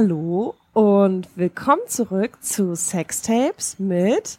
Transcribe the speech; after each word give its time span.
Hallo 0.00 0.54
und 0.74 1.26
willkommen 1.34 1.82
zurück 1.88 2.40
zu 2.40 2.76
Sextapes 2.76 3.80
mit 3.80 4.38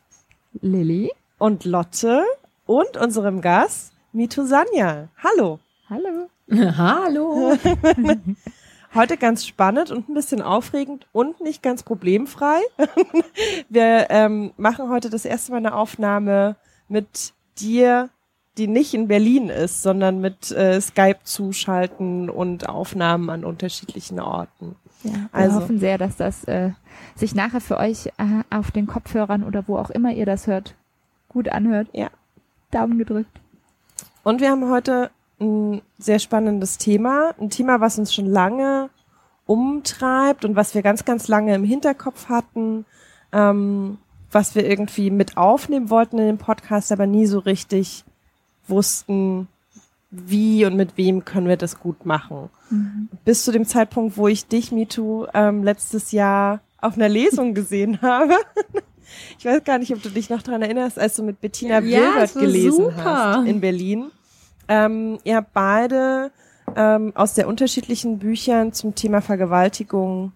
Lilly 0.61 1.11
und 1.37 1.65
Lotte 1.65 2.23
und 2.65 2.95
unserem 2.95 3.41
Gast 3.41 3.91
Mito 4.13 4.45
Sanja. 4.45 5.09
Hallo. 5.21 5.59
Hallo. 5.89 6.29
Hallo. 6.77 7.57
Heute 8.95 9.17
ganz 9.17 9.45
spannend 9.45 9.91
und 9.91 10.07
ein 10.07 10.13
bisschen 10.13 10.41
aufregend 10.41 11.07
und 11.11 11.41
nicht 11.41 11.61
ganz 11.61 11.83
problemfrei. 11.83 12.61
Wir 13.67 14.07
ähm, 14.11 14.53
machen 14.55 14.89
heute 14.89 15.09
das 15.09 15.25
erste 15.25 15.51
Mal 15.51 15.57
eine 15.57 15.75
Aufnahme 15.75 16.55
mit 16.87 17.33
dir, 17.59 18.09
die 18.57 18.67
nicht 18.67 18.93
in 18.93 19.09
Berlin 19.09 19.49
ist, 19.49 19.81
sondern 19.81 20.21
mit 20.21 20.51
äh, 20.51 20.79
Skype 20.79 21.19
zuschalten 21.25 22.29
und 22.29 22.69
Aufnahmen 22.69 23.29
an 23.29 23.43
unterschiedlichen 23.43 24.21
Orten. 24.21 24.77
Ja, 25.03 25.11
wir 25.11 25.29
also. 25.31 25.55
hoffen 25.61 25.79
sehr, 25.79 25.97
dass 25.97 26.17
das 26.17 26.43
äh, 26.45 26.71
sich 27.15 27.35
nachher 27.35 27.61
für 27.61 27.77
euch 27.77 28.07
äh, 28.17 28.43
auf 28.49 28.71
den 28.71 28.87
Kopfhörern 28.87 29.43
oder 29.43 29.67
wo 29.67 29.77
auch 29.77 29.89
immer 29.89 30.11
ihr 30.11 30.25
das 30.25 30.47
hört, 30.47 30.75
gut 31.29 31.49
anhört. 31.49 31.87
Ja. 31.93 32.09
Daumen 32.71 32.97
gedrückt. 32.97 33.39
Und 34.23 34.41
wir 34.41 34.51
haben 34.51 34.69
heute 34.69 35.09
ein 35.39 35.81
sehr 35.97 36.19
spannendes 36.19 36.77
Thema, 36.77 37.33
ein 37.39 37.49
Thema, 37.49 37.79
was 37.79 37.97
uns 37.97 38.13
schon 38.13 38.25
lange 38.25 38.89
umtreibt 39.45 40.45
und 40.45 40.55
was 40.55 40.75
wir 40.75 40.81
ganz, 40.81 41.05
ganz 41.05 41.27
lange 41.27 41.55
im 41.55 41.63
Hinterkopf 41.63 42.29
hatten, 42.29 42.85
ähm, 43.31 43.97
was 44.31 44.53
wir 44.53 44.69
irgendwie 44.69 45.09
mit 45.09 45.37
aufnehmen 45.37 45.89
wollten 45.89 46.19
in 46.19 46.27
dem 46.27 46.37
Podcast, 46.37 46.91
aber 46.91 47.07
nie 47.07 47.25
so 47.25 47.39
richtig 47.39 48.03
wussten, 48.67 49.47
wie 50.11 50.65
und 50.65 50.75
mit 50.75 50.97
wem 50.97 51.25
können 51.25 51.47
wir 51.47 51.57
das 51.57 51.79
gut 51.79 52.05
machen. 52.05 52.49
Mhm. 52.69 53.09
Bis 53.25 53.43
zu 53.43 53.51
dem 53.51 53.65
Zeitpunkt, 53.65 54.17
wo 54.17 54.27
ich 54.27 54.47
dich, 54.47 54.71
MeToo, 54.71 55.27
ähm, 55.33 55.63
letztes 55.63 56.11
Jahr 56.11 56.61
auf 56.79 56.95
einer 56.95 57.09
Lesung 57.09 57.53
gesehen 57.53 58.01
habe. 58.01 58.33
Ich 59.37 59.45
weiß 59.45 59.63
gar 59.63 59.77
nicht, 59.77 59.93
ob 59.93 60.01
du 60.01 60.09
dich 60.09 60.29
noch 60.29 60.41
dran 60.41 60.61
erinnerst, 60.61 60.99
als 60.99 61.15
du 61.15 61.23
mit 61.23 61.41
Bettina 61.41 61.79
ja, 61.79 61.99
Wilbert 61.99 62.33
gelesen 62.33 62.85
super. 62.85 63.03
hast 63.03 63.47
in 63.47 63.59
Berlin. 63.59 64.11
Ähm, 64.67 65.17
ihr 65.23 65.37
habt 65.37 65.53
beide 65.53 66.31
ähm, 66.75 67.11
aus 67.15 67.35
sehr 67.35 67.47
unterschiedlichen 67.47 68.19
Büchern 68.19 68.71
zum 68.73 68.93
Thema 68.95 69.21
Vergewaltigung 69.21 70.31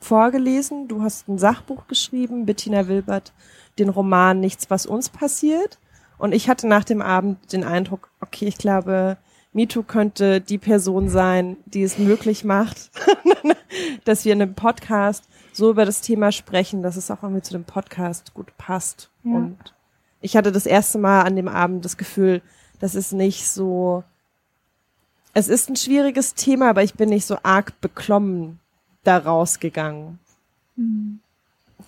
vorgelesen. 0.00 0.88
Du 0.88 1.02
hast 1.02 1.28
ein 1.28 1.38
Sachbuch 1.38 1.86
geschrieben, 1.86 2.44
Bettina 2.44 2.88
Wilbert, 2.88 3.32
den 3.78 3.88
Roman 3.88 4.40
Nichts, 4.40 4.68
was 4.70 4.86
uns 4.86 5.08
passiert. 5.08 5.78
Und 6.18 6.32
ich 6.32 6.48
hatte 6.48 6.66
nach 6.66 6.84
dem 6.84 7.02
Abend 7.02 7.52
den 7.52 7.64
Eindruck, 7.64 8.10
okay, 8.20 8.46
ich 8.46 8.58
glaube, 8.58 9.18
MeToo 9.52 9.82
könnte 9.82 10.40
die 10.40 10.58
Person 10.58 11.08
sein, 11.08 11.56
die 11.66 11.82
es 11.82 11.98
möglich 11.98 12.44
macht, 12.44 12.90
dass 14.04 14.24
wir 14.24 14.32
in 14.32 14.42
einem 14.42 14.54
Podcast 14.54 15.24
so 15.52 15.70
über 15.70 15.84
das 15.84 16.02
Thema 16.02 16.32
sprechen, 16.32 16.82
dass 16.82 16.96
es 16.96 17.10
auch 17.10 17.22
irgendwie 17.22 17.42
zu 17.42 17.52
dem 17.52 17.64
Podcast 17.64 18.34
gut 18.34 18.56
passt. 18.58 19.10
Ja. 19.24 19.32
Und 19.32 19.74
ich 20.20 20.36
hatte 20.36 20.52
das 20.52 20.66
erste 20.66 20.98
Mal 20.98 21.22
an 21.22 21.36
dem 21.36 21.48
Abend 21.48 21.84
das 21.84 21.96
Gefühl, 21.96 22.42
das 22.80 22.94
ist 22.94 23.12
nicht 23.12 23.48
so, 23.48 24.04
es 25.32 25.48
ist 25.48 25.70
ein 25.70 25.76
schwieriges 25.76 26.34
Thema, 26.34 26.70
aber 26.70 26.82
ich 26.82 26.94
bin 26.94 27.08
nicht 27.08 27.26
so 27.26 27.38
arg 27.42 27.80
beklommen 27.80 28.58
da 29.04 29.18
rausgegangen. 29.18 30.18
Mhm. 30.76 31.20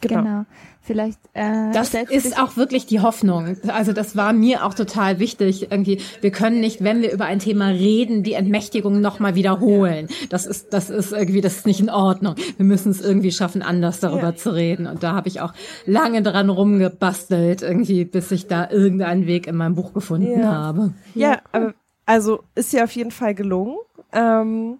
Genau. 0.01 0.23
genau. 0.23 0.45
Vielleicht. 0.81 1.19
Äh, 1.35 1.71
das 1.73 1.93
ist 1.93 2.41
auch 2.41 2.57
wirklich 2.57 2.87
die 2.87 3.01
Hoffnung. 3.01 3.59
Also 3.69 3.93
das 3.93 4.17
war 4.17 4.33
mir 4.33 4.65
auch 4.65 4.73
total 4.73 5.19
wichtig. 5.19 5.71
Irgendwie, 5.71 6.01
wir 6.23 6.31
können 6.31 6.61
nicht, 6.61 6.83
wenn 6.83 7.03
wir 7.03 7.13
über 7.13 7.27
ein 7.27 7.41
Thema 7.41 7.69
reden, 7.69 8.23
die 8.23 8.33
Entmächtigung 8.33 9.03
nochmal 9.03 9.35
wiederholen. 9.35 10.09
Das 10.31 10.47
ist, 10.47 10.73
das 10.73 10.89
ist 10.89 11.13
irgendwie, 11.13 11.43
das 11.43 11.59
ist 11.59 11.67
nicht 11.67 11.81
in 11.81 11.91
Ordnung. 11.91 12.37
Wir 12.57 12.65
müssen 12.65 12.91
es 12.91 13.03
irgendwie 13.03 13.33
schaffen, 13.33 13.61
anders 13.61 14.01
darüber 14.01 14.31
ja. 14.31 14.37
zu 14.37 14.55
reden. 14.55 14.87
Und 14.87 15.03
da 15.03 15.13
habe 15.13 15.29
ich 15.29 15.43
auch 15.43 15.53
lange 15.85 16.23
dran 16.23 16.49
rumgebastelt, 16.49 17.61
irgendwie, 17.61 18.07
bis 18.07 18.31
ich 18.31 18.47
da 18.47 18.71
irgendeinen 18.71 19.27
Weg 19.27 19.47
in 19.47 19.57
meinem 19.57 19.75
Buch 19.75 19.93
gefunden 19.93 20.41
ja. 20.41 20.53
habe. 20.53 20.95
Ja, 21.15 21.41
aber 21.53 21.75
also 22.07 22.45
ist 22.55 22.73
ja 22.73 22.85
auf 22.85 22.93
jeden 22.93 23.11
Fall 23.11 23.35
gelungen. 23.35 23.77
Ähm, 24.15 24.79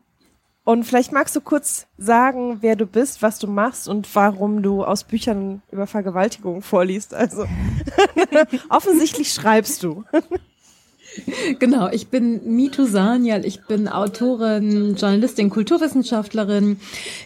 und 0.69 0.85
vielleicht 0.85 1.13
magst 1.13 1.35
du 1.35 1.41
kurz 1.41 1.87
sagen, 1.97 2.59
wer 2.61 2.77
du 2.77 2.85
bist, 2.85 3.23
was 3.23 3.39
du 3.39 3.47
machst 3.47 3.89
und 3.89 4.07
warum 4.15 4.63
du 4.63 4.85
aus 4.85 5.03
Büchern 5.03 5.63
über 5.73 5.87
Vergewaltigung 5.87 6.61
vorliest. 6.61 7.15
Also 7.15 7.47
offensichtlich 8.69 9.33
schreibst 9.33 9.83
du. 9.83 10.05
Genau, 11.59 11.89
ich 11.91 12.09
bin 12.09 12.57
Mitu 12.57 12.85
Sanyal, 12.85 13.45
ich 13.45 13.63
bin 13.63 13.89
Autorin, 13.89 14.97
Journalistin, 14.97 15.51
Kulturwissenschaftlerin. 15.51 16.79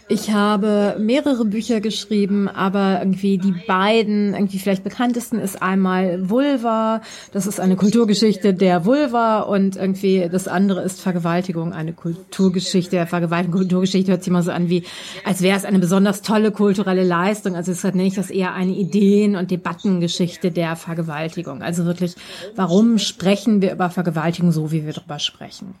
Ich 0.07 0.31
habe 0.31 0.95
mehrere 0.99 1.45
Bücher 1.45 1.81
geschrieben, 1.81 2.47
aber 2.47 2.99
irgendwie 2.99 3.37
die 3.37 3.53
beiden, 3.67 4.33
irgendwie 4.33 4.59
vielleicht 4.59 4.83
bekanntesten 4.83 5.39
ist 5.39 5.61
einmal 5.61 6.29
Vulva, 6.29 7.01
das 7.31 7.47
ist 7.47 7.59
eine 7.59 7.75
Kulturgeschichte 7.75 8.53
der 8.53 8.85
Vulva 8.85 9.41
und 9.41 9.75
irgendwie 9.75 10.27
das 10.31 10.47
andere 10.47 10.81
ist 10.83 11.01
Vergewaltigung, 11.01 11.73
eine 11.73 11.93
Kulturgeschichte 11.93 13.05
Vergewaltigung. 13.05 13.59
Kulturgeschichte 13.59 14.11
hört 14.11 14.23
sich 14.23 14.29
immer 14.29 14.43
so 14.43 14.51
an 14.51 14.69
wie, 14.69 14.83
als 15.25 15.41
wäre 15.41 15.57
es 15.57 15.65
eine 15.65 15.79
besonders 15.79 16.21
tolle 16.21 16.51
kulturelle 16.51 17.03
Leistung. 17.03 17.55
Also 17.55 17.71
deshalb 17.71 17.95
nenne 17.95 18.07
ich 18.07 18.15
das 18.15 18.29
eher 18.29 18.53
eine 18.53 18.71
Ideen- 18.71 19.35
und 19.35 19.51
Debattengeschichte 19.51 20.51
der 20.51 20.75
Vergewaltigung. 20.75 21.61
Also 21.61 21.85
wirklich, 21.85 22.15
warum 22.55 22.97
sprechen 22.97 23.61
wir 23.61 23.73
über 23.73 23.82
über 23.83 23.93
Vergewaltigung 23.93 24.51
so, 24.51 24.71
wie 24.71 24.85
wir 24.85 24.93
darüber 24.93 25.19
sprechen. 25.19 25.75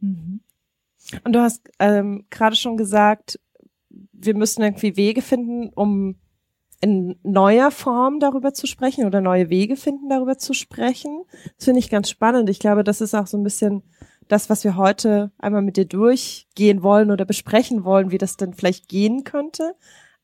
Mhm. 0.00 0.40
Und 1.22 1.32
du 1.34 1.40
hast 1.40 1.68
ähm, 1.78 2.24
gerade 2.30 2.56
schon 2.56 2.76
gesagt, 2.76 3.38
wir 4.12 4.34
müssen 4.34 4.62
irgendwie 4.62 4.96
Wege 4.96 5.22
finden, 5.22 5.68
um 5.74 6.16
in 6.80 7.16
neuer 7.22 7.70
Form 7.70 8.20
darüber 8.20 8.52
zu 8.52 8.66
sprechen 8.66 9.06
oder 9.06 9.20
neue 9.20 9.48
Wege 9.48 9.76
finden, 9.76 10.08
darüber 10.08 10.36
zu 10.38 10.52
sprechen. 10.52 11.24
Das 11.56 11.66
finde 11.66 11.80
ich 11.80 11.90
ganz 11.90 12.10
spannend. 12.10 12.50
Ich 12.50 12.58
glaube, 12.58 12.84
das 12.84 13.00
ist 13.00 13.14
auch 13.14 13.26
so 13.26 13.38
ein 13.38 13.44
bisschen 13.44 13.82
das, 14.28 14.50
was 14.50 14.64
wir 14.64 14.76
heute 14.76 15.30
einmal 15.38 15.62
mit 15.62 15.76
dir 15.76 15.86
durchgehen 15.86 16.82
wollen 16.82 17.10
oder 17.10 17.24
besprechen 17.24 17.84
wollen, 17.84 18.10
wie 18.10 18.18
das 18.18 18.36
denn 18.36 18.54
vielleicht 18.54 18.88
gehen 18.88 19.24
könnte. 19.24 19.74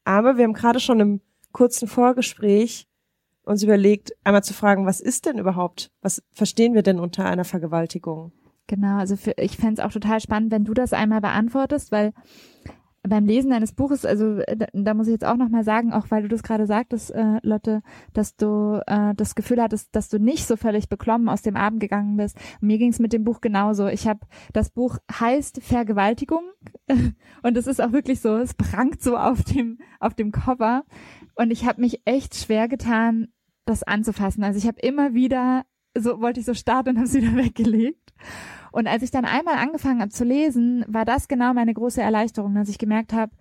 Aber 0.04 0.36
wir 0.36 0.44
haben 0.44 0.54
gerade 0.54 0.80
schon 0.80 1.00
im 1.00 1.20
kurzen 1.52 1.88
Vorgespräch 1.88 2.89
uns 3.50 3.62
überlegt, 3.62 4.12
einmal 4.24 4.44
zu 4.44 4.54
fragen, 4.54 4.86
was 4.86 5.00
ist 5.00 5.26
denn 5.26 5.38
überhaupt, 5.38 5.90
was 6.02 6.22
verstehen 6.32 6.74
wir 6.74 6.82
denn 6.82 7.00
unter 7.00 7.24
einer 7.26 7.44
Vergewaltigung? 7.44 8.32
Genau, 8.66 8.98
also 8.98 9.16
für, 9.16 9.32
ich 9.36 9.56
fände 9.56 9.80
es 9.82 9.86
auch 9.86 9.92
total 9.92 10.20
spannend, 10.20 10.52
wenn 10.52 10.64
du 10.64 10.74
das 10.74 10.92
einmal 10.92 11.20
beantwortest, 11.20 11.90
weil 11.90 12.12
beim 13.02 13.24
Lesen 13.24 13.50
deines 13.50 13.72
Buches, 13.72 14.04
also 14.04 14.38
äh, 14.38 14.56
da, 14.56 14.66
da 14.72 14.94
muss 14.94 15.06
ich 15.06 15.12
jetzt 15.12 15.24
auch 15.24 15.36
nochmal 15.36 15.64
sagen, 15.64 15.92
auch 15.92 16.10
weil 16.10 16.22
du 16.22 16.28
das 16.28 16.42
gerade 16.42 16.66
sagtest, 16.66 17.10
äh, 17.10 17.38
Lotte, 17.42 17.82
dass 18.12 18.36
du 18.36 18.80
äh, 18.86 19.14
das 19.14 19.34
Gefühl 19.34 19.60
hattest, 19.62 19.94
dass 19.96 20.08
du 20.08 20.18
nicht 20.18 20.46
so 20.46 20.56
völlig 20.56 20.88
beklommen 20.88 21.28
aus 21.28 21.42
dem 21.42 21.56
Abend 21.56 21.80
gegangen 21.80 22.16
bist. 22.16 22.36
Und 22.60 22.68
mir 22.68 22.78
ging 22.78 22.90
es 22.90 22.98
mit 22.98 23.12
dem 23.12 23.24
Buch 23.24 23.40
genauso. 23.40 23.86
Ich 23.86 24.06
habe, 24.06 24.20
das 24.52 24.70
Buch 24.70 24.98
heißt 25.10 25.62
Vergewaltigung 25.62 26.42
und 27.42 27.56
es 27.56 27.66
ist 27.66 27.80
auch 27.80 27.92
wirklich 27.92 28.20
so, 28.20 28.36
es 28.36 28.54
prangt 28.54 29.02
so 29.02 29.16
auf 29.16 29.42
dem, 29.44 29.78
auf 29.98 30.14
dem 30.14 30.30
Cover. 30.30 30.84
Und 31.34 31.50
ich 31.50 31.64
habe 31.66 31.80
mich 31.80 32.02
echt 32.04 32.34
schwer 32.34 32.68
getan, 32.68 33.28
das 33.70 33.82
anzufassen. 33.82 34.44
Also 34.44 34.58
ich 34.58 34.66
habe 34.66 34.80
immer 34.80 35.14
wieder, 35.14 35.64
so 35.96 36.20
wollte 36.20 36.40
ich 36.40 36.46
so 36.46 36.54
starten 36.54 36.90
und 36.90 36.96
habe 36.96 37.06
es 37.06 37.14
wieder 37.14 37.36
weggelegt. 37.36 38.12
Und 38.72 38.86
als 38.86 39.02
ich 39.02 39.10
dann 39.10 39.24
einmal 39.24 39.56
angefangen 39.56 40.00
habe 40.00 40.10
zu 40.10 40.24
lesen, 40.24 40.84
war 40.86 41.04
das 41.04 41.28
genau 41.28 41.54
meine 41.54 41.74
große 41.74 42.00
Erleichterung, 42.00 42.54
dass 42.54 42.68
ich 42.68 42.78
gemerkt 42.78 43.12
habe, 43.12 43.32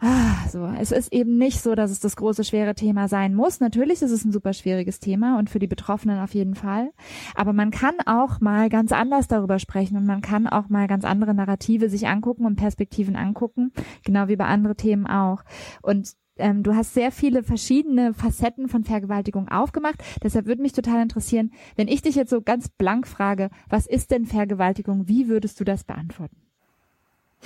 ah, 0.00 0.48
so, 0.50 0.66
es 0.66 0.92
ist 0.92 1.12
eben 1.12 1.38
nicht 1.38 1.62
so, 1.62 1.74
dass 1.74 1.90
es 1.90 2.00
das 2.00 2.16
große, 2.16 2.44
schwere 2.44 2.74
Thema 2.74 3.08
sein 3.08 3.34
muss. 3.34 3.60
Natürlich 3.60 4.02
ist 4.02 4.10
es 4.10 4.24
ein 4.24 4.32
super 4.32 4.52
schwieriges 4.52 5.00
Thema 5.00 5.38
und 5.38 5.50
für 5.50 5.58
die 5.58 5.66
Betroffenen 5.66 6.20
auf 6.20 6.34
jeden 6.34 6.54
Fall. 6.54 6.90
Aber 7.34 7.52
man 7.52 7.70
kann 7.70 7.94
auch 8.06 8.40
mal 8.40 8.68
ganz 8.68 8.92
anders 8.92 9.28
darüber 9.28 9.58
sprechen 9.58 9.96
und 9.96 10.06
man 10.06 10.20
kann 10.20 10.46
auch 10.46 10.68
mal 10.68 10.88
ganz 10.88 11.04
andere 11.04 11.34
Narrative 11.34 11.88
sich 11.88 12.08
angucken 12.08 12.46
und 12.46 12.56
Perspektiven 12.56 13.16
angucken, 13.16 13.72
genau 14.04 14.28
wie 14.28 14.36
bei 14.36 14.46
anderen 14.46 14.76
Themen 14.76 15.06
auch. 15.06 15.42
Und 15.82 16.14
ähm, 16.36 16.62
du 16.62 16.74
hast 16.74 16.94
sehr 16.94 17.12
viele 17.12 17.42
verschiedene 17.42 18.14
Facetten 18.14 18.68
von 18.68 18.84
Vergewaltigung 18.84 19.48
aufgemacht. 19.48 20.02
Deshalb 20.22 20.46
würde 20.46 20.62
mich 20.62 20.72
total 20.72 21.02
interessieren, 21.02 21.52
wenn 21.76 21.88
ich 21.88 22.02
dich 22.02 22.14
jetzt 22.14 22.30
so 22.30 22.42
ganz 22.42 22.68
blank 22.68 23.06
frage, 23.06 23.50
was 23.68 23.86
ist 23.86 24.10
denn 24.10 24.26
Vergewaltigung? 24.26 25.08
Wie 25.08 25.28
würdest 25.28 25.60
du 25.60 25.64
das 25.64 25.84
beantworten? 25.84 26.43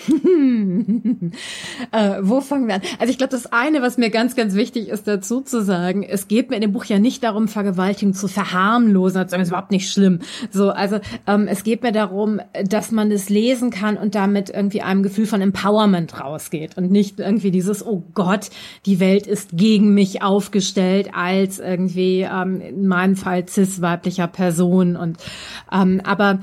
äh, 1.93 2.19
wo 2.21 2.41
fangen 2.41 2.69
wir 2.69 2.77
an? 2.77 2.83
Also 2.99 3.11
ich 3.11 3.19
glaube, 3.19 3.33
das 3.33 3.47
eine, 3.53 3.83
was 3.83 3.99
mir 3.99 4.11
ganz, 4.11 4.37
ganz 4.37 4.55
wichtig 4.55 4.89
ist, 4.89 5.09
dazu 5.09 5.41
zu 5.41 5.63
sagen, 5.63 6.03
es 6.03 6.29
geht 6.29 6.51
mir 6.51 6.57
in 6.57 6.63
dem 6.63 6.73
Buch 6.73 6.85
ja 6.85 6.99
nicht 6.99 7.25
darum, 7.25 7.49
Vergewaltigung 7.49 8.15
zu 8.15 8.29
verharmlosen, 8.29 9.27
das 9.29 9.33
ist 9.33 9.49
überhaupt 9.49 9.73
nicht 9.73 9.91
schlimm. 9.91 10.21
So, 10.51 10.71
also 10.71 11.01
ähm, 11.27 11.49
es 11.49 11.65
geht 11.65 11.83
mir 11.83 11.93
darum, 11.93 12.41
dass 12.65 12.93
man 12.93 13.11
es 13.11 13.29
lesen 13.29 13.71
kann 13.71 13.97
und 13.97 14.15
damit 14.15 14.51
irgendwie 14.51 14.83
einem 14.83 15.03
Gefühl 15.03 15.27
von 15.27 15.41
Empowerment 15.41 16.21
rausgeht 16.21 16.77
und 16.77 16.91
nicht 16.91 17.19
irgendwie 17.19 17.51
dieses, 17.51 17.85
oh 17.85 18.05
Gott, 18.15 18.51
die 18.87 19.01
Welt 19.01 19.27
ist 19.27 19.51
gegen 19.53 19.95
mich 19.95 20.23
aufgestellt 20.23 21.11
als 21.13 21.59
irgendwie 21.59 22.21
ähm, 22.21 22.61
in 22.61 22.87
meinem 22.87 23.17
Fall 23.17 23.49
cis 23.49 23.81
weiblicher 23.81 24.29
Person 24.29 24.97
und 24.97 25.19
ähm, 25.73 26.01
aber 26.05 26.39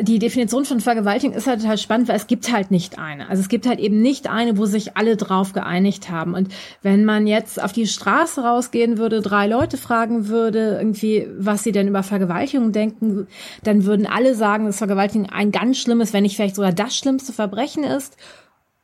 die 0.00 0.18
Definition 0.18 0.64
von 0.64 0.80
Vergewaltigung 0.80 1.36
ist 1.36 1.46
halt 1.46 1.60
total 1.60 1.78
spannend, 1.78 2.08
weil 2.08 2.16
es 2.16 2.26
gibt 2.26 2.52
halt 2.52 2.70
nicht 2.70 2.79
nicht 2.80 2.98
eine. 2.98 3.28
Also 3.28 3.42
es 3.42 3.50
gibt 3.50 3.66
halt 3.66 3.78
eben 3.78 4.00
nicht 4.00 4.26
eine, 4.30 4.56
wo 4.56 4.64
sich 4.64 4.96
alle 4.96 5.18
drauf 5.18 5.52
geeinigt 5.52 6.08
haben. 6.08 6.32
Und 6.32 6.48
wenn 6.80 7.04
man 7.04 7.26
jetzt 7.26 7.62
auf 7.62 7.72
die 7.72 7.86
Straße 7.86 8.42
rausgehen 8.42 8.96
würde, 8.96 9.20
drei 9.20 9.46
Leute 9.46 9.76
fragen 9.76 10.28
würde, 10.28 10.78
irgendwie, 10.78 11.28
was 11.36 11.62
sie 11.62 11.72
denn 11.72 11.88
über 11.88 12.02
Vergewaltigung 12.02 12.72
denken, 12.72 13.26
dann 13.64 13.84
würden 13.84 14.06
alle 14.06 14.34
sagen, 14.34 14.64
dass 14.64 14.78
Vergewaltigung 14.78 15.28
ein 15.28 15.52
ganz 15.52 15.76
schlimmes, 15.76 16.14
wenn 16.14 16.22
nicht 16.22 16.36
vielleicht 16.36 16.56
sogar 16.56 16.72
das 16.72 16.96
schlimmste 16.96 17.34
Verbrechen 17.34 17.84
ist. 17.84 18.16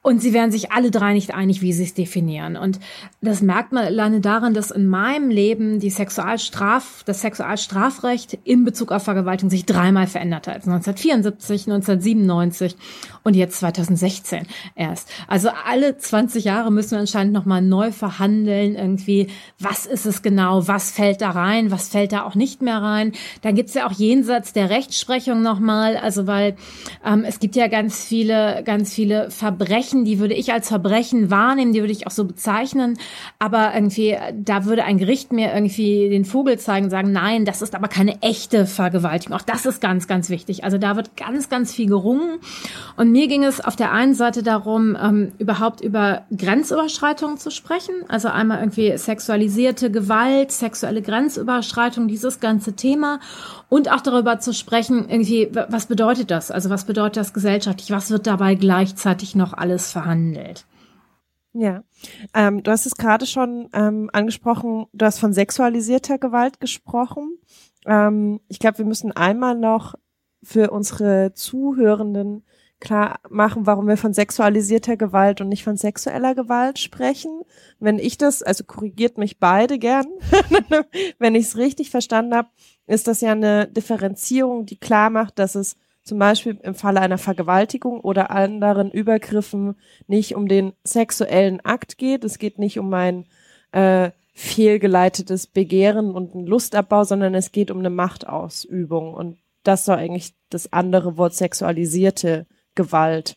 Und 0.07 0.23
sie 0.23 0.33
wären 0.33 0.53
sich 0.53 0.71
alle 0.71 0.93
drei 0.93 1.15
nicht 1.15 1.35
einig, 1.35 1.63
wie 1.63 1.73
sie 1.73 1.83
es 1.83 1.93
definieren. 1.93 2.57
Und 2.57 2.79
das 3.23 3.43
merkt 3.43 3.73
man 3.73 3.87
alleine 3.87 4.21
daran, 4.21 4.55
dass 4.55 4.71
in 4.71 4.87
meinem 4.87 5.31
Leben 5.31 5.81
die 5.81 5.91
Sexualstraf, 5.91 7.03
das 7.05 7.23
Sexualstrafrecht 7.23 8.39
in 8.45 8.65
Bezug 8.65 8.93
auf 8.93 9.03
Vergewaltigung 9.03 9.51
sich 9.51 9.67
dreimal 9.67 10.07
verändert 10.07 10.47
hat. 10.47 10.65
1974, 10.65 11.67
1997 11.67 12.77
und 13.27 13.35
jetzt 13.35 13.59
2016 13.59 14.47
erst. 14.77 15.11
Also 15.27 15.49
alle 15.67 15.99
20 15.99 16.45
Jahre 16.45 16.71
müssen 16.71 16.93
wir 16.93 17.01
anscheinend 17.01 17.33
nochmal 17.33 17.61
neu 17.61 17.91
verhandeln, 17.91 18.77
irgendwie, 18.77 19.27
was 19.59 19.85
ist 19.85 20.07
es 20.07 20.23
genau, 20.23 20.69
was 20.69 20.93
fällt 20.93 21.23
da 21.23 21.31
rein, 21.31 21.73
was 21.73 21.89
fällt 21.89 22.13
da 22.13 22.23
auch 22.23 22.37
nicht 22.37 22.63
mehr 22.63 22.81
rein. 22.81 23.13
Dann 23.43 23.57
gibt's 23.57 23.75
ja 23.75 23.89
auch 23.89 23.93
jenseits 23.93 24.53
der 24.53 24.71
Rechtsprechung 24.71 25.43
nochmal, 25.43 25.97
also 25.97 26.29
weil 26.29 26.55
ähm, 27.05 27.25
es 27.27 27.41
gibt 27.41 27.57
ja 27.57 27.67
ganz 27.67 28.05
viele, 28.05 28.63
ganz 28.65 28.95
viele 28.95 29.29
Verbrechen, 29.33 30.05
die 30.05 30.21
würde 30.21 30.35
ich 30.35 30.53
als 30.53 30.69
Verbrechen 30.69 31.29
wahrnehmen, 31.29 31.73
die 31.73 31.81
würde 31.81 31.93
ich 31.93 32.07
auch 32.07 32.13
so 32.13 32.27
bezeichnen. 32.27 32.97
Aber 33.41 33.75
irgendwie, 33.75 34.17
da 34.35 34.67
würde 34.67 34.85
ein 34.85 34.99
Gericht 34.99 35.33
mir 35.33 35.53
irgendwie 35.53 36.09
den 36.11 36.25
Vogel 36.25 36.61
zeigen, 36.61 36.91
sagen, 36.91 37.11
nein, 37.11 37.45
das 37.45 37.61
ist 37.61 37.75
aber 37.75 37.89
keine 37.89 38.23
echte 38.23 38.67
Vergewaltigung. 38.67 39.37
Auch 39.37 39.43
das 39.43 39.67
ist 39.67 39.81
ganz, 39.81 40.07
ganz 40.07 40.31
wichtig. 40.31 40.63
Also 40.63 40.79
da 40.79 40.95
wird 40.95 41.17
ganz, 41.17 41.49
ganz 41.49 41.75
viel 41.75 41.89
gerungen. 41.89 42.39
Und 42.97 43.16
mir 43.17 43.29
ging 43.29 43.45
es 43.45 43.63
auf 43.63 43.77
der 43.77 43.93
einen 43.93 44.13
Seite 44.13 44.43
darum, 44.43 44.95
ähm, 45.03 45.33
überhaupt 45.39 45.81
über 45.81 46.27
Grenzüberschreitungen 46.37 47.39
zu 47.39 47.51
sprechen. 47.51 47.95
Also 48.09 48.29
einmal 48.29 48.59
irgendwie 48.59 48.95
sexualisierte 48.99 49.91
Gewalt, 49.91 50.53
sexuelle 50.53 51.01
Grenzüberschreitung, 51.01 52.09
dieses 52.09 52.41
ganze 52.41 52.75
Thema 52.75 53.21
und 53.71 53.91
auch 53.91 54.03
darüber 54.03 54.39
zu 54.39 54.53
sprechen, 54.53 55.09
irgendwie, 55.09 55.49
was 55.51 55.87
bedeutet 55.87 56.31
das? 56.31 56.51
Also 56.51 56.69
was 56.69 56.85
bedeutet 56.85 57.17
das 57.17 57.33
gesellschaftlich? 57.33 57.91
Was 57.91 58.11
wird 58.11 58.27
dabei 58.27 58.55
gleichzeitig 58.55 59.35
noch 59.35 59.55
alles 59.55 59.93
verhandelt? 59.93 60.67
Ja, 61.55 61.85
ähm, 62.35 62.63
du 62.63 62.71
hast 62.71 62.85
es 62.85 62.97
gerade 62.97 63.25
schon 63.25 63.71
ähm, 63.73 64.11
angesprochen, 64.13 64.89
du 64.93 65.07
hast 65.07 65.21
von 65.21 65.33
sexualisierter 65.33 66.19
Gewalt 66.19 66.61
gesprochen. 66.61 67.39
Ähm, 67.87 68.41
ich 68.49 68.59
glaube, 68.59 68.77
wir 68.77 68.85
müssen 68.85 69.13
einmal 69.13 69.57
noch 69.57 69.95
für 70.43 70.71
unsere 70.71 71.33
Zuhörenden 71.33 72.43
klar 72.81 73.21
machen, 73.31 73.67
warum 73.67 73.89
wir 73.89 73.97
von 73.97 74.13
sexualisierter 74.13 74.97
Gewalt 74.97 75.41
und 75.41 75.49
nicht 75.49 75.65
von 75.65 75.77
sexueller 75.77 76.35
Gewalt 76.35 76.79
sprechen. 76.79 77.43
Wenn 77.79 77.99
ich 77.99 78.19
das, 78.19 78.43
also 78.43 78.65
korrigiert 78.65 79.19
mich 79.19 79.39
beide 79.39 79.79
gern, 79.79 80.07
wenn 81.19 81.35
ich 81.35 81.47
es 81.47 81.57
richtig 81.57 81.91
verstanden 81.91 82.35
habe, 82.35 82.49
ist 82.87 83.09
das 83.09 83.21
ja 83.21 83.33
eine 83.33 83.67
Differenzierung, 83.67 84.67
die 84.67 84.79
klar 84.79 85.11
macht, 85.11 85.39
dass 85.39 85.55
es 85.55 85.77
zum 86.03 86.19
Beispiel 86.19 86.59
im 86.63 86.75
Falle 86.75 87.01
einer 87.01 87.19
Vergewaltigung 87.19 88.01
oder 88.01 88.31
anderen 88.31 88.93
Übergriffen 88.93 89.77
nicht 90.07 90.37
um 90.37 90.47
den 90.47 90.73
sexuellen 90.85 91.61
Akt 91.65 91.99
geht. 91.99 92.23
Es 92.23 92.39
geht 92.39 92.59
nicht 92.61 92.79
um 92.79 92.95
ein 92.95 93.27
äh, 93.73 94.13
fehlgeleitetes 94.33 95.49
Begehren 95.49 96.15
und 96.15 96.35
einen 96.35 96.47
Lustabbau, 96.47 97.03
sondern 97.03 97.35
es 97.35 97.51
geht 97.51 97.73
um 97.73 97.81
eine 97.81 97.91
Machtausübung. 97.91 99.15
Und 99.15 99.39
das 99.65 99.85
soll 99.85 99.97
eigentlich 99.97 100.35
das 100.49 100.73
andere 100.73 101.17
Wort 101.17 101.35
sexualisierte 101.35 102.47
Gewalt 102.77 103.37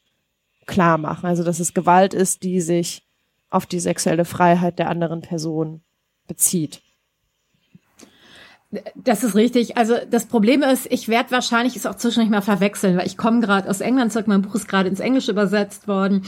klar 0.68 1.00
machen. 1.00 1.26
Also 1.26 1.44
dass 1.44 1.60
es 1.60 1.74
Gewalt 1.74 2.14
ist, 2.14 2.44
die 2.44 2.62
sich 2.62 3.02
auf 3.50 3.66
die 3.66 3.80
sexuelle 3.80 4.26
Freiheit 4.26 4.78
der 4.78 4.90
anderen 4.90 5.22
Person 5.22 5.82
bezieht. 6.28 6.82
Das 8.94 9.24
ist 9.24 9.34
richtig. 9.34 9.78
Also 9.78 9.96
das 10.12 10.28
Problem 10.28 10.62
ist, 10.62 10.86
ich 10.92 11.08
werde 11.08 11.32
wahrscheinlich 11.32 11.76
es 11.76 11.88
auch 11.88 11.96
zwischendurch 11.96 12.30
mal 12.30 12.42
verwechseln, 12.42 12.98
weil 12.98 13.08
ich 13.08 13.18
komme 13.18 13.40
gerade 13.40 13.68
aus 13.68 13.82
England 13.82 14.14
zurück, 14.14 14.28
mein 14.28 14.44
Buch 14.44 14.54
ist 14.54 14.68
gerade 14.68 14.88
ins 14.88 15.00
Englische 15.00 15.32
übersetzt 15.32 15.88
worden. 15.88 16.24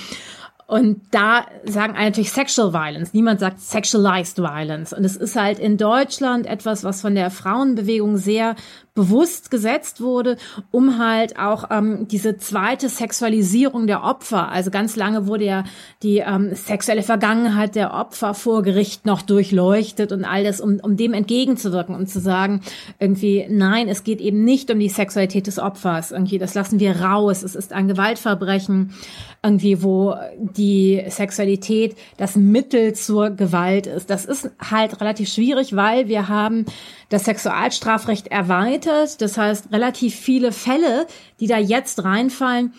Und 0.65 1.01
da 1.11 1.45
sagen 1.65 1.95
alle 1.95 2.05
natürlich 2.05 2.31
Sexual 2.31 2.73
Violence. 2.73 3.13
Niemand 3.13 3.41
sagt 3.41 3.59
Sexualized 3.59 4.37
Violence. 4.37 4.93
Und 4.93 5.03
es 5.03 5.17
ist 5.17 5.35
halt 5.35 5.59
in 5.59 5.77
Deutschland 5.77 6.47
etwas, 6.47 6.83
was 6.85 7.01
von 7.01 7.13
der 7.13 7.29
Frauenbewegung 7.29 8.17
sehr 8.17 8.55
bewusst 8.93 9.51
gesetzt 9.51 10.01
wurde, 10.01 10.35
um 10.69 10.97
halt 10.99 11.39
auch 11.39 11.69
ähm, 11.71 12.07
diese 12.09 12.38
zweite 12.38 12.89
Sexualisierung 12.89 13.88
der 13.88 14.03
Opfer, 14.03 14.49
also 14.49 14.69
ganz 14.69 14.97
lange 14.97 15.27
wurde 15.27 15.45
ja 15.45 15.63
die 16.03 16.17
ähm, 16.17 16.53
sexuelle 16.55 17.01
Vergangenheit 17.03 17.75
der 17.75 17.93
Opfer 17.93 18.33
vor 18.33 18.63
Gericht 18.63 19.05
noch 19.05 19.21
durchleuchtet 19.21 20.11
und 20.11 20.25
all 20.25 20.43
das, 20.43 20.59
um, 20.59 20.81
um 20.81 20.97
dem 20.97 21.13
entgegenzuwirken 21.13 21.95
und 21.95 22.07
zu 22.07 22.19
sagen, 22.19 22.61
irgendwie, 22.99 23.47
nein, 23.49 23.88
es 23.88 24.03
geht 24.03 24.19
eben 24.19 24.43
nicht 24.43 24.69
um 24.69 24.79
die 24.79 24.89
Sexualität 24.89 25.47
des 25.47 25.57
Opfers, 25.57 26.11
irgendwie, 26.11 26.37
das 26.37 26.53
lassen 26.53 26.81
wir 26.81 26.99
raus, 26.99 27.44
es 27.44 27.55
ist 27.55 27.71
ein 27.71 27.87
Gewaltverbrechen, 27.87 28.94
irgendwie, 29.41 29.81
wo 29.81 30.15
die 30.37 31.01
Sexualität 31.07 31.95
das 32.17 32.35
Mittel 32.35 32.94
zur 32.94 33.31
Gewalt 33.31 33.87
ist. 33.87 34.09
Das 34.09 34.25
ist 34.25 34.51
halt 34.59 34.99
relativ 35.01 35.29
schwierig, 35.29 35.75
weil 35.75 36.07
wir 36.07 36.27
haben 36.27 36.65
das 37.11 37.25
Sexualstrafrecht 37.25 38.29
erweitert. 38.29 39.21
Das 39.21 39.37
heißt, 39.37 39.71
relativ 39.71 40.15
viele 40.15 40.51
Fälle, 40.51 41.05
die 41.39 41.47
da 41.47 41.57
jetzt 41.57 42.03
reinfallen, 42.03 42.73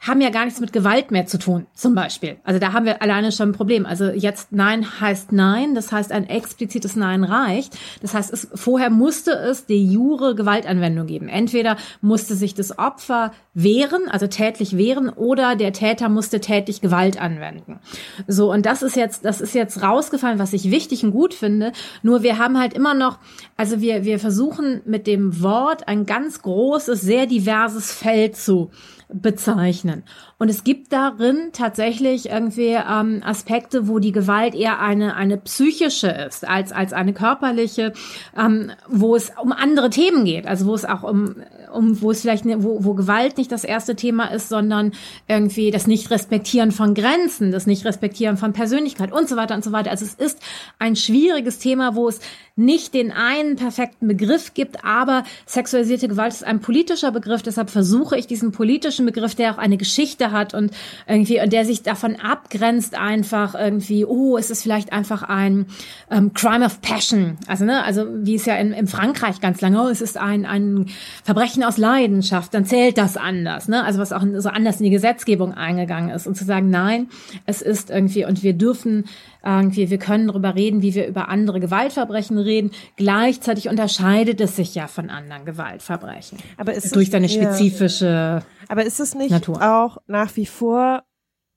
haben 0.00 0.20
ja 0.20 0.30
gar 0.30 0.44
nichts 0.44 0.60
mit 0.60 0.72
Gewalt 0.72 1.10
mehr 1.10 1.26
zu 1.26 1.38
tun, 1.38 1.66
zum 1.74 1.94
Beispiel. 1.94 2.36
Also 2.44 2.60
da 2.60 2.72
haben 2.72 2.86
wir 2.86 3.02
alleine 3.02 3.32
schon 3.32 3.50
ein 3.50 3.52
Problem. 3.52 3.84
Also 3.84 4.04
jetzt 4.04 4.52
Nein 4.52 5.00
heißt 5.00 5.32
Nein, 5.32 5.74
das 5.74 5.90
heißt 5.90 6.12
ein 6.12 6.28
explizites 6.28 6.94
Nein 6.94 7.24
reicht. 7.24 7.76
Das 8.00 8.14
heißt, 8.14 8.32
es, 8.32 8.48
vorher 8.54 8.90
musste 8.90 9.32
es 9.32 9.66
de 9.66 9.76
jure 9.76 10.36
Gewaltanwendung 10.36 11.06
geben. 11.06 11.28
Entweder 11.28 11.76
musste 12.00 12.36
sich 12.36 12.54
das 12.54 12.78
Opfer 12.78 13.32
wehren, 13.54 14.08
also 14.08 14.28
tätlich 14.28 14.76
wehren, 14.76 15.08
oder 15.08 15.56
der 15.56 15.72
Täter 15.72 16.08
musste 16.08 16.40
tätlich 16.40 16.80
Gewalt 16.80 17.20
anwenden. 17.20 17.80
So, 18.28 18.52
und 18.52 18.66
das 18.66 18.82
ist 18.82 18.94
jetzt, 18.94 19.24
das 19.24 19.40
ist 19.40 19.54
jetzt 19.54 19.82
rausgefallen, 19.82 20.38
was 20.38 20.52
ich 20.52 20.70
wichtig 20.70 21.02
und 21.02 21.10
gut 21.10 21.34
finde. 21.34 21.72
Nur 22.02 22.22
wir 22.22 22.38
haben 22.38 22.56
halt 22.58 22.72
immer 22.72 22.94
noch, 22.94 23.18
also 23.56 23.80
wir, 23.80 24.04
wir 24.04 24.20
versuchen 24.20 24.80
mit 24.84 25.08
dem 25.08 25.42
Wort 25.42 25.88
ein 25.88 26.06
ganz 26.06 26.40
großes, 26.42 27.00
sehr 27.00 27.26
diverses 27.26 27.92
Feld 27.92 28.36
zu 28.36 28.70
bezeichnen. 29.08 30.04
Und 30.40 30.48
es 30.48 30.62
gibt 30.62 30.92
darin 30.92 31.50
tatsächlich 31.52 32.30
irgendwie 32.30 32.76
ähm, 32.78 33.22
Aspekte, 33.24 33.88
wo 33.88 33.98
die 33.98 34.12
Gewalt 34.12 34.54
eher 34.54 34.80
eine, 34.80 35.16
eine 35.16 35.36
psychische 35.36 36.08
ist 36.08 36.46
als, 36.46 36.70
als 36.70 36.92
eine 36.92 37.12
körperliche, 37.12 37.92
ähm, 38.38 38.70
wo 38.88 39.16
es 39.16 39.32
um 39.42 39.50
andere 39.50 39.90
Themen 39.90 40.24
geht. 40.24 40.46
Also 40.46 40.66
wo 40.66 40.74
es 40.74 40.84
auch 40.84 41.02
um, 41.02 41.34
um 41.72 42.00
wo 42.00 42.12
es 42.12 42.20
vielleicht, 42.20 42.44
ne, 42.44 42.62
wo, 42.62 42.84
wo 42.84 42.94
Gewalt 42.94 43.36
nicht 43.36 43.50
das 43.50 43.64
erste 43.64 43.96
Thema 43.96 44.26
ist, 44.26 44.48
sondern 44.48 44.92
irgendwie 45.26 45.72
das 45.72 45.88
Nicht-Respektieren 45.88 46.70
von 46.70 46.94
Grenzen, 46.94 47.50
das 47.50 47.66
Nicht-Respektieren 47.66 48.36
von 48.36 48.52
Persönlichkeit 48.52 49.10
und 49.10 49.28
so 49.28 49.34
weiter 49.34 49.56
und 49.56 49.64
so 49.64 49.72
weiter. 49.72 49.90
Also 49.90 50.04
es 50.04 50.14
ist 50.14 50.38
ein 50.78 50.94
schwieriges 50.94 51.58
Thema, 51.58 51.96
wo 51.96 52.08
es 52.08 52.20
nicht 52.54 52.92
den 52.92 53.12
einen 53.12 53.54
perfekten 53.54 54.08
Begriff 54.08 54.52
gibt, 54.52 54.84
aber 54.84 55.22
sexualisierte 55.46 56.08
Gewalt 56.08 56.32
ist 56.32 56.44
ein 56.44 56.60
politischer 56.60 57.12
Begriff, 57.12 57.40
deshalb 57.42 57.70
versuche 57.70 58.18
ich 58.18 58.26
diesen 58.26 58.50
politischen 58.50 59.06
Begriff, 59.06 59.36
der 59.36 59.54
auch 59.54 59.58
eine 59.58 59.76
Geschichte 59.76 60.27
hat 60.32 60.54
und 60.54 60.72
irgendwie, 61.06 61.40
und 61.40 61.52
der 61.52 61.64
sich 61.64 61.82
davon 61.82 62.16
abgrenzt 62.16 62.96
einfach 62.96 63.54
irgendwie, 63.54 64.04
oh, 64.04 64.36
ist 64.36 64.50
es 64.50 64.62
vielleicht 64.62 64.92
einfach 64.92 65.22
ein 65.22 65.66
ähm, 66.10 66.32
Crime 66.34 66.64
of 66.64 66.80
Passion. 66.80 67.36
Also, 67.46 67.64
ne, 67.64 67.84
also 67.84 68.06
wie 68.12 68.34
es 68.34 68.46
ja 68.46 68.56
in, 68.56 68.72
in 68.72 68.86
Frankreich 68.86 69.40
ganz 69.40 69.60
lange, 69.60 69.82
oh, 69.82 69.88
es 69.88 70.00
ist 70.00 70.16
ein, 70.16 70.46
ein 70.46 70.86
Verbrechen 71.24 71.64
aus 71.64 71.78
Leidenschaft, 71.78 72.54
dann 72.54 72.64
zählt 72.64 72.98
das 72.98 73.16
anders, 73.16 73.68
ne? 73.68 73.84
Also 73.84 73.98
was 73.98 74.12
auch 74.12 74.24
so 74.36 74.48
anders 74.48 74.78
in 74.78 74.84
die 74.84 74.90
Gesetzgebung 74.90 75.54
eingegangen 75.54 76.10
ist. 76.10 76.26
Und 76.26 76.36
zu 76.36 76.44
sagen, 76.44 76.70
nein, 76.70 77.08
es 77.46 77.62
ist 77.62 77.90
irgendwie, 77.90 78.24
und 78.24 78.42
wir 78.42 78.52
dürfen 78.52 79.04
irgendwie, 79.44 79.88
wir 79.90 79.98
können 79.98 80.28
darüber 80.28 80.54
reden, 80.54 80.82
wie 80.82 80.94
wir 80.94 81.06
über 81.06 81.28
andere 81.28 81.60
Gewaltverbrechen 81.60 82.38
reden. 82.38 82.70
Gleichzeitig 82.96 83.68
unterscheidet 83.68 84.40
es 84.40 84.56
sich 84.56 84.74
ja 84.74 84.88
von 84.88 85.10
anderen 85.10 85.44
Gewaltverbrechen. 85.44 86.38
Aber 86.56 86.74
ist 86.74 86.94
durch 86.94 87.10
seine 87.10 87.28
spezifische. 87.28 88.42
Aber 88.68 88.84
ist 88.84 89.00
es 89.00 89.14
nicht 89.14 89.30
Natur. 89.30 89.62
auch 89.62 89.98
nach 90.06 90.36
wie 90.36 90.46
vor 90.46 91.02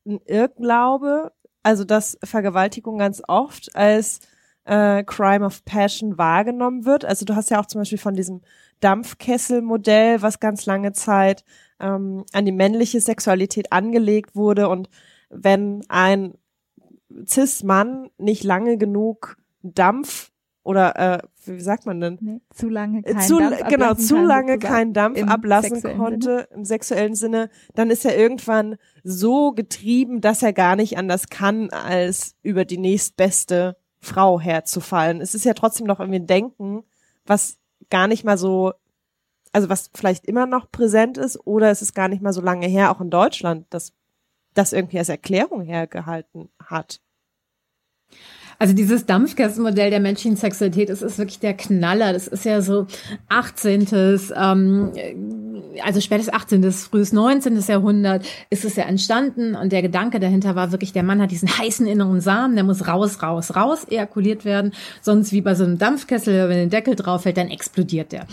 ein 0.06 0.20
Irrglaube, 0.26 1.32
also 1.62 1.84
dass 1.84 2.18
Vergewaltigung 2.24 2.98
ganz 2.98 3.22
oft 3.28 3.76
als 3.76 4.22
äh, 4.64 5.04
Crime 5.04 5.46
of 5.46 5.64
Passion 5.66 6.18
wahrgenommen 6.18 6.86
wird? 6.86 7.06
Also 7.06 7.26
du 7.26 7.36
hast 7.36 7.50
ja 7.50 7.60
auch 7.60 7.66
zum 7.66 7.82
Beispiel 7.82 7.98
von 7.98 8.16
diesem 8.16 8.42
Dampfkesselmodell, 8.80 10.22
was 10.22 10.40
ganz 10.40 10.66
lange 10.66 10.94
Zeit 10.94 11.44
ähm, 11.80 12.26
an 12.32 12.46
die 12.46 12.52
männliche 12.52 13.02
Sexualität 13.02 13.72
angelegt 13.72 14.36
wurde 14.36 14.70
und 14.70 14.90
wenn 15.30 15.84
ein 15.88 16.34
Cis-Mann 17.28 18.10
nicht 18.18 18.44
lange 18.44 18.78
genug 18.78 19.38
Dampf 19.62 20.31
oder 20.64 20.96
äh, 20.96 21.20
wie 21.46 21.60
sagt 21.60 21.86
man 21.86 22.00
denn? 22.00 22.18
Nee, 22.22 22.42
zu 22.54 22.70
lange 22.70 23.02
keinen 23.02 23.22
zu, 23.22 23.40
Dampf 23.40 23.68
Genau, 23.68 23.94
zu 23.96 24.18
lange 24.18 24.60
keinen 24.60 24.94
Dampf 24.94 25.22
ablassen 25.24 25.82
konnte 25.82 26.48
Sinne. 26.48 26.48
im 26.52 26.66
sexuellen 26.66 27.16
Sinne, 27.16 27.50
dann 27.74 27.90
ist 27.90 28.06
er 28.06 28.18
irgendwann 28.18 28.78
so 29.04 29.52
getrieben, 29.54 30.22
dass 30.22 30.44
er 30.44 30.54
gar 30.54 30.76
nicht 30.76 30.98
anders 30.98 31.30
kann, 31.30 31.72
als 31.72 32.36
über 32.44 32.64
die 32.66 32.78
nächstbeste 32.78 33.76
Frau 34.00 34.40
herzufallen. 34.40 35.20
Es 35.20 35.34
ist 35.34 35.46
ja 35.46 35.54
trotzdem 35.54 35.88
noch 35.88 36.00
irgendwie 36.00 36.20
ein 36.20 36.28
Denken, 36.28 36.84
was 37.26 37.58
gar 37.90 38.08
nicht 38.08 38.24
mal 38.24 38.38
so, 38.38 38.74
also 39.54 39.68
was 39.70 39.90
vielleicht 39.96 40.26
immer 40.26 40.46
noch 40.46 40.72
präsent 40.72 41.18
ist, 41.18 41.40
oder 41.46 41.72
es 41.72 41.82
ist 41.82 41.96
gar 41.96 42.08
nicht 42.08 42.22
mal 42.22 42.34
so 42.34 42.42
lange 42.42 42.68
her, 42.68 42.92
auch 42.92 43.02
in 43.02 43.10
Deutschland, 43.10 43.66
dass 43.72 43.94
das 44.54 44.74
irgendwie 44.74 45.00
als 45.00 45.10
Erklärung 45.10 45.62
hergehalten 45.62 46.50
hat. 46.64 47.02
Also 48.62 48.76
dieses 48.76 49.08
Dampfkesselmodell 49.08 49.90
der 49.90 50.00
menschlichen 50.00 50.38
Sexualität, 50.38 50.90
das 50.90 51.02
ist 51.02 51.18
wirklich 51.18 51.40
der 51.40 51.56
Knaller. 51.56 52.14
Das 52.14 52.28
ist 52.28 52.46
ja 52.46 52.62
so 52.62 52.86
18. 53.28 53.88
Ähm, 54.36 54.92
also 55.84 56.00
spätes 56.00 56.32
18., 56.32 56.72
frühes 56.72 57.12
19. 57.12 57.60
Jahrhundert 57.60 58.24
ist 58.52 58.64
es 58.64 58.76
ja 58.76 58.84
entstanden 58.84 59.56
und 59.56 59.72
der 59.72 59.82
Gedanke 59.82 60.20
dahinter 60.20 60.54
war 60.54 60.72
wirklich, 60.72 60.94
der 60.94 61.02
Mann 61.02 61.20
hat 61.24 61.32
diesen 61.32 61.50
heißen 61.58 61.88
inneren 61.88 62.22
Samen, 62.22 62.54
der 62.54 62.64
muss 62.64 62.88
raus, 62.88 63.24
raus, 63.24 63.56
raus 63.56 63.88
ejakuliert 63.90 64.46
werden, 64.46 64.74
sonst 65.02 65.32
wie 65.32 65.42
bei 65.42 65.56
so 65.56 65.64
einem 65.64 65.80
Dampfkessel, 65.80 66.48
wenn 66.48 66.70
der 66.70 66.82
Deckel 66.82 66.94
drauf 66.94 67.24
fällt, 67.24 67.38
dann 67.38 67.50
explodiert 67.50 68.12
der. 68.12 68.28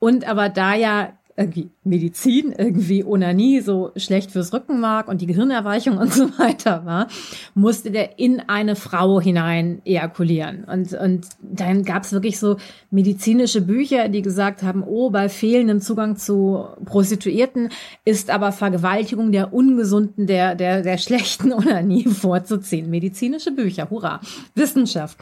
Und 0.00 0.28
aber 0.28 0.48
da 0.48 0.74
ja 0.74 1.12
irgendwie 1.38 1.70
Medizin, 1.84 2.52
irgendwie 2.52 3.04
Onanie 3.04 3.60
so 3.60 3.92
schlecht 3.96 4.32
fürs 4.32 4.52
Rückenmark 4.52 5.06
und 5.06 5.20
die 5.20 5.26
Gehirnerweichung 5.26 5.96
und 5.96 6.12
so 6.12 6.36
weiter 6.38 6.84
war, 6.84 7.06
musste 7.54 7.92
der 7.92 8.18
in 8.18 8.40
eine 8.48 8.74
Frau 8.74 9.20
hinein 9.20 9.80
ejakulieren. 9.84 10.64
Und, 10.64 10.92
und 10.94 11.28
dann 11.40 11.84
gab 11.84 12.02
es 12.02 12.12
wirklich 12.12 12.40
so 12.40 12.56
medizinische 12.90 13.60
Bücher, 13.60 14.08
die 14.08 14.22
gesagt 14.22 14.64
haben, 14.64 14.82
oh, 14.82 15.10
bei 15.10 15.28
fehlendem 15.28 15.80
Zugang 15.80 16.16
zu 16.16 16.66
Prostituierten 16.84 17.70
ist 18.04 18.30
aber 18.30 18.50
Vergewaltigung 18.50 19.30
der 19.30 19.54
ungesunden, 19.54 20.26
der, 20.26 20.56
der, 20.56 20.82
der 20.82 20.98
schlechten 20.98 21.52
Onanie 21.52 22.04
vorzuziehen. 22.08 22.90
Medizinische 22.90 23.52
Bücher, 23.52 23.88
hurra, 23.90 24.20
Wissenschaft. 24.56 25.18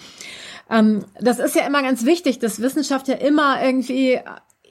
Ähm, 0.71 1.05
das 1.21 1.39
ist 1.39 1.55
ja 1.55 1.67
immer 1.67 1.83
ganz 1.83 2.05
wichtig, 2.05 2.39
dass 2.39 2.61
Wissenschaft 2.61 3.07
ja 3.09 3.15
immer 3.15 3.63
irgendwie 3.63 4.19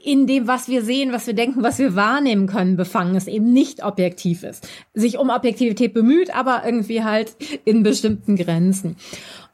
in 0.06 0.28
dem, 0.28 0.48
was 0.48 0.68
wir 0.68 0.84
sehen, 0.84 1.12
was 1.12 1.26
wir 1.26 1.34
denken, 1.34 1.64
was 1.64 1.80
wir 1.80 1.96
wahrnehmen 1.96 2.46
können, 2.46 2.78
befangen 2.78 3.16
ist, 3.16 3.28
eben 3.28 3.52
nicht 3.52 3.84
objektiv 3.84 4.44
ist. 4.44 4.68
Sich 4.94 5.18
um 5.18 5.32
Objektivität 5.32 5.94
bemüht, 5.94 6.34
aber 6.36 6.62
irgendwie 6.64 7.04
halt 7.04 7.36
in 7.66 7.82
bestimmten 7.82 8.36
Grenzen. 8.36 8.98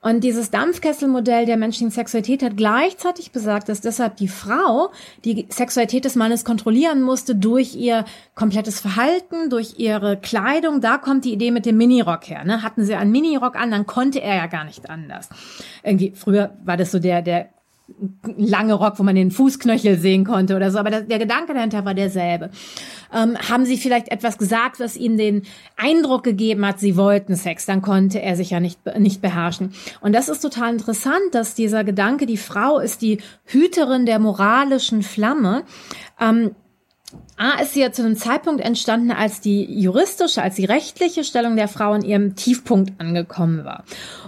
Und 0.02 0.24
dieses 0.24 0.50
Dampfkesselmodell 0.50 1.46
der 1.46 1.58
menschlichen 1.58 1.92
Sexualität 1.92 2.42
hat 2.44 2.58
gleichzeitig 2.58 3.32
besagt, 3.32 3.70
dass 3.70 3.82
deshalb 3.82 4.18
die 4.18 4.28
Frau 4.28 4.92
die 5.24 5.46
Sexualität 5.50 6.06
des 6.06 6.16
Mannes 6.16 6.44
kontrollieren 6.44 7.04
musste 7.04 7.36
durch 7.36 7.76
ihr 7.76 8.04
komplettes 8.34 8.80
Verhalten, 8.80 9.52
durch 9.52 9.76
ihre 9.78 10.18
Kleidung. 10.18 10.82
Da 10.82 10.98
kommt 10.98 11.24
die 11.24 11.34
Idee 11.34 11.52
mit 11.52 11.68
dem 11.68 11.78
Minirock 11.78 12.28
her. 12.28 12.44
Ne? 12.44 12.64
Hatten 12.64 12.84
sie 12.84 12.96
einen 12.96 13.12
Minirock 13.12 13.56
an, 13.56 13.70
dann 13.70 13.86
konnte 13.86 14.22
er 14.22 14.36
ja 14.36 14.48
gar 14.48 14.66
nicht 14.66 14.90
anders. 14.90 15.30
Irgendwie 15.84 16.14
früher 16.16 16.58
war 16.66 16.78
das 16.78 16.92
so 16.92 16.98
der 16.98 17.22
der 17.22 17.50
lange 18.38 18.74
Rock, 18.74 19.00
wo 19.00 19.04
man 19.04 19.16
den 19.16 19.32
Fußknöchel 19.32 19.98
sehen 19.98 20.26
konnte 20.26 20.56
oder 20.56 20.72
so, 20.72 20.80
aber 20.80 20.90
der, 20.90 21.20
Gedanke 21.20 21.54
dahinter 21.54 21.86
war 21.86 21.94
derselbe. 21.94 22.50
Ähm, 23.14 23.38
haben 23.50 23.66
sie 23.66 23.78
vielleicht 23.78 24.10
etwas 24.10 24.38
gesagt, 24.38 24.80
was 24.80 24.96
ihnen 24.96 25.18
den 25.18 25.42
Eindruck 25.78 26.24
gegeben 26.24 26.66
hat, 26.66 26.80
sie 26.80 26.96
wollten 26.98 27.36
Sex, 27.36 27.66
dann 27.66 27.82
konnte 27.82 28.22
er 28.22 28.36
sich 28.36 28.52
ja 28.52 28.60
nicht, 28.60 28.80
nicht 28.98 29.22
beherrschen. 29.22 29.74
Und 30.02 30.14
das 30.14 30.30
ist 30.30 30.42
total 30.42 30.74
interessant, 30.74 31.22
dass 31.34 31.56
dieser 31.56 31.84
Gedanke, 31.84 32.26
die 32.26 32.38
Frau 32.38 32.80
ist 32.80 33.02
die 33.02 33.20
Hüterin 33.46 34.06
der 34.06 34.20
moralischen 34.20 35.04
Flamme, 35.04 35.64
ähm, 36.20 36.52
A 37.42 37.60
ist 37.60 37.74
sie 37.74 37.82
ja 37.82 37.92
zu 37.92 38.04
einem 38.04 38.18
Zeitpunkt 38.18 38.62
entstanden, 38.62 39.10
als 39.10 39.42
die 39.42 39.66
juristische, 39.82 40.44
als 40.44 40.58
die 40.58 40.66
rechtliche 40.66 41.24
Stellung 41.24 41.56
der 41.56 41.68
Frau 41.68 41.96
in 41.96 42.04
ihrem 42.04 42.36
Tiefpunkt 42.36 42.94
angekommen 43.00 43.66
war. 43.66 43.84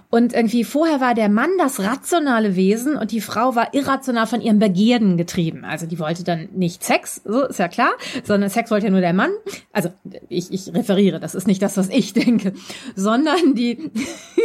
Und 0.10 0.34
irgendwie 0.34 0.64
vorher 0.64 1.00
war 1.00 1.16
der 1.16 1.30
Mann 1.30 1.50
das 1.58 1.80
rationale 1.80 2.56
Wesen 2.56 2.96
und 2.96 3.12
die 3.12 3.22
Frau 3.22 3.56
war 3.56 3.74
irrational 3.74 4.28
von 4.28 4.42
ihrem 4.42 4.60
Begierden 4.60 5.18
getrieben. 5.18 5.64
Also 5.66 5.88
die 5.88 5.98
wollte 5.98 6.24
dann 6.24 6.50
nicht 6.54 6.84
Sex, 6.84 7.22
so 7.24 7.46
ist 7.46 7.58
ja 7.60 7.68
klar, 7.68 7.92
sondern 8.24 8.50
Sex 8.50 8.70
wollte 8.70 8.86
ja 8.86 8.92
nur 8.92 9.02
der 9.02 9.14
Mann. 9.14 9.32
Also 9.72 9.90
ich, 10.30 10.52
ich 10.54 10.74
referiere, 10.74 11.20
das 11.20 11.34
ist 11.34 11.48
nicht 11.48 11.62
das, 11.62 11.78
was 11.78 11.90
ich 11.90 12.14
denke, 12.14 12.54
sondern 12.96 13.56
die, 13.56 13.92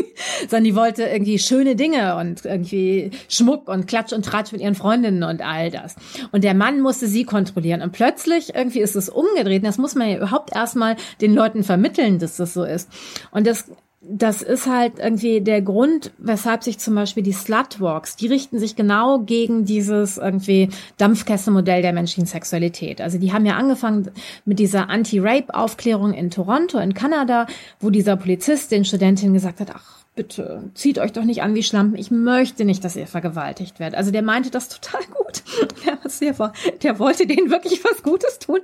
sondern 0.48 0.64
die 0.64 0.75
wollte 0.75 1.04
irgendwie 1.04 1.38
schöne 1.38 1.76
Dinge 1.76 2.16
und 2.16 2.44
irgendwie 2.44 3.10
Schmuck 3.28 3.68
und 3.68 3.87
Klatsch 3.87 4.12
und 4.12 4.25
Tratsch 4.25 4.52
mit 4.52 4.60
ihren 4.60 4.75
Freundinnen 4.75 5.22
und 5.22 5.42
all 5.42 5.70
das. 5.70 5.96
Und 6.32 6.44
der 6.44 6.54
Mann 6.54 6.80
musste 6.80 7.06
sie 7.08 7.25
kontrollieren. 7.25 7.82
Und 7.82 7.92
plötzlich 7.92 8.54
irgendwie 8.59 8.81
ist 8.81 8.97
es 8.97 9.09
umgedreht. 9.09 9.65
Das 9.65 9.79
muss 9.79 9.95
man 9.95 10.11
ja 10.11 10.17
überhaupt 10.17 10.55
erstmal 10.55 10.97
den 11.21 11.35
Leuten 11.35 11.65
vermitteln, 11.65 12.19
dass 12.19 12.37
das 12.37 12.53
so 12.55 12.65
ist. 12.65 12.88
Und 13.31 13.47
das 13.47 13.67
das 14.00 14.43
ist 14.43 14.67
halt 14.67 14.99
irgendwie 14.99 15.41
der 15.41 15.61
Grund, 15.61 16.12
weshalb 16.19 16.62
sich 16.62 16.79
zum 16.79 16.95
Beispiel 16.95 17.23
die 17.23 17.33
Slutwalks, 17.33 18.15
die 18.15 18.29
richten 18.29 18.59
sich 18.59 18.77
genau 18.77 19.19
gegen 19.19 19.65
dieses 19.65 20.19
irgendwie 20.19 20.69
Dampfkesselmodell 20.99 21.83
der 21.83 21.93
menschlichen 21.93 22.27
Sexualität. 22.27 23.00
Also 23.00 23.19
die 23.19 23.33
haben 23.33 23.45
ja 23.45 23.57
angefangen 23.57 24.11
mit 24.45 24.61
dieser 24.61 24.88
Anti-Rape-Aufklärung 24.88 26.15
in 26.15 26.31
Toronto, 26.31 26.79
in 26.79 26.95
Kanada, 26.95 27.47
wo 27.81 27.91
dieser 27.91 28.17
Polizist 28.17 28.71
den 28.71 28.85
Studentinnen 28.85 29.35
gesagt 29.35 29.61
hat, 29.61 29.73
ach, 29.75 29.98
bitte, 30.18 30.64
zieht 30.75 30.98
euch 30.98 31.12
doch 31.12 31.22
nicht 31.22 31.42
an 31.42 31.54
wie 31.54 31.62
Schlampen. 31.62 31.96
Ich 31.96 32.10
möchte 32.10 32.64
nicht, 32.64 32.82
dass 32.82 32.96
ihr 32.96 33.06
vergewaltigt 33.06 33.78
werdet. 33.78 33.96
Also 33.96 34.10
der 34.10 34.22
meinte 34.22 34.50
das 34.50 34.68
total 34.68 35.00
gut. 35.06 35.44
Der, 36.82 36.98
wollte 36.98 37.26
denen 37.26 37.50
wirklich 37.50 37.84
was 37.84 38.02
Gutes 38.02 38.40
tun. 38.40 38.58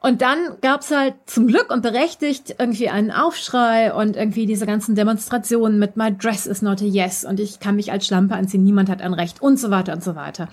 Und 0.00 0.20
dann 0.20 0.38
gab's 0.60 0.90
halt 0.90 1.14
zum 1.24 1.46
Glück 1.46 1.72
und 1.72 1.80
berechtigt 1.80 2.56
irgendwie 2.58 2.90
einen 2.90 3.10
Aufschrei 3.10 3.94
und 3.94 4.16
irgendwie 4.16 4.44
diese 4.44 4.66
ganzen 4.66 4.94
Demonstrationen 4.94 5.78
mit 5.78 5.96
My 5.96 6.14
Dress 6.14 6.46
is 6.46 6.60
not 6.60 6.82
a 6.82 6.84
yes 6.84 7.24
und 7.24 7.40
ich 7.40 7.58
kann 7.58 7.76
mich 7.76 7.90
als 7.90 8.06
Schlampe 8.06 8.34
anziehen, 8.34 8.62
niemand 8.62 8.90
hat 8.90 9.00
ein 9.00 9.14
Recht 9.14 9.40
und 9.40 9.58
so 9.58 9.70
weiter 9.70 9.94
und 9.94 10.04
so 10.04 10.14
weiter. 10.14 10.48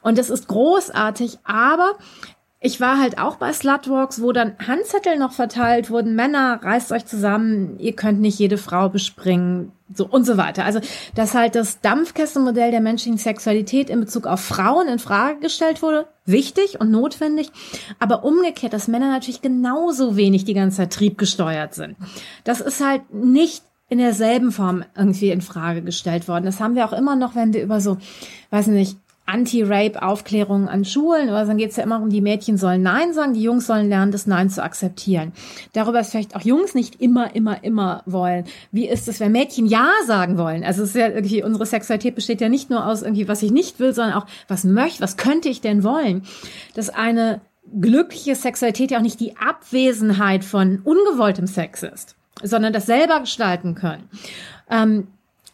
Und 0.00 0.16
das 0.16 0.30
ist 0.30 0.48
großartig, 0.48 1.38
aber 1.44 1.92
ich 2.58 2.80
war 2.80 2.98
halt 2.98 3.18
auch 3.18 3.36
bei 3.36 3.52
Slutwalks, 3.52 4.22
wo 4.22 4.32
dann 4.32 4.56
Handzettel 4.66 5.18
noch 5.18 5.32
verteilt 5.32 5.90
wurden. 5.90 6.16
Männer, 6.16 6.58
reißt 6.62 6.90
euch 6.90 7.04
zusammen, 7.04 7.78
ihr 7.78 7.92
könnt 7.92 8.20
nicht 8.20 8.38
jede 8.38 8.56
Frau 8.56 8.88
bespringen, 8.88 9.72
so 9.92 10.06
und 10.06 10.24
so 10.24 10.38
weiter. 10.38 10.64
Also, 10.64 10.80
dass 11.14 11.34
halt 11.34 11.54
das 11.54 11.80
Dampfkesselmodell 11.82 12.70
der 12.70 12.80
menschlichen 12.80 13.18
Sexualität 13.18 13.90
in 13.90 14.00
Bezug 14.00 14.26
auf 14.26 14.40
Frauen 14.40 14.88
in 14.88 14.98
Frage 14.98 15.40
gestellt 15.40 15.82
wurde, 15.82 16.06
wichtig 16.24 16.80
und 16.80 16.90
notwendig, 16.90 17.50
aber 17.98 18.24
umgekehrt, 18.24 18.72
dass 18.72 18.88
Männer 18.88 19.10
natürlich 19.10 19.42
genauso 19.42 20.16
wenig 20.16 20.44
die 20.44 20.54
ganze 20.54 20.78
Zeit 20.78 20.94
triebgesteuert 20.94 21.74
sind. 21.74 21.96
Das 22.44 22.62
ist 22.62 22.82
halt 22.82 23.12
nicht 23.12 23.64
in 23.88 23.98
derselben 23.98 24.50
Form 24.50 24.82
irgendwie 24.96 25.30
in 25.30 25.42
Frage 25.42 25.82
gestellt 25.82 26.26
worden. 26.26 26.44
Das 26.44 26.58
haben 26.58 26.74
wir 26.74 26.86
auch 26.86 26.92
immer 26.92 27.14
noch, 27.16 27.34
wenn 27.34 27.52
wir 27.52 27.62
über 27.62 27.80
so, 27.80 27.98
weiß 28.50 28.68
nicht, 28.68 28.98
Anti-Rape-Aufklärung 29.26 30.68
an 30.68 30.84
Schulen, 30.84 31.28
oder 31.28 31.44
dann 31.44 31.58
geht 31.58 31.70
es 31.70 31.76
ja 31.76 31.82
immer 31.82 32.00
um, 32.00 32.10
die 32.10 32.20
Mädchen 32.20 32.56
sollen 32.56 32.82
Nein 32.82 33.12
sagen, 33.12 33.34
die 33.34 33.42
Jungs 33.42 33.66
sollen 33.66 33.88
lernen, 33.88 34.12
das 34.12 34.26
Nein 34.26 34.48
zu 34.48 34.62
akzeptieren. 34.62 35.32
Darüber 35.72 36.00
ist 36.00 36.12
vielleicht 36.12 36.36
auch 36.36 36.42
Jungs 36.42 36.74
nicht 36.74 37.00
immer, 37.00 37.34
immer, 37.34 37.62
immer 37.64 38.02
wollen. 38.06 38.44
Wie 38.72 38.88
ist 38.88 39.08
es, 39.08 39.20
wenn 39.20 39.32
Mädchen 39.32 39.66
Ja 39.66 39.90
sagen 40.06 40.38
wollen? 40.38 40.64
Also 40.64 40.84
es 40.84 40.90
ist 40.90 40.96
ja 40.96 41.08
irgendwie, 41.08 41.42
unsere 41.42 41.66
Sexualität 41.66 42.14
besteht 42.14 42.40
ja 42.40 42.48
nicht 42.48 42.70
nur 42.70 42.86
aus 42.86 43.02
irgendwie, 43.02 43.28
was 43.28 43.42
ich 43.42 43.50
nicht 43.50 43.80
will, 43.80 43.92
sondern 43.92 44.14
auch, 44.14 44.26
was 44.48 44.64
möchte, 44.64 45.02
was 45.02 45.16
könnte 45.16 45.48
ich 45.48 45.60
denn 45.60 45.82
wollen? 45.82 46.22
Dass 46.74 46.88
eine 46.88 47.40
glückliche 47.80 48.34
Sexualität 48.34 48.92
ja 48.92 48.98
auch 48.98 49.02
nicht 49.02 49.20
die 49.20 49.36
Abwesenheit 49.36 50.44
von 50.44 50.80
ungewolltem 50.84 51.46
Sex 51.46 51.82
ist, 51.82 52.14
sondern 52.42 52.72
das 52.72 52.86
selber 52.86 53.20
gestalten 53.20 53.74
können. 53.74 54.08
Ähm, 54.70 55.08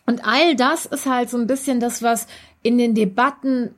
und 0.07 0.27
all 0.27 0.57
das 0.57 0.87
ist 0.87 1.07
halt 1.07 1.31
so 1.31 1.39
ein 1.39 1.47
bisschen 1.47 1.81
das, 1.81 2.03
was 2.03 2.27
in 2.63 2.79
den 2.79 2.95
Debatten 2.95 3.71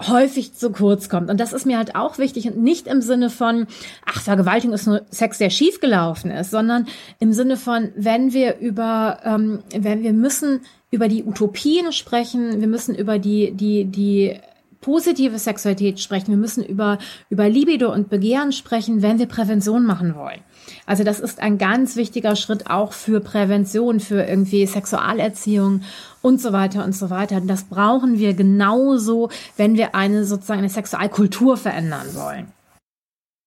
häufig 0.00 0.54
zu 0.54 0.70
kurz 0.70 1.08
kommt. 1.08 1.30
Und 1.30 1.38
das 1.38 1.52
ist 1.52 1.66
mir 1.66 1.78
halt 1.78 1.94
auch 1.94 2.18
wichtig 2.18 2.46
und 2.46 2.58
nicht 2.58 2.86
im 2.86 3.00
Sinne 3.00 3.30
von, 3.30 3.66
ach, 4.04 4.20
Vergewaltigung 4.20 4.74
ist 4.74 4.86
nur 4.86 5.02
Sex, 5.10 5.38
der 5.38 5.50
schiefgelaufen 5.50 6.30
ist, 6.30 6.50
sondern 6.50 6.86
im 7.20 7.32
Sinne 7.32 7.56
von, 7.56 7.92
wenn 7.96 8.32
wir 8.32 8.58
über, 8.58 9.20
ähm, 9.24 9.60
wenn 9.76 10.02
wir 10.02 10.12
müssen 10.12 10.60
über 10.90 11.08
die 11.08 11.24
Utopien 11.24 11.92
sprechen, 11.92 12.60
wir 12.60 12.68
müssen 12.68 12.94
über 12.94 13.18
die, 13.18 13.52
die, 13.52 13.84
die 13.84 14.40
positive 14.80 15.38
Sexualität 15.38 16.00
sprechen, 16.00 16.28
wir 16.28 16.36
müssen 16.36 16.64
über, 16.64 16.98
über 17.30 17.48
Libido 17.48 17.92
und 17.92 18.10
Begehren 18.10 18.52
sprechen, 18.52 19.00
wenn 19.02 19.18
wir 19.18 19.26
Prävention 19.26 19.86
machen 19.86 20.14
wollen. 20.14 20.40
Also 20.86 21.04
das 21.04 21.20
ist 21.20 21.40
ein 21.40 21.58
ganz 21.58 21.96
wichtiger 21.96 22.36
Schritt 22.36 22.68
auch 22.68 22.92
für 22.92 23.20
Prävention, 23.20 24.00
für 24.00 24.22
irgendwie 24.22 24.66
Sexualerziehung 24.66 25.82
und 26.20 26.40
so 26.40 26.52
weiter 26.52 26.84
und 26.84 26.94
so 26.94 27.10
weiter. 27.10 27.36
Und 27.36 27.48
das 27.48 27.64
brauchen 27.64 28.18
wir 28.18 28.34
genauso, 28.34 29.30
wenn 29.56 29.76
wir 29.76 29.94
eine 29.94 30.24
sozusagen 30.24 30.60
eine 30.60 30.68
Sexualkultur 30.68 31.56
verändern 31.56 32.14
wollen. 32.14 32.52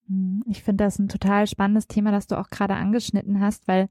Hm, 0.08 0.44
ich 0.48 0.64
finde 0.64 0.86
das 0.86 0.98
ein 1.00 1.10
total 1.10 1.48
spannendes 1.48 1.88
Thema, 1.88 2.12
das 2.12 2.28
du 2.28 2.38
auch 2.38 2.50
gerade 2.50 2.76
angeschnitten 2.76 3.40
hast, 3.40 3.68
weil 3.68 3.90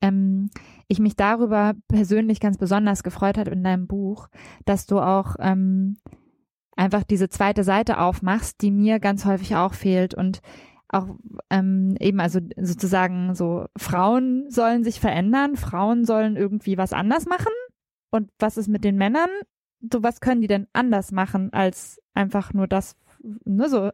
ähm, 0.00 0.50
ich 0.88 0.98
mich 0.98 1.16
darüber 1.16 1.74
persönlich 1.88 2.40
ganz 2.40 2.58
besonders 2.58 3.02
gefreut 3.02 3.38
hat 3.38 3.48
in 3.48 3.64
deinem 3.64 3.86
Buch, 3.86 4.28
dass 4.64 4.86
du 4.86 5.00
auch 5.00 5.36
ähm, 5.38 5.96
einfach 6.76 7.04
diese 7.04 7.28
zweite 7.28 7.64
Seite 7.64 7.98
aufmachst, 7.98 8.60
die 8.60 8.70
mir 8.70 9.00
ganz 9.00 9.24
häufig 9.24 9.56
auch 9.56 9.74
fehlt 9.74 10.14
und 10.14 10.40
auch 10.88 11.16
ähm, 11.50 11.96
eben 12.00 12.20
also 12.20 12.40
sozusagen 12.56 13.34
so 13.34 13.66
Frauen 13.76 14.50
sollen 14.50 14.84
sich 14.84 15.00
verändern, 15.00 15.56
Frauen 15.56 16.04
sollen 16.04 16.36
irgendwie 16.36 16.78
was 16.78 16.92
anders 16.92 17.26
machen 17.26 17.52
und 18.10 18.30
was 18.38 18.56
ist 18.56 18.68
mit 18.68 18.84
den 18.84 18.96
Männern? 18.96 19.30
So 19.92 20.02
was 20.02 20.20
können 20.20 20.40
die 20.40 20.46
denn 20.46 20.66
anders 20.72 21.12
machen 21.12 21.52
als 21.52 22.00
einfach 22.14 22.52
nur 22.52 22.66
das 22.66 22.96
ne, 23.44 23.68
so, 23.68 23.90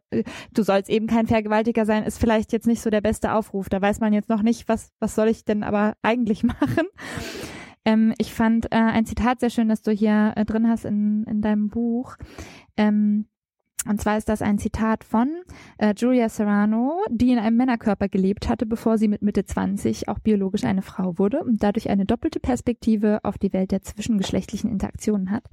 du 0.52 0.62
sollst 0.62 0.90
eben 0.90 1.06
kein 1.06 1.26
Vergewaltiger 1.26 1.86
sein, 1.86 2.04
ist 2.04 2.18
vielleicht 2.18 2.52
jetzt 2.52 2.66
nicht 2.66 2.82
so 2.82 2.90
der 2.90 3.00
beste 3.00 3.32
Aufruf. 3.34 3.68
Da 3.68 3.80
weiß 3.80 4.00
man 4.00 4.12
jetzt 4.12 4.28
noch 4.28 4.42
nicht, 4.42 4.68
was, 4.68 4.92
was 5.00 5.14
soll 5.14 5.28
ich 5.28 5.44
denn 5.44 5.62
aber 5.62 5.94
eigentlich 6.02 6.42
machen. 6.42 6.86
Ähm, 7.84 8.14
ich 8.18 8.32
fand 8.32 8.66
äh, 8.66 8.76
ein 8.76 9.06
Zitat 9.06 9.40
sehr 9.40 9.50
schön, 9.50 9.68
das 9.68 9.82
du 9.82 9.90
hier 9.90 10.32
äh, 10.36 10.44
drin 10.44 10.68
hast 10.68 10.84
in, 10.84 11.24
in 11.24 11.40
deinem 11.40 11.68
Buch. 11.68 12.16
Ähm, 12.76 13.26
und 13.88 14.00
zwar 14.00 14.16
ist 14.16 14.28
das 14.28 14.42
ein 14.42 14.58
Zitat 14.58 15.04
von 15.04 15.28
äh, 15.78 15.94
Julia 15.96 16.28
Serrano, 16.28 17.00
die 17.10 17.32
in 17.32 17.38
einem 17.38 17.56
Männerkörper 17.56 18.08
gelebt 18.08 18.48
hatte, 18.48 18.66
bevor 18.66 18.98
sie 18.98 19.08
mit 19.08 19.22
Mitte 19.22 19.44
20 19.44 20.08
auch 20.08 20.18
biologisch 20.18 20.64
eine 20.64 20.82
Frau 20.82 21.18
wurde 21.18 21.42
und 21.42 21.62
dadurch 21.62 21.90
eine 21.90 22.04
doppelte 22.04 22.40
Perspektive 22.40 23.20
auf 23.24 23.38
die 23.38 23.52
Welt 23.52 23.72
der 23.72 23.82
zwischengeschlechtlichen 23.82 24.70
Interaktionen 24.70 25.30
hat. 25.30 25.44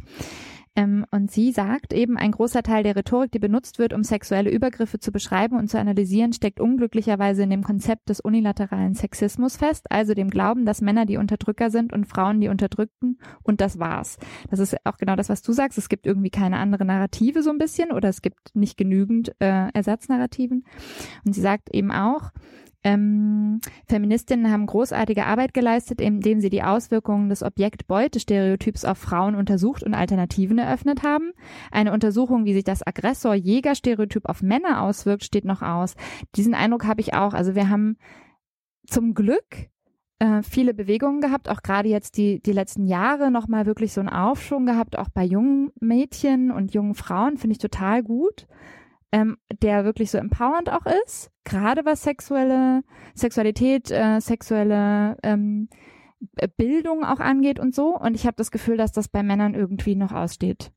Ähm, 0.75 1.05
und 1.11 1.31
sie 1.31 1.51
sagt 1.51 1.93
eben, 1.93 2.17
ein 2.17 2.31
großer 2.31 2.63
Teil 2.63 2.83
der 2.83 2.95
Rhetorik, 2.95 3.31
die 3.31 3.39
benutzt 3.39 3.79
wird, 3.79 3.93
um 3.93 4.03
sexuelle 4.03 4.49
Übergriffe 4.49 4.99
zu 4.99 5.11
beschreiben 5.11 5.57
und 5.57 5.69
zu 5.69 5.79
analysieren, 5.79 6.33
steckt 6.33 6.59
unglücklicherweise 6.59 7.43
in 7.43 7.49
dem 7.49 7.63
Konzept 7.63 8.09
des 8.09 8.19
unilateralen 8.19 8.93
Sexismus 8.93 9.57
fest, 9.57 9.87
also 9.89 10.13
dem 10.13 10.29
Glauben, 10.29 10.65
dass 10.65 10.81
Männer 10.81 11.05
die 11.05 11.17
Unterdrücker 11.17 11.69
sind 11.71 11.91
und 11.93 12.05
Frauen 12.05 12.39
die 12.39 12.49
Unterdrückten 12.49 13.19
und 13.43 13.61
das 13.61 13.79
war's. 13.79 14.17
Das 14.49 14.59
ist 14.59 14.75
auch 14.85 14.97
genau 14.97 15.15
das, 15.15 15.29
was 15.29 15.41
du 15.41 15.53
sagst. 15.53 15.77
Es 15.77 15.89
gibt 15.89 16.05
irgendwie 16.05 16.29
keine 16.29 16.57
andere 16.57 16.85
Narrative 16.85 17.43
so 17.43 17.49
ein 17.49 17.57
bisschen 17.57 17.91
oder 17.91 18.09
es 18.09 18.21
gibt 18.21 18.55
nicht 18.55 18.77
genügend 18.77 19.35
äh, 19.39 19.69
Ersatznarrativen. 19.73 20.65
Und 21.25 21.33
sie 21.33 21.41
sagt 21.41 21.73
eben 21.73 21.91
auch, 21.91 22.31
ähm, 22.83 23.59
Feministinnen 23.87 24.51
haben 24.51 24.65
großartige 24.65 25.25
Arbeit 25.25 25.53
geleistet, 25.53 25.99
indem 25.99 26.39
sie 26.39 26.49
die 26.49 26.63
Auswirkungen 26.63 27.27
des 27.27 27.43
Objekt-Beute-Stereotyps 27.43 28.85
auf 28.85 28.97
Frauen 28.97 29.35
untersucht 29.35 29.83
und 29.83 29.93
Alternativen 29.93 30.57
eröffnet 30.57 31.03
haben. 31.03 31.33
Eine 31.71 31.91
Untersuchung, 31.91 32.45
wie 32.45 32.53
sich 32.53 32.63
das 32.63 32.85
Aggressor-Jäger-Stereotyp 32.85 34.29
auf 34.29 34.41
Männer 34.41 34.81
auswirkt, 34.81 35.25
steht 35.25 35.43
noch 35.43 35.61
aus. 35.61 35.95
Diesen 36.35 36.53
Eindruck 36.53 36.85
habe 36.85 37.01
ich 37.01 37.13
auch. 37.13 37.33
Also 37.33 37.53
wir 37.53 37.69
haben 37.69 37.97
zum 38.87 39.13
Glück 39.13 39.69
äh, 40.19 40.41
viele 40.41 40.73
Bewegungen 40.73 41.19
gehabt, 41.19 41.49
auch 41.49 41.61
gerade 41.61 41.89
jetzt 41.89 42.17
die, 42.17 42.41
die 42.41 42.53
letzten 42.53 42.85
Jahre 42.85 43.29
nochmal 43.29 43.65
wirklich 43.65 43.91
so 43.91 43.99
einen 43.99 44.09
Aufschwung 44.09 44.65
gehabt, 44.65 44.97
auch 44.97 45.09
bei 45.09 45.25
jungen 45.25 45.71
Mädchen 45.81 46.49
und 46.49 46.73
jungen 46.73 46.95
Frauen, 46.95 47.37
finde 47.37 47.53
ich 47.53 47.59
total 47.59 48.03
gut 48.03 48.47
ähm, 49.11 49.37
der 49.61 49.85
wirklich 49.85 50.11
so 50.11 50.17
empowernd 50.17 50.71
auch 50.71 50.85
ist, 51.05 51.31
gerade 51.43 51.85
was 51.85 52.03
sexuelle 52.03 52.83
Sexualität, 53.15 53.89
äh, 53.91 54.19
sexuelle 54.19 55.17
ähm, 55.23 55.69
Bildung 56.57 57.03
auch 57.03 57.19
angeht 57.19 57.59
und 57.59 57.73
so. 57.73 57.97
Und 57.97 58.15
ich 58.15 58.25
habe 58.25 58.35
das 58.37 58.51
Gefühl, 58.51 58.77
dass 58.77 58.91
das 58.91 59.07
bei 59.07 59.23
Männern 59.23 59.55
irgendwie 59.55 59.95
noch 59.95 60.11
aussteht. 60.11 60.71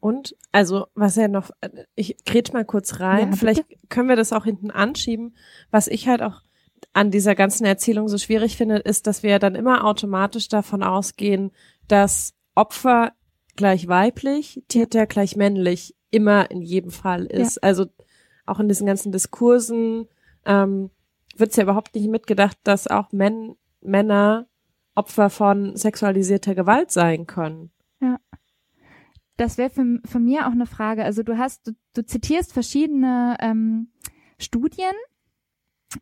Und 0.00 0.36
also, 0.52 0.86
was 0.94 1.16
ja 1.16 1.28
noch, 1.28 1.50
ich 1.94 2.16
grätsch 2.26 2.52
mal 2.52 2.64
kurz 2.64 3.00
rein, 3.00 3.30
ja, 3.30 3.36
vielleicht 3.36 3.64
können 3.88 4.08
wir 4.08 4.16
das 4.16 4.32
auch 4.32 4.44
hinten 4.44 4.70
anschieben. 4.70 5.34
Was 5.70 5.88
ich 5.88 6.08
halt 6.08 6.22
auch 6.22 6.42
an 6.92 7.10
dieser 7.10 7.34
ganzen 7.34 7.64
Erzählung 7.64 8.08
so 8.08 8.18
schwierig 8.18 8.56
finde, 8.56 8.76
ist, 8.76 9.06
dass 9.06 9.22
wir 9.22 9.38
dann 9.38 9.54
immer 9.54 9.84
automatisch 9.84 10.48
davon 10.48 10.82
ausgehen, 10.82 11.52
dass 11.88 12.34
Opfer 12.54 13.12
gleich 13.56 13.88
weiblich, 13.88 14.62
Täter 14.68 15.06
gleich 15.06 15.36
männlich 15.36 15.94
immer 16.14 16.50
in 16.50 16.62
jedem 16.62 16.90
Fall 16.90 17.26
ist. 17.26 17.56
Ja. 17.56 17.62
Also 17.62 17.86
auch 18.46 18.60
in 18.60 18.68
diesen 18.68 18.86
ganzen 18.86 19.12
Diskursen 19.12 20.08
ähm, 20.46 20.90
wird 21.36 21.50
es 21.50 21.56
ja 21.56 21.64
überhaupt 21.64 21.94
nicht 21.94 22.08
mitgedacht, 22.08 22.56
dass 22.64 22.86
auch 22.86 23.12
Men 23.12 23.56
Männer 23.80 24.46
Opfer 24.94 25.28
von 25.28 25.76
sexualisierter 25.76 26.54
Gewalt 26.54 26.90
sein 26.90 27.26
können. 27.26 27.70
Ja. 28.00 28.20
Das 29.36 29.58
wäre 29.58 29.70
für, 29.70 30.00
für 30.04 30.20
mir 30.20 30.46
auch 30.46 30.52
eine 30.52 30.66
Frage. 30.66 31.04
Also 31.04 31.24
du 31.24 31.36
hast, 31.36 31.66
du, 31.66 31.72
du 31.94 32.06
zitierst 32.06 32.52
verschiedene 32.52 33.36
ähm, 33.40 33.88
Studien, 34.38 34.92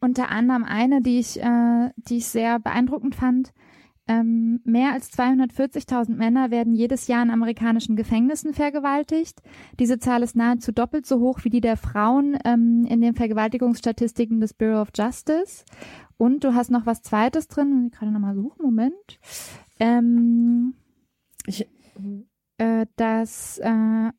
unter 0.01 0.29
anderem 0.29 0.65
eine, 0.65 1.01
die 1.01 1.19
ich, 1.19 1.41
äh, 1.41 1.91
die 1.97 2.19
ich 2.19 2.27
sehr 2.27 2.59
beeindruckend 2.59 3.15
fand, 3.15 3.53
ähm, 4.09 4.61
mehr 4.65 4.93
als 4.93 5.13
240.000 5.13 6.15
Männer 6.15 6.51
werden 6.51 6.75
jedes 6.75 7.07
Jahr 7.07 7.23
in 7.23 7.31
amerikanischen 7.31 7.95
Gefängnissen 7.95 8.53
vergewaltigt. 8.53 9.41
Diese 9.79 9.99
Zahl 9.99 10.23
ist 10.23 10.35
nahezu 10.35 10.73
doppelt 10.73 11.07
so 11.07 11.21
hoch 11.21 11.41
wie 11.45 11.51
die 11.51 11.61
der 11.61 11.77
Frauen 11.77 12.37
ähm, 12.45 12.85
in 12.89 13.01
den 13.01 13.15
Vergewaltigungsstatistiken 13.15 14.41
des 14.41 14.55
Bureau 14.55 14.83
of 14.83 14.89
Justice. 14.95 15.65
Und 16.17 16.43
du 16.43 16.55
hast 16.55 16.71
noch 16.71 16.85
was 16.85 17.03
Zweites 17.03 17.47
drin. 17.47 17.91
Ich 17.93 17.99
gerade 17.99 18.13
nochmal 18.13 18.35
suchen. 18.35 18.63
Moment. 18.63 19.21
Ähm, 19.79 20.75
ich, 21.47 21.69
äh, 22.59 22.87
dass 22.97 23.59
äh, 23.59 24.11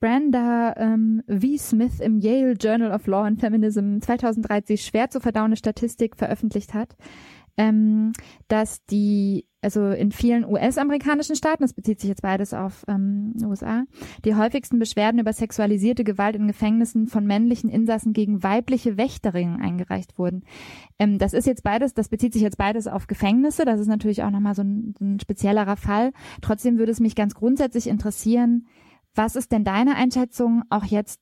Brenda 0.00 0.74
ähm, 0.76 1.22
V. 1.26 1.56
Smith 1.56 2.00
im 2.00 2.18
Yale 2.18 2.52
Journal 2.52 2.92
of 2.92 3.06
Law 3.06 3.24
and 3.24 3.40
Feminism 3.40 3.98
2013 4.00 4.76
schwer 4.76 5.08
zu 5.08 5.20
verdauende 5.20 5.56
Statistik 5.56 6.16
veröffentlicht 6.16 6.74
hat 6.74 6.96
ähm, 7.56 8.12
dass 8.48 8.84
die, 8.86 9.46
also 9.60 9.88
in 9.88 10.10
vielen 10.10 10.44
US-amerikanischen 10.44 11.36
Staaten, 11.36 11.62
das 11.62 11.74
bezieht 11.74 12.00
sich 12.00 12.08
jetzt 12.08 12.22
beides 12.22 12.54
auf 12.54 12.84
ähm, 12.88 13.34
USA, 13.42 13.84
die 14.24 14.34
häufigsten 14.34 14.78
Beschwerden 14.78 15.20
über 15.20 15.32
sexualisierte 15.32 16.04
Gewalt 16.04 16.36
in 16.36 16.48
Gefängnissen 16.48 17.06
von 17.06 17.26
männlichen 17.26 17.68
Insassen 17.68 18.12
gegen 18.12 18.42
weibliche 18.42 18.96
Wächterinnen 18.96 19.60
eingereicht 19.60 20.18
wurden. 20.18 20.44
Ähm, 20.98 21.18
das 21.18 21.34
ist 21.34 21.46
jetzt 21.46 21.62
beides, 21.62 21.94
das 21.94 22.08
bezieht 22.08 22.32
sich 22.32 22.42
jetzt 22.42 22.58
beides 22.58 22.86
auf 22.86 23.06
Gefängnisse, 23.06 23.64
das 23.64 23.80
ist 23.80 23.88
natürlich 23.88 24.22
auch 24.22 24.30
nochmal 24.30 24.54
so 24.54 24.62
ein, 24.62 24.94
so 24.98 25.04
ein 25.04 25.20
speziellerer 25.20 25.76
Fall. 25.76 26.12
Trotzdem 26.40 26.78
würde 26.78 26.92
es 26.92 27.00
mich 27.00 27.14
ganz 27.14 27.34
grundsätzlich 27.34 27.86
interessieren, 27.86 28.66
was 29.14 29.36
ist 29.36 29.52
denn 29.52 29.64
deine 29.64 29.96
Einschätzung 29.96 30.62
auch 30.70 30.84
jetzt 30.84 31.20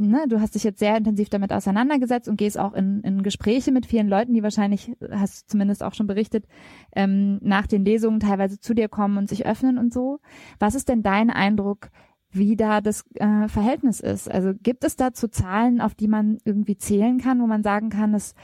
ne, 0.00 0.26
du 0.28 0.40
hast 0.40 0.54
dich 0.54 0.64
jetzt 0.64 0.78
sehr 0.78 0.96
intensiv 0.96 1.28
damit 1.28 1.52
auseinandergesetzt 1.52 2.28
und 2.28 2.36
gehst 2.36 2.58
auch 2.58 2.72
in, 2.74 3.00
in 3.02 3.22
Gespräche 3.22 3.72
mit 3.72 3.86
vielen 3.86 4.08
Leuten, 4.08 4.34
die 4.34 4.42
wahrscheinlich, 4.42 4.92
hast 5.10 5.42
du 5.42 5.52
zumindest 5.52 5.82
auch 5.82 5.94
schon 5.94 6.06
berichtet, 6.06 6.46
ähm, 6.94 7.38
nach 7.42 7.66
den 7.66 7.84
Lesungen 7.84 8.20
teilweise 8.20 8.58
zu 8.58 8.74
dir 8.74 8.88
kommen 8.88 9.18
und 9.18 9.28
sich 9.28 9.46
öffnen 9.46 9.78
und 9.78 9.92
so. 9.92 10.20
Was 10.58 10.74
ist 10.74 10.88
denn 10.88 11.02
dein 11.02 11.30
Eindruck, 11.30 11.90
wie 12.30 12.56
da 12.56 12.80
das 12.80 13.04
äh, 13.14 13.48
Verhältnis 13.48 14.00
ist? 14.00 14.30
Also 14.30 14.52
gibt 14.62 14.84
es 14.84 14.96
dazu 14.96 15.28
Zahlen, 15.28 15.80
auf 15.80 15.94
die 15.94 16.08
man 16.08 16.38
irgendwie 16.44 16.76
zählen 16.76 17.18
kann, 17.18 17.40
wo 17.40 17.46
man 17.46 17.62
sagen 17.62 17.90
kann, 17.90 18.12
dass 18.12 18.34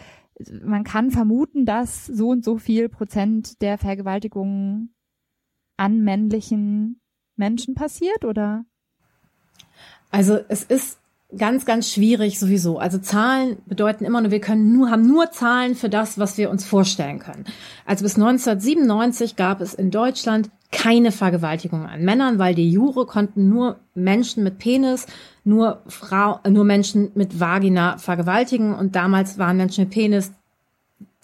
man 0.63 0.85
kann 0.85 1.11
vermuten, 1.11 1.65
dass 1.65 2.07
so 2.07 2.29
und 2.29 2.45
so 2.45 2.59
viel 2.59 2.89
Prozent 2.89 3.63
der 3.63 3.79
Vergewaltigungen 3.79 4.95
an 5.79 6.01
männlichen 6.03 7.01
Menschen 7.37 7.75
passiert, 7.75 8.25
oder? 8.25 8.65
Also 10.11 10.39
es 10.49 10.63
ist 10.63 11.01
ganz, 11.37 11.65
ganz 11.65 11.91
schwierig 11.91 12.39
sowieso. 12.39 12.79
Also 12.79 12.99
Zahlen 12.99 13.59
bedeuten 13.67 14.05
immer 14.05 14.21
nur, 14.21 14.31
wir 14.31 14.41
können 14.41 14.73
nur, 14.73 14.91
haben 14.91 15.07
nur 15.07 15.31
Zahlen 15.31 15.75
für 15.75 15.89
das, 15.89 16.19
was 16.19 16.39
wir 16.39 16.51
uns 16.51 16.65
vorstellen 16.65 17.19
können. 17.19 17.45
Also 17.85 18.03
bis 18.03 18.17
1997 18.17 19.37
gab 19.37 19.61
es 19.61 19.75
in 19.75 19.91
Deutschland 19.91 20.51
keine 20.73 21.13
Vergewaltigung 21.13 21.87
an 21.87 22.05
Männern, 22.05 22.39
weil 22.39 22.55
die 22.55 22.71
Jure 22.71 23.07
konnten 23.07 23.49
nur 23.49 23.79
Menschen 23.95 24.43
mit 24.43 24.59
Penis, 24.59 25.07
nur 25.45 25.83
Frau, 25.87 26.41
nur 26.49 26.65
Menschen 26.65 27.13
mit 27.15 27.39
Vagina 27.39 27.99
vergewaltigen 27.99 28.75
und 28.75 28.97
damals 28.97 29.39
waren 29.39 29.57
Menschen 29.57 29.85
mit 29.85 29.91
Penis 29.91 30.33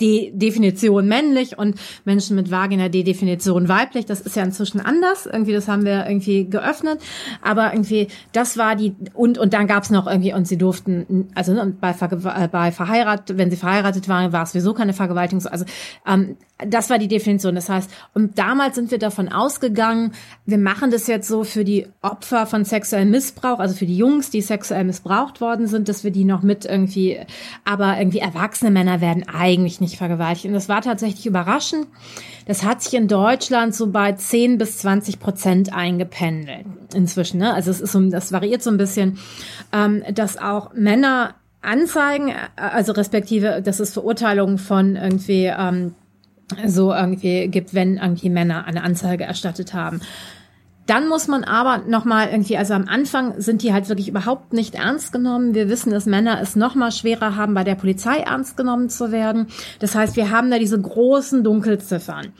die 0.03 0.33
Definition 0.35 1.07
männlich 1.07 1.57
und 1.57 1.77
Menschen 2.05 2.37
mit 2.37 2.51
Vagina 2.51 2.89
die 2.89 3.05
Definition 3.05 3.69
weiblich. 3.69 4.05
Das 4.05 4.21
ist 4.21 4.37
ja 4.37 4.43
inzwischen 4.43 4.81
anders. 4.81 5.27
Irgendwie, 5.27 5.53
das 5.53 5.69
haben 5.69 5.85
wir 5.85 6.07
irgendwie 6.07 6.51
geöffnet. 6.51 7.01
Aber 7.41 7.73
irgendwie, 7.73 8.09
das 8.33 8.59
war 8.59 8.75
die, 8.77 8.95
und, 9.15 9.39
und 9.39 9.55
dann 9.55 9.67
gab's 9.67 9.91
noch 9.91 10.07
irgendwie, 10.07 10.35
und 10.35 10.49
sie 10.49 10.59
durften, 10.59 11.29
also 11.35 11.55
ne, 11.55 11.75
bei, 11.81 11.91
äh, 11.93 12.49
bei 12.49 12.73
verheiratet, 12.73 13.39
wenn 13.39 13.51
sie 13.51 13.57
verheiratet 13.57 14.09
waren, 14.09 14.33
war 14.33 14.43
es 14.43 14.53
sowieso 14.53 14.75
keine 14.75 14.93
Vergewaltigung. 14.93 15.47
Also 15.47 15.65
ähm, 16.07 16.37
das 16.67 16.91
war 16.91 16.99
die 16.99 17.09
Definition. 17.09 17.55
Das 17.55 17.69
heißt, 17.69 17.91
und 18.15 18.39
damals 18.39 18.75
sind 18.75 18.91
wir 18.91 18.99
davon 18.99 19.31
ausgegangen, 19.31 20.13
wir 20.47 20.59
machen 20.59 20.91
das 20.91 21.07
jetzt 21.07 21.29
so 21.29 21.45
für 21.45 21.65
die 21.65 21.87
Opfer 22.01 22.47
von 22.47 22.65
sexuellem 22.65 23.11
Missbrauch, 23.11 23.59
also 23.59 23.75
für 23.75 23.87
die 23.87 23.97
Jungs, 23.97 24.31
die 24.31 24.41
sexuell 24.41 24.85
missbraucht 24.85 25.41
worden 25.41 25.67
sind, 25.67 25.89
dass 25.89 26.05
wir 26.05 26.11
die 26.11 26.25
noch 26.25 26.43
mit 26.43 26.65
irgendwie, 26.65 27.19
aber 27.65 27.99
irgendwie 27.99 28.19
erwachsene 28.19 28.71
Männer 28.71 29.01
werden 29.01 29.25
eigentlich 29.29 29.81
nicht 29.81 29.97
vergewaltigt. 29.97 30.47
Und 30.47 30.55
das 30.55 30.69
war 30.69 30.83
tatsächlich 30.83 31.27
überraschend. 31.27 31.87
Das 32.47 32.65
hat 32.65 32.83
sich 32.83 32.95
in 32.95 33.09
Deutschland 33.09 33.75
so 33.75 33.89
bei 33.91 34.13
10 34.13 34.59
bis 34.59 34.79
20 34.79 35.21
Prozent 35.21 35.73
eingependelt 35.73 36.67
inzwischen. 36.95 37.39
Ne? 37.39 37.55
Also 37.55 37.71
es 37.71 37.81
ist 37.81 37.93
so, 37.93 38.01
das 38.11 38.33
variiert 38.33 38.63
so 38.63 38.71
ein 38.71 38.77
bisschen, 38.77 39.19
ähm, 39.73 40.03
dass 40.13 40.39
auch 40.39 40.73
Männer 40.75 41.35
Anzeigen, 41.63 42.29
äh, 42.29 42.35
also 42.57 42.93
respektive, 42.93 43.63
das 43.65 43.81
ist 43.81 43.95
Verurteilung 43.95 44.59
von 44.59 44.97
irgendwie 44.97 45.47
ähm, 45.47 45.95
so 46.67 46.93
irgendwie 46.93 47.49
gibt, 47.49 47.75
wenn 47.75 47.97
irgendwie 47.97 48.31
Männer 48.31 48.67
eine 48.67 48.83
Anzeige 48.83 49.25
erstattet 49.25 49.75
haben. 49.75 50.01
Dann 50.87 51.09
muss 51.09 51.29
man 51.29 51.45
aber 51.45 51.79
nochmal 51.87 52.29
irgendwie, 52.31 52.57
also 52.57 52.75
am 52.75 52.89
Anfang 52.89 53.41
sind 53.41 53.63
die 53.63 53.73
halt 53.73 53.89
wirklich 53.89 54.09
überhaupt 54.09 54.53
nicht 54.53 54.75
ernst 54.75 55.13
genommen. 55.13 55.55
Wir 55.55 55.69
wissen, 55.69 55.93
dass 55.93 56.07
Männer 56.07 56.41
es 56.41 56.57
nochmal 56.57 56.91
schwerer 56.91 57.37
haben, 57.37 57.55
bei 57.55 57.63
der 57.63 57.77
Polizei 57.77 58.19
ernst 58.19 58.57
genommen 58.57 58.89
zu 58.89 59.13
werden. 59.13 59.47
Das 59.79 59.95
heißt, 59.95 60.17
wir 60.17 60.31
haben 60.31 60.51
da 60.51 60.59
diese 60.59 60.81
großen 60.81 61.45
Dunkelziffern. 61.45 62.33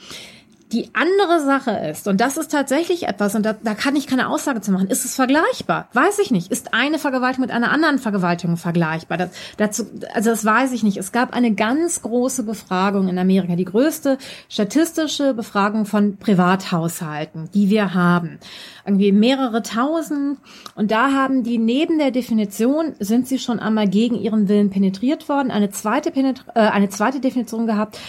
Die 0.73 0.89
andere 0.93 1.39
Sache 1.39 1.69
ist, 1.91 2.07
und 2.07 2.19
das 2.19 2.35
ist 2.35 2.49
tatsächlich 2.49 3.07
etwas, 3.07 3.35
und 3.35 3.45
da, 3.45 3.53
da 3.53 3.75
kann 3.75 3.95
ich 3.95 4.07
keine 4.07 4.27
Aussage 4.27 4.59
zu 4.59 4.71
machen, 4.71 4.87
ist 4.87 5.05
es 5.05 5.13
vergleichbar? 5.13 5.87
Weiß 5.93 6.17
ich 6.17 6.31
nicht. 6.31 6.51
Ist 6.51 6.73
eine 6.73 6.97
Vergewaltigung 6.97 7.45
mit 7.45 7.51
einer 7.51 7.71
anderen 7.71 7.99
Vergewaltigung 7.99 8.57
vergleichbar? 8.57 9.19
Das, 9.19 9.29
dazu, 9.57 9.85
also 10.15 10.31
das 10.31 10.43
weiß 10.43 10.71
ich 10.71 10.81
nicht. 10.81 10.97
Es 10.97 11.11
gab 11.11 11.35
eine 11.35 11.53
ganz 11.53 12.01
große 12.01 12.41
Befragung 12.41 13.07
in 13.07 13.19
Amerika, 13.19 13.55
die 13.55 13.65
größte 13.65 14.17
statistische 14.49 15.35
Befragung 15.35 15.85
von 15.85 16.17
Privathaushalten, 16.17 17.51
die 17.53 17.69
wir 17.69 17.93
haben. 17.93 18.39
Irgendwie 18.83 19.11
mehrere 19.11 19.61
tausend. 19.61 20.39
Und 20.73 20.89
da 20.89 21.11
haben 21.11 21.43
die 21.43 21.59
neben 21.59 21.99
der 21.99 22.09
Definition, 22.09 22.95
sind 22.99 23.27
sie 23.27 23.37
schon 23.37 23.59
einmal 23.59 23.87
gegen 23.87 24.15
ihren 24.15 24.49
Willen 24.49 24.71
penetriert 24.71 25.29
worden, 25.29 25.51
eine 25.51 25.69
zweite, 25.69 26.09
Penetra 26.09 26.51
äh, 26.55 26.69
eine 26.71 26.89
zweite 26.89 27.19
Definition 27.19 27.67
gehabt, 27.67 27.99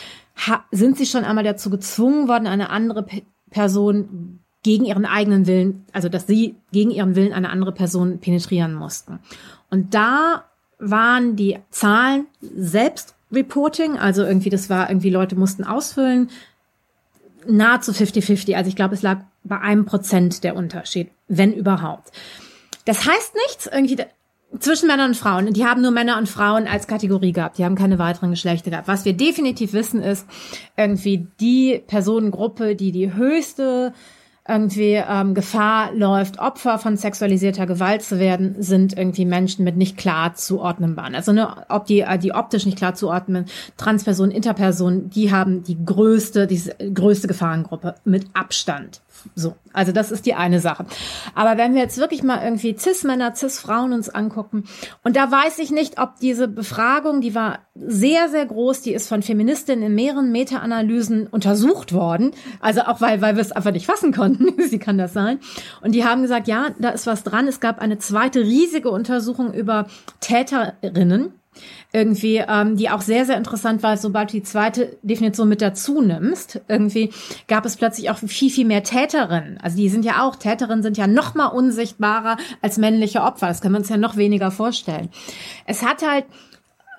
sind 0.70 0.96
sie 0.98 1.06
schon 1.06 1.24
einmal 1.24 1.44
dazu 1.44 1.70
gezwungen 1.70 2.28
worden, 2.28 2.46
eine 2.46 2.70
andere 2.70 3.02
Pe 3.02 3.22
Person 3.50 4.40
gegen 4.64 4.84
ihren 4.84 5.04
eigenen 5.04 5.46
Willen, 5.46 5.84
also 5.92 6.08
dass 6.08 6.26
sie 6.26 6.56
gegen 6.72 6.90
ihren 6.90 7.14
Willen 7.14 7.32
eine 7.32 7.50
andere 7.50 7.70
Person 7.70 8.18
penetrieren 8.18 8.74
mussten. 8.74 9.20
Und 9.70 9.94
da 9.94 10.44
waren 10.78 11.36
die 11.36 11.58
Zahlen 11.70 12.26
selbst 12.40 13.14
Reporting, 13.30 13.96
also 13.98 14.24
irgendwie, 14.24 14.50
das 14.50 14.70
war 14.70 14.90
irgendwie, 14.90 15.10
Leute 15.10 15.36
mussten 15.36 15.64
ausfüllen, 15.64 16.30
nahezu 17.46 17.92
50-50. 17.92 18.54
Also 18.54 18.68
ich 18.68 18.76
glaube, 18.76 18.94
es 18.94 19.02
lag 19.02 19.20
bei 19.44 19.60
einem 19.60 19.84
Prozent 19.84 20.42
der 20.44 20.56
Unterschied, 20.56 21.10
wenn 21.28 21.52
überhaupt. 21.52 22.10
Das 22.86 23.06
heißt 23.06 23.34
nichts, 23.46 23.66
irgendwie, 23.66 23.98
zwischen 24.58 24.86
Männern 24.86 25.10
und 25.10 25.16
Frauen. 25.16 25.52
Die 25.52 25.64
haben 25.64 25.82
nur 25.82 25.90
Männer 25.90 26.18
und 26.18 26.28
Frauen 26.28 26.66
als 26.66 26.86
Kategorie 26.86 27.32
gehabt. 27.32 27.58
Die 27.58 27.64
haben 27.64 27.74
keine 27.74 27.98
weiteren 27.98 28.30
Geschlechter 28.30 28.70
gehabt. 28.70 28.88
Was 28.88 29.04
wir 29.04 29.14
definitiv 29.14 29.72
wissen 29.72 30.02
ist, 30.02 30.26
irgendwie 30.76 31.26
die 31.40 31.82
Personengruppe, 31.86 32.76
die 32.76 32.92
die 32.92 33.14
höchste 33.14 33.92
irgendwie 34.46 35.02
ähm, 35.08 35.32
Gefahr 35.32 35.94
läuft, 35.94 36.38
Opfer 36.38 36.78
von 36.78 36.98
sexualisierter 36.98 37.66
Gewalt 37.66 38.02
zu 38.02 38.18
werden, 38.18 38.56
sind 38.58 38.96
irgendwie 38.96 39.24
Menschen 39.24 39.64
mit 39.64 39.76
nicht 39.76 39.96
klar 39.96 40.34
zuordnenbaren. 40.34 41.14
Also 41.14 41.32
ne, 41.32 41.64
ob 41.70 41.86
die, 41.86 42.00
äh, 42.00 42.18
die 42.18 42.32
optisch 42.32 42.66
nicht 42.66 42.76
klar 42.76 42.94
zuordnen, 42.94 43.46
Transpersonen, 43.78 44.32
Interpersonen, 44.32 45.08
die 45.08 45.32
haben 45.32 45.64
die 45.64 45.82
größte, 45.82 46.46
die 46.46 46.60
größte 46.92 47.26
Gefahrengruppe 47.26 47.94
mit 48.04 48.26
Abstand. 48.34 49.00
So, 49.34 49.54
also 49.72 49.92
das 49.92 50.10
ist 50.10 50.26
die 50.26 50.34
eine 50.34 50.60
Sache. 50.60 50.86
Aber 51.34 51.56
wenn 51.56 51.74
wir 51.74 51.82
jetzt 51.82 51.98
wirklich 51.98 52.22
mal 52.22 52.44
irgendwie 52.44 52.76
Cis-Männer, 52.78 53.34
Cis-Frauen 53.34 53.92
uns 53.92 54.08
angucken, 54.08 54.64
und 55.02 55.16
da 55.16 55.30
weiß 55.30 55.58
ich 55.58 55.70
nicht, 55.70 56.00
ob 56.00 56.18
diese 56.20 56.48
Befragung, 56.48 57.20
die 57.20 57.34
war 57.34 57.60
sehr, 57.74 58.28
sehr 58.28 58.46
groß, 58.46 58.82
die 58.82 58.94
ist 58.94 59.08
von 59.08 59.22
Feministinnen 59.22 59.86
in 59.86 59.94
mehreren 59.94 60.30
Meta-Analysen 60.30 61.26
untersucht 61.26 61.92
worden. 61.92 62.32
Also 62.60 62.82
auch 62.82 63.00
weil, 63.00 63.20
weil 63.20 63.36
wir 63.36 63.42
es 63.42 63.52
einfach 63.52 63.72
nicht 63.72 63.86
fassen 63.86 64.12
konnten. 64.12 64.62
Sie 64.68 64.78
kann 64.78 64.98
das 64.98 65.12
sein. 65.12 65.40
Und 65.82 65.92
die 65.94 66.04
haben 66.04 66.22
gesagt, 66.22 66.46
ja, 66.46 66.70
da 66.78 66.90
ist 66.90 67.06
was 67.06 67.24
dran. 67.24 67.48
Es 67.48 67.60
gab 67.60 67.80
eine 67.80 67.98
zweite 67.98 68.40
riesige 68.40 68.90
Untersuchung 68.90 69.52
über 69.52 69.86
Täterinnen 70.20 71.32
irgendwie, 71.92 72.42
ähm, 72.46 72.76
die 72.76 72.90
auch 72.90 73.00
sehr, 73.00 73.24
sehr 73.24 73.36
interessant 73.36 73.82
war, 73.82 73.96
sobald 73.96 74.30
du 74.30 74.38
die 74.38 74.42
zweite 74.42 74.96
Definition 75.02 75.48
mit 75.48 75.62
dazu 75.62 76.00
nimmst, 76.00 76.60
irgendwie 76.68 77.12
gab 77.48 77.64
es 77.64 77.76
plötzlich 77.76 78.10
auch 78.10 78.18
viel, 78.18 78.50
viel 78.50 78.66
mehr 78.66 78.82
Täterinnen. 78.82 79.58
Also 79.62 79.76
die 79.76 79.88
sind 79.88 80.04
ja 80.04 80.22
auch, 80.22 80.36
Täterinnen 80.36 80.82
sind 80.82 80.96
ja 80.96 81.06
noch 81.06 81.34
mal 81.34 81.46
unsichtbarer 81.46 82.36
als 82.62 82.78
männliche 82.78 83.22
Opfer. 83.22 83.48
Das 83.48 83.60
können 83.60 83.74
wir 83.74 83.78
uns 83.78 83.88
ja 83.88 83.96
noch 83.96 84.16
weniger 84.16 84.50
vorstellen. 84.50 85.08
Es 85.66 85.84
hat 85.84 86.06
halt, 86.06 86.24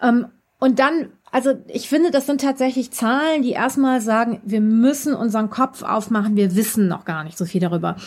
ähm, 0.02 0.28
und 0.60 0.80
dann 0.80 1.10
also 1.36 1.54
ich 1.68 1.90
finde, 1.90 2.12
das 2.12 2.28
sind 2.28 2.40
tatsächlich 2.40 2.92
Zahlen, 2.92 3.42
die 3.42 3.52
erstmal 3.52 4.00
sagen, 4.00 4.40
wir 4.46 4.62
müssen 4.62 5.14
unseren 5.14 5.50
Kopf 5.50 5.84
aufmachen, 5.84 6.38
wir 6.38 6.56
wissen 6.56 6.88
noch 6.88 7.04
gar 7.04 7.26
nicht 7.26 7.38
so 7.38 7.44
viel 7.44 7.60
darüber. 7.60 7.98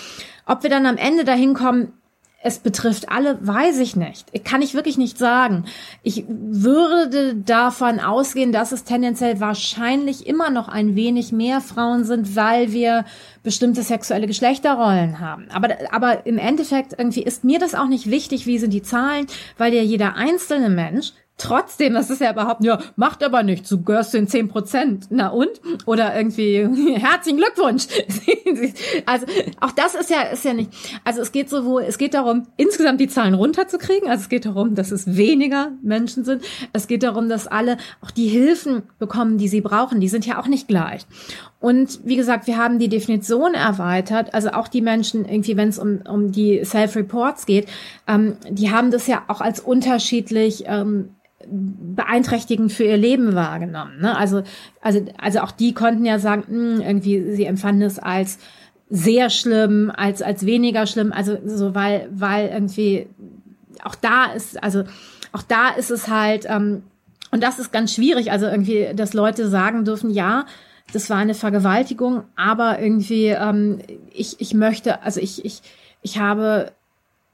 Ob 0.47 0.63
wir 0.63 0.71
dann 0.71 0.87
am 0.87 0.97
Ende 0.97 1.25
dahin 1.25 1.53
kommen, 1.53 1.93
es 2.41 2.61
betrifft 2.61 3.11
alle, 3.11 3.45
weiß 3.45 3.81
ich 3.81 3.97
nicht. 3.97 4.45
Kann 4.45 4.63
ich 4.63 4.75
wirklich 4.75 4.97
nicht 4.97 5.19
sagen. 5.19 5.65
Ich 6.05 6.25
würde 6.29 7.35
davon 7.35 7.99
ausgehen, 7.99 8.53
dass 8.53 8.71
es 8.71 8.85
tendenziell 8.85 9.41
wahrscheinlich 9.41 10.27
immer 10.27 10.49
noch 10.49 10.69
ein 10.69 10.95
wenig 10.95 11.33
mehr 11.33 11.61
Frauen 11.61 12.05
sind, 12.05 12.37
weil 12.37 12.73
wir 12.73 13.05
bestimmte 13.43 13.83
sexuelle 13.83 14.29
Geschlechterrollen 14.29 15.19
haben. 15.19 15.49
Aber, 15.51 15.69
aber 15.91 16.27
im 16.27 16.39
Endeffekt 16.39 16.95
irgendwie 16.97 17.25
ist 17.25 17.43
mir 17.43 17.59
das 17.59 17.75
auch 17.75 17.89
nicht 17.89 18.09
wichtig, 18.09 18.47
wie 18.47 18.59
sind 18.59 18.73
die 18.73 18.83
Zahlen, 18.83 19.27
weil 19.57 19.75
ja 19.75 19.83
jeder 19.83 20.15
einzelne 20.15 20.71
Mensch 20.71 21.13
Trotzdem, 21.39 21.95
das 21.95 22.11
ist 22.11 22.21
ja 22.21 22.33
überhaupt, 22.33 22.65
ja, 22.65 22.81
macht 22.97 23.23
aber 23.23 23.45
nichts, 23.45 23.69
du 23.69 23.81
gehörst 23.81 24.11
zu 24.11 24.17
den 24.17 24.27
10 24.27 24.49
Prozent. 24.49 25.07
Na 25.11 25.29
und? 25.29 25.61
Oder 25.87 26.17
irgendwie, 26.17 26.67
herzlichen 26.97 27.39
Glückwunsch. 27.39 27.87
also, 29.07 29.27
auch 29.61 29.71
das 29.71 29.95
ist 29.95 30.11
ja, 30.11 30.23
ist 30.23 30.45
ja 30.45 30.53
nicht, 30.53 30.71
also 31.05 31.21
es 31.21 31.31
geht 31.31 31.49
sowohl, 31.49 31.83
es 31.83 31.97
geht 31.97 32.15
darum, 32.15 32.49
insgesamt 32.57 33.01
die 33.01 33.07
Zahlen 33.07 33.35
runterzukriegen, 33.35 34.09
also 34.09 34.23
es 34.23 34.29
geht 34.29 34.47
darum, 34.47 34.75
dass 34.75 34.91
es 34.91 35.17
weniger 35.17 35.71
Menschen 35.81 36.25
sind. 36.25 36.43
Es 36.73 36.89
geht 36.89 37.05
darum, 37.05 37.29
dass 37.29 37.47
alle 37.47 37.77
auch 38.01 38.11
die 38.11 38.27
Hilfen 38.27 38.83
bekommen, 38.99 39.39
die 39.39 39.49
sie 39.49 39.61
brauchen. 39.61 40.01
Die 40.01 40.09
sind 40.09 40.27
ja 40.27 40.41
auch 40.41 40.49
nicht 40.49 40.67
gleich. 40.67 41.07
Und 41.61 42.01
wie 42.05 42.17
gesagt, 42.17 42.47
wir 42.49 42.57
haben 42.57 42.79
die 42.79 42.89
Definition 42.89 43.55
erweitert, 43.55 44.35
also 44.35 44.51
auch 44.51 44.69
die 44.69 44.81
Menschen 44.81 45.25
irgendwie, 45.25 45.57
wenn 45.57 45.69
es 45.69 45.79
um, 45.79 46.01
um 46.09 46.33
die 46.33 46.65
Self-Reports 46.65 47.47
geht, 47.47 47.69
ähm, 48.07 48.37
die 48.49 48.71
haben 48.71 48.91
das 48.91 49.07
ja 49.07 49.23
auch 49.29 49.41
als 49.41 49.61
unterschiedlich 49.61 50.65
ähm, 50.67 51.11
beeinträchtigend 51.47 52.73
für 52.73 52.85
ihr 52.85 52.97
Leben 52.97 53.35
wahrgenommen. 53.35 54.01
Ne? 54.01 54.17
Also, 54.17 54.43
also, 54.81 55.05
also 55.19 55.41
auch 55.41 55.53
die 55.53 55.73
konnten 55.73 56.05
ja 56.05 56.19
sagen, 56.19 56.45
mh, 56.49 56.77
hm, 56.77 56.81
irgendwie, 56.81 57.35
sie 57.35 57.45
empfanden 57.45 57.83
es 57.83 57.99
als 57.99 58.39
sehr 58.91 59.31
schlimm, 59.31 59.93
als, 59.95 60.23
als 60.23 60.47
weniger 60.47 60.87
schlimm, 60.87 61.13
also 61.13 61.37
so, 61.45 61.75
weil, 61.75 62.09
weil 62.11 62.49
irgendwie 62.49 63.07
auch 63.85 63.95
da 63.95 64.27
ist, 64.27 64.63
also 64.63 64.85
auch 65.33 65.43
da 65.43 65.71
ist 65.71 65.91
es 65.91 66.09
halt, 66.09 66.47
ähm, 66.49 66.83
und 67.31 67.43
das 67.43 67.59
ist 67.59 67.73
ganz 67.73 67.95
schwierig, 67.95 68.33
also 68.33 68.47
irgendwie, 68.47 68.89
dass 68.95 69.13
Leute 69.13 69.49
sagen 69.49 69.85
dürfen, 69.85 70.11
ja, 70.11 70.47
das 70.93 71.11
war 71.11 71.19
eine 71.19 71.35
Vergewaltigung, 71.35 72.25
aber 72.35 72.81
irgendwie, 72.81 73.27
ähm, 73.27 73.81
ich, 74.11 74.41
ich 74.41 74.55
möchte, 74.55 75.03
also 75.03 75.21
ich, 75.21 75.45
ich, 75.45 75.61
ich 76.01 76.19
habe 76.19 76.73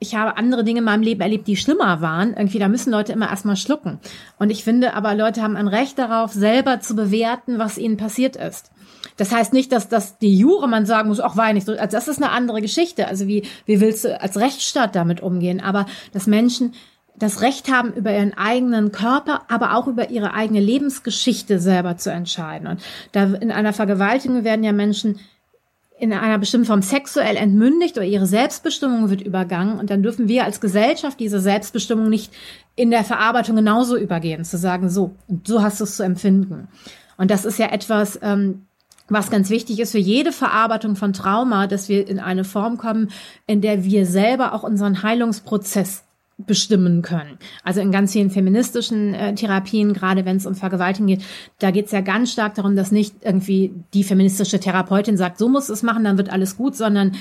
ich 0.04 0.14
habe 0.14 0.36
andere 0.36 0.64
Dinge 0.64 0.80
in 0.80 0.84
meinem 0.84 1.02
Leben 1.02 1.22
erlebt, 1.22 1.46
die 1.48 1.56
schlimmer 1.56 2.00
waren. 2.02 2.34
Irgendwie, 2.34 2.58
da 2.58 2.68
müssen 2.68 2.90
Leute 2.90 3.12
immer 3.12 3.30
erstmal 3.30 3.56
schlucken. 3.56 3.98
Und 4.38 4.50
ich 4.50 4.62
finde 4.62 4.94
aber, 4.94 5.14
Leute 5.14 5.42
haben 5.42 5.56
ein 5.56 5.68
Recht 5.68 5.98
darauf, 5.98 6.32
selber 6.32 6.80
zu 6.80 6.94
bewerten, 6.94 7.58
was 7.58 7.78
ihnen 7.78 7.96
passiert 7.96 8.36
ist. 8.36 8.70
Das 9.16 9.32
heißt 9.32 9.52
nicht, 9.52 9.72
dass 9.72 9.88
das 9.88 10.18
die 10.18 10.36
Jure 10.36 10.68
man 10.68 10.84
sagen 10.84 11.08
muss, 11.08 11.20
auch 11.20 11.36
war 11.36 11.52
nicht 11.52 11.66
so. 11.66 11.72
Also 11.72 11.96
das 11.96 12.08
ist 12.08 12.22
eine 12.22 12.32
andere 12.32 12.60
Geschichte. 12.60 13.08
Also 13.08 13.26
wie, 13.26 13.44
wie 13.64 13.80
willst 13.80 14.04
du 14.04 14.20
als 14.20 14.36
Rechtsstaat 14.36 14.94
damit 14.94 15.22
umgehen? 15.22 15.60
Aber 15.60 15.86
dass 16.12 16.26
Menschen 16.26 16.74
das 17.16 17.40
Recht 17.40 17.70
haben, 17.70 17.92
über 17.92 18.12
ihren 18.12 18.36
eigenen 18.36 18.92
Körper, 18.92 19.42
aber 19.48 19.76
auch 19.76 19.86
über 19.86 20.10
ihre 20.10 20.34
eigene 20.34 20.60
Lebensgeschichte 20.60 21.60
selber 21.60 21.96
zu 21.96 22.10
entscheiden. 22.10 22.66
Und 22.66 22.80
da 23.12 23.24
in 23.24 23.52
einer 23.52 23.72
Vergewaltigung 23.72 24.44
werden 24.44 24.64
ja 24.64 24.72
Menschen 24.72 25.20
in 26.04 26.12
einer 26.12 26.38
bestimmten 26.38 26.66
Form 26.66 26.82
sexuell 26.82 27.36
entmündigt 27.36 27.96
oder 27.96 28.06
ihre 28.06 28.26
Selbstbestimmung 28.26 29.08
wird 29.08 29.22
übergangen 29.22 29.78
und 29.78 29.88
dann 29.88 30.02
dürfen 30.02 30.28
wir 30.28 30.44
als 30.44 30.60
Gesellschaft 30.60 31.18
diese 31.18 31.40
Selbstbestimmung 31.40 32.10
nicht 32.10 32.32
in 32.76 32.90
der 32.90 33.04
Verarbeitung 33.04 33.56
genauso 33.56 33.96
übergehen, 33.96 34.44
zu 34.44 34.58
sagen, 34.58 34.90
so, 34.90 35.14
so 35.44 35.62
hast 35.62 35.80
du 35.80 35.84
es 35.84 35.96
zu 35.96 36.02
empfinden. 36.02 36.68
Und 37.16 37.30
das 37.30 37.46
ist 37.46 37.58
ja 37.58 37.72
etwas, 37.72 38.18
ähm, 38.22 38.66
was 39.08 39.30
ganz 39.30 39.48
wichtig 39.48 39.80
ist 39.80 39.92
für 39.92 39.98
jede 39.98 40.32
Verarbeitung 40.32 40.94
von 40.94 41.14
Trauma, 41.14 41.66
dass 41.66 41.88
wir 41.88 42.06
in 42.06 42.18
eine 42.18 42.44
Form 42.44 42.76
kommen, 42.76 43.10
in 43.46 43.62
der 43.62 43.84
wir 43.84 44.04
selber 44.04 44.52
auch 44.52 44.62
unseren 44.62 45.02
Heilungsprozess 45.02 46.03
bestimmen 46.36 47.02
können. 47.02 47.38
Also 47.62 47.80
in 47.80 47.92
ganz 47.92 48.12
vielen 48.12 48.30
feministischen 48.30 49.14
äh, 49.14 49.34
Therapien, 49.34 49.92
gerade 49.92 50.24
wenn 50.24 50.36
es 50.36 50.46
um 50.46 50.54
Vergewaltigung 50.54 51.06
geht, 51.06 51.22
da 51.60 51.70
geht 51.70 51.86
es 51.86 51.92
ja 51.92 52.00
ganz 52.00 52.32
stark 52.32 52.54
darum, 52.54 52.74
dass 52.74 52.90
nicht 52.90 53.14
irgendwie 53.22 53.72
die 53.92 54.04
feministische 54.04 54.58
Therapeutin 54.58 55.16
sagt, 55.16 55.38
so 55.38 55.48
musst 55.48 55.68
du 55.68 55.72
es 55.72 55.82
machen, 55.82 56.04
dann 56.04 56.18
wird 56.18 56.30
alles 56.30 56.56
gut, 56.56 56.74
sondern 56.74 57.12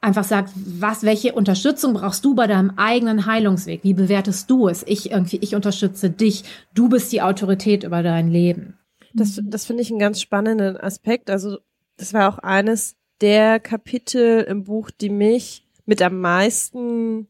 einfach 0.00 0.24
sagt, 0.24 0.50
was, 0.54 1.04
welche 1.04 1.32
Unterstützung 1.32 1.94
brauchst 1.94 2.24
du 2.24 2.34
bei 2.34 2.46
deinem 2.46 2.72
eigenen 2.76 3.26
Heilungsweg? 3.26 3.84
Wie 3.84 3.94
bewertest 3.94 4.50
du 4.50 4.68
es? 4.68 4.84
Ich 4.86 5.10
irgendwie, 5.10 5.38
ich 5.38 5.54
unterstütze 5.54 6.10
dich. 6.10 6.44
Du 6.74 6.88
bist 6.88 7.12
die 7.12 7.22
Autorität 7.22 7.84
über 7.84 8.02
dein 8.02 8.28
Leben. 8.28 8.78
Das, 9.14 9.40
das 9.44 9.64
finde 9.64 9.82
ich 9.82 9.90
einen 9.90 10.00
ganz 10.00 10.20
spannenden 10.20 10.76
Aspekt. 10.76 11.30
Also 11.30 11.58
das 11.96 12.14
war 12.14 12.28
auch 12.28 12.38
eines 12.38 12.96
der 13.20 13.60
Kapitel 13.60 14.40
im 14.42 14.64
Buch, 14.64 14.90
die 14.90 15.10
mich 15.10 15.64
mit 15.86 16.02
am 16.02 16.20
meisten 16.20 17.28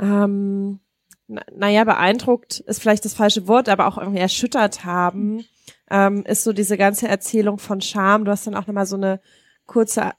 ähm, 0.00 0.80
naja, 1.28 1.84
beeindruckt 1.84 2.60
ist 2.60 2.80
vielleicht 2.80 3.04
das 3.04 3.14
falsche 3.14 3.46
Wort, 3.46 3.68
aber 3.68 3.86
auch 3.86 3.98
irgendwie 3.98 4.18
erschüttert 4.18 4.84
haben, 4.84 5.44
ähm, 5.90 6.24
ist 6.26 6.44
so 6.44 6.52
diese 6.52 6.76
ganze 6.76 7.08
Erzählung 7.08 7.58
von 7.58 7.80
Scham. 7.80 8.24
Du 8.24 8.30
hast 8.30 8.46
dann 8.46 8.56
auch 8.56 8.66
nochmal 8.66 8.86
so 8.86 8.96
eine 8.96 9.20
kurze 9.66 10.12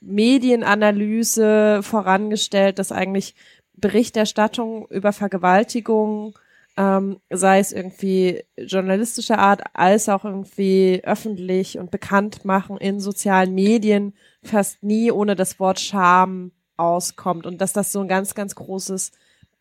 Medienanalyse 0.00 1.80
vorangestellt, 1.82 2.78
dass 2.78 2.92
eigentlich 2.92 3.34
Berichterstattung 3.74 4.86
über 4.88 5.12
Vergewaltigung, 5.12 6.38
ähm, 6.76 7.18
sei 7.30 7.58
es 7.58 7.72
irgendwie 7.72 8.44
journalistischer 8.56 9.38
Art, 9.38 9.62
als 9.74 10.08
auch 10.08 10.24
irgendwie 10.24 11.02
öffentlich 11.04 11.78
und 11.78 11.90
bekannt 11.90 12.44
machen 12.44 12.76
in 12.78 13.00
sozialen 13.00 13.54
Medien, 13.54 14.14
fast 14.42 14.82
nie 14.82 15.10
ohne 15.10 15.36
das 15.36 15.58
Wort 15.60 15.80
Scham 15.80 16.52
auskommt 16.76 17.46
und 17.46 17.60
dass 17.60 17.72
das 17.72 17.92
so 17.92 18.00
ein 18.00 18.08
ganz, 18.08 18.34
ganz 18.34 18.54
großes 18.54 19.12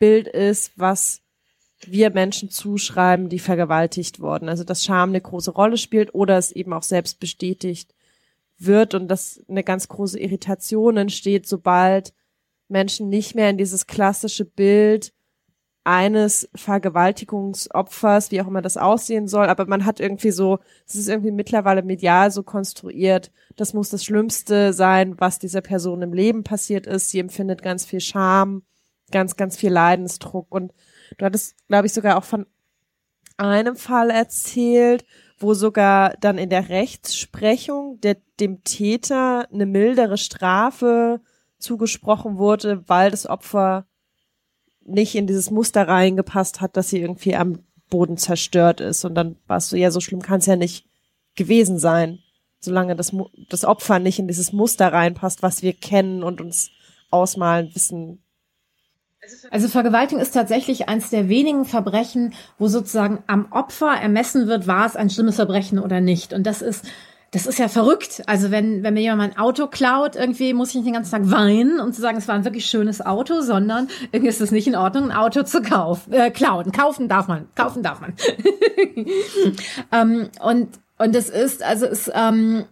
Bild 0.03 0.27
ist, 0.27 0.73
was 0.75 1.21
wir 1.85 2.09
Menschen 2.09 2.49
zuschreiben, 2.49 3.29
die 3.29 3.39
vergewaltigt 3.39 4.19
wurden. 4.19 4.49
Also 4.49 4.65
dass 4.65 4.83
Scham 4.83 5.09
eine 5.09 5.21
große 5.21 5.51
Rolle 5.51 5.77
spielt 5.77 6.13
oder 6.13 6.37
es 6.37 6.51
eben 6.51 6.73
auch 6.73 6.83
selbst 6.83 7.21
bestätigt 7.21 7.95
wird 8.57 8.95
und 8.95 9.07
dass 9.07 9.41
eine 9.47 9.63
ganz 9.63 9.87
große 9.87 10.19
Irritation 10.19 10.97
entsteht, 10.97 11.47
sobald 11.47 12.13
Menschen 12.67 13.07
nicht 13.07 13.33
mehr 13.33 13.49
in 13.49 13.57
dieses 13.57 13.87
klassische 13.87 14.43
Bild 14.43 15.13
eines 15.85 16.49
Vergewaltigungsopfers, 16.53 18.29
wie 18.31 18.41
auch 18.41 18.47
immer 18.47 18.61
das 18.61 18.75
aussehen 18.75 19.29
soll, 19.29 19.47
aber 19.47 19.67
man 19.67 19.85
hat 19.85 20.01
irgendwie 20.01 20.31
so, 20.31 20.59
es 20.85 20.95
ist 20.95 21.07
irgendwie 21.07 21.31
mittlerweile 21.31 21.81
medial 21.81 22.29
so 22.29 22.43
konstruiert, 22.43 23.31
das 23.55 23.73
muss 23.73 23.89
das 23.89 24.03
Schlimmste 24.03 24.73
sein, 24.73 25.17
was 25.21 25.39
dieser 25.39 25.61
Person 25.61 26.01
im 26.01 26.11
Leben 26.11 26.43
passiert 26.43 26.87
ist. 26.87 27.09
Sie 27.09 27.19
empfindet 27.19 27.61
ganz 27.61 27.85
viel 27.85 28.01
Scham, 28.01 28.63
ganz, 29.11 29.35
ganz 29.35 29.57
viel 29.57 29.71
Leidensdruck 29.71 30.51
und 30.53 30.73
du 31.17 31.25
hattest, 31.25 31.55
glaube 31.67 31.87
ich, 31.87 31.93
sogar 31.93 32.17
auch 32.17 32.23
von 32.23 32.45
einem 33.37 33.75
Fall 33.75 34.09
erzählt, 34.09 35.05
wo 35.37 35.53
sogar 35.53 36.15
dann 36.19 36.37
in 36.37 36.49
der 36.49 36.69
Rechtsprechung 36.69 37.99
der, 38.01 38.17
dem 38.39 38.63
Täter 38.63 39.47
eine 39.51 39.65
mildere 39.65 40.17
Strafe 40.17 41.21
zugesprochen 41.59 42.37
wurde, 42.37 42.87
weil 42.87 43.11
das 43.11 43.27
Opfer 43.27 43.85
nicht 44.85 45.15
in 45.15 45.27
dieses 45.27 45.49
Muster 45.49 45.87
reingepasst 45.87 46.61
hat, 46.61 46.77
dass 46.77 46.89
sie 46.89 46.99
irgendwie 46.99 47.35
am 47.35 47.59
Boden 47.89 48.17
zerstört 48.17 48.81
ist. 48.81 49.05
Und 49.05 49.15
dann 49.15 49.37
warst 49.47 49.71
du, 49.71 49.77
ja, 49.77 49.91
so 49.91 49.99
schlimm 49.99 50.21
kann 50.21 50.39
es 50.39 50.45
ja 50.45 50.55
nicht 50.55 50.87
gewesen 51.35 51.79
sein, 51.79 52.19
solange 52.59 52.95
das, 52.95 53.15
das 53.49 53.65
Opfer 53.65 53.99
nicht 53.99 54.19
in 54.19 54.27
dieses 54.27 54.53
Muster 54.53 54.91
reinpasst, 54.91 55.43
was 55.43 55.61
wir 55.61 55.73
kennen 55.73 56.23
und 56.23 56.41
uns 56.41 56.71
ausmalen, 57.09 57.73
wissen. 57.73 58.22
Also 59.51 59.67
Vergewaltigung 59.67 60.21
ist 60.21 60.31
tatsächlich 60.31 60.89
eines 60.89 61.09
der 61.09 61.29
wenigen 61.29 61.65
Verbrechen, 61.65 62.33
wo 62.57 62.67
sozusagen 62.67 63.23
am 63.27 63.51
Opfer 63.51 63.91
ermessen 63.91 64.47
wird, 64.47 64.67
war 64.67 64.85
es 64.85 64.95
ein 64.95 65.09
schlimmes 65.09 65.35
Verbrechen 65.35 65.79
oder 65.79 66.01
nicht. 66.01 66.33
Und 66.33 66.43
das 66.45 66.61
ist 66.61 66.85
das 67.33 67.47
ist 67.47 67.57
ja 67.57 67.67
verrückt. 67.67 68.21
Also 68.27 68.51
wenn, 68.51 68.83
wenn 68.83 68.93
mir 68.93 69.01
jemand 69.01 69.35
mein 69.35 69.37
Auto 69.39 69.65
klaut, 69.65 70.15
irgendwie 70.15 70.53
muss 70.53 70.69
ich 70.69 70.75
nicht 70.75 70.85
den 70.85 70.93
ganzen 70.93 71.11
Tag 71.11 71.31
weinen 71.31 71.79
und 71.79 71.93
zu 71.95 72.01
sagen, 72.01 72.17
es 72.17 72.27
war 72.27 72.35
ein 72.35 72.45
wirklich 72.45 72.67
schönes 72.67 73.03
Auto, 73.03 73.41
sondern 73.41 73.87
irgendwie 74.11 74.29
ist 74.29 74.39
es 74.39 74.51
nicht 74.51 74.67
in 74.67 74.75
Ordnung, 74.75 75.05
ein 75.05 75.17
Auto 75.17 75.41
zu 75.41 75.63
kaufen, 75.63 76.13
äh, 76.13 76.29
klauen. 76.29 76.71
Kaufen 76.71 77.09
darf 77.09 77.27
man, 77.27 77.47
kaufen 77.55 77.81
darf 77.81 78.01
man. 78.01 78.13
ähm, 79.91 80.29
und 80.43 80.69
und 80.99 81.15
es 81.15 81.29
ist, 81.29 81.63
also 81.63 81.87
es, 81.87 82.09
ähm, 82.13 82.65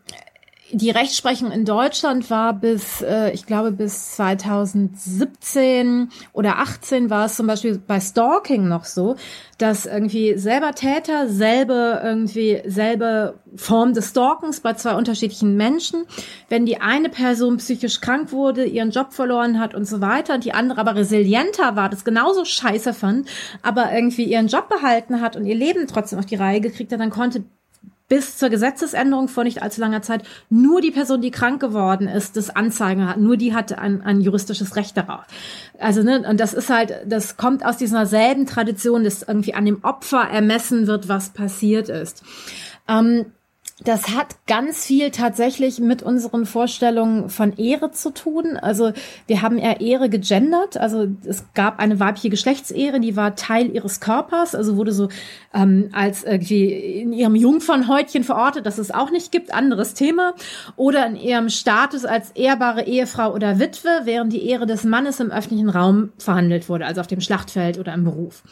die 0.73 0.89
Rechtsprechung 0.89 1.51
in 1.51 1.65
Deutschland 1.65 2.29
war 2.29 2.53
bis, 2.53 3.01
äh, 3.01 3.31
ich 3.31 3.45
glaube, 3.45 3.71
bis 3.71 4.15
2017 4.15 6.09
oder 6.33 6.59
18 6.59 7.09
war 7.09 7.25
es 7.25 7.35
zum 7.35 7.47
Beispiel 7.47 7.77
bei 7.79 7.99
Stalking 7.99 8.67
noch 8.67 8.85
so, 8.85 9.15
dass 9.57 9.85
irgendwie 9.85 10.37
selber 10.37 10.73
Täter, 10.73 11.27
selbe 11.27 12.01
irgendwie 12.03 12.61
selbe 12.65 13.39
Form 13.55 13.93
des 13.93 14.09
Stalkens 14.09 14.61
bei 14.61 14.73
zwei 14.73 14.95
unterschiedlichen 14.95 15.55
Menschen, 15.57 16.05
wenn 16.49 16.65
die 16.65 16.79
eine 16.79 17.09
Person 17.09 17.57
psychisch 17.57 17.99
krank 18.01 18.31
wurde, 18.31 18.65
ihren 18.65 18.91
Job 18.91 19.13
verloren 19.13 19.59
hat 19.59 19.75
und 19.75 19.85
so 19.85 20.01
weiter 20.01 20.33
und 20.35 20.45
die 20.45 20.53
andere 20.53 20.79
aber 20.79 20.95
resilienter 20.95 21.75
war, 21.75 21.89
das 21.89 22.05
genauso 22.05 22.45
scheiße 22.45 22.93
fand, 22.93 23.27
aber 23.61 23.91
irgendwie 23.93 24.23
ihren 24.23 24.47
Job 24.47 24.69
behalten 24.69 25.21
hat 25.21 25.35
und 25.35 25.45
ihr 25.45 25.55
Leben 25.55 25.87
trotzdem 25.87 26.19
auf 26.19 26.25
die 26.25 26.35
Reihe 26.35 26.61
gekriegt 26.61 26.91
hat, 26.91 26.99
dann 26.99 27.09
konnte 27.09 27.43
bis 28.11 28.37
zur 28.37 28.49
Gesetzesänderung 28.49 29.29
vor 29.29 29.45
nicht 29.45 29.63
allzu 29.63 29.79
langer 29.79 30.01
Zeit 30.01 30.23
nur 30.49 30.81
die 30.81 30.91
Person, 30.91 31.21
die 31.21 31.31
krank 31.31 31.61
geworden 31.61 32.09
ist, 32.09 32.35
das 32.35 32.53
Anzeigen 32.53 33.07
hat. 33.07 33.15
Nur 33.15 33.37
die 33.37 33.53
hatte 33.53 33.77
ein, 33.77 34.01
ein 34.01 34.19
juristisches 34.19 34.75
Recht 34.75 34.97
darauf. 34.97 35.21
Also, 35.79 36.03
ne, 36.03 36.21
und 36.29 36.37
das 36.37 36.53
ist 36.53 36.69
halt, 36.69 36.93
das 37.05 37.37
kommt 37.37 37.65
aus 37.65 37.77
dieser 37.77 38.05
selben 38.05 38.45
Tradition, 38.45 39.05
dass 39.05 39.23
irgendwie 39.23 39.53
an 39.53 39.63
dem 39.63 39.81
Opfer 39.85 40.27
ermessen 40.29 40.87
wird, 40.87 41.07
was 41.07 41.29
passiert 41.29 41.87
ist. 41.87 42.21
Ähm, 42.85 43.27
das 43.83 44.09
hat 44.09 44.35
ganz 44.45 44.85
viel 44.85 45.09
tatsächlich 45.09 45.79
mit 45.79 46.03
unseren 46.03 46.45
Vorstellungen 46.45 47.29
von 47.29 47.57
Ehre 47.57 47.91
zu 47.91 48.11
tun. 48.11 48.57
Also 48.57 48.91
wir 49.25 49.41
haben 49.41 49.57
eher 49.57 49.81
Ehre 49.81 50.09
gegendert. 50.09 50.77
Also 50.77 51.07
es 51.25 51.45
gab 51.55 51.79
eine 51.79 51.99
weibliche 51.99 52.29
Geschlechtsehre, 52.29 52.99
die 52.99 53.15
war 53.15 53.35
Teil 53.35 53.71
ihres 53.73 53.99
Körpers, 53.99 54.53
also 54.53 54.77
wurde 54.77 54.91
so 54.91 55.09
ähm, 55.53 55.89
als 55.93 56.23
irgendwie 56.23 56.71
in 57.01 57.13
ihrem 57.13 57.35
Jungfernhäutchen 57.35 58.23
verortet, 58.23 58.65
dass 58.67 58.77
es 58.77 58.91
auch 58.91 59.09
nicht 59.09 59.31
gibt, 59.31 59.53
anderes 59.53 59.95
Thema. 59.95 60.33
Oder 60.75 61.07
in 61.07 61.15
ihrem 61.15 61.49
Status 61.49 62.05
als 62.05 62.31
ehrbare 62.31 62.83
Ehefrau 62.83 63.33
oder 63.33 63.59
Witwe, 63.59 64.01
während 64.03 64.31
die 64.31 64.47
Ehre 64.47 64.67
des 64.67 64.83
Mannes 64.83 65.19
im 65.19 65.31
öffentlichen 65.31 65.69
Raum 65.69 66.11
verhandelt 66.19 66.69
wurde, 66.69 66.85
also 66.85 67.01
auf 67.01 67.07
dem 67.07 67.21
Schlachtfeld 67.21 67.79
oder 67.79 67.93
im 67.93 68.03
Beruf. 68.03 68.43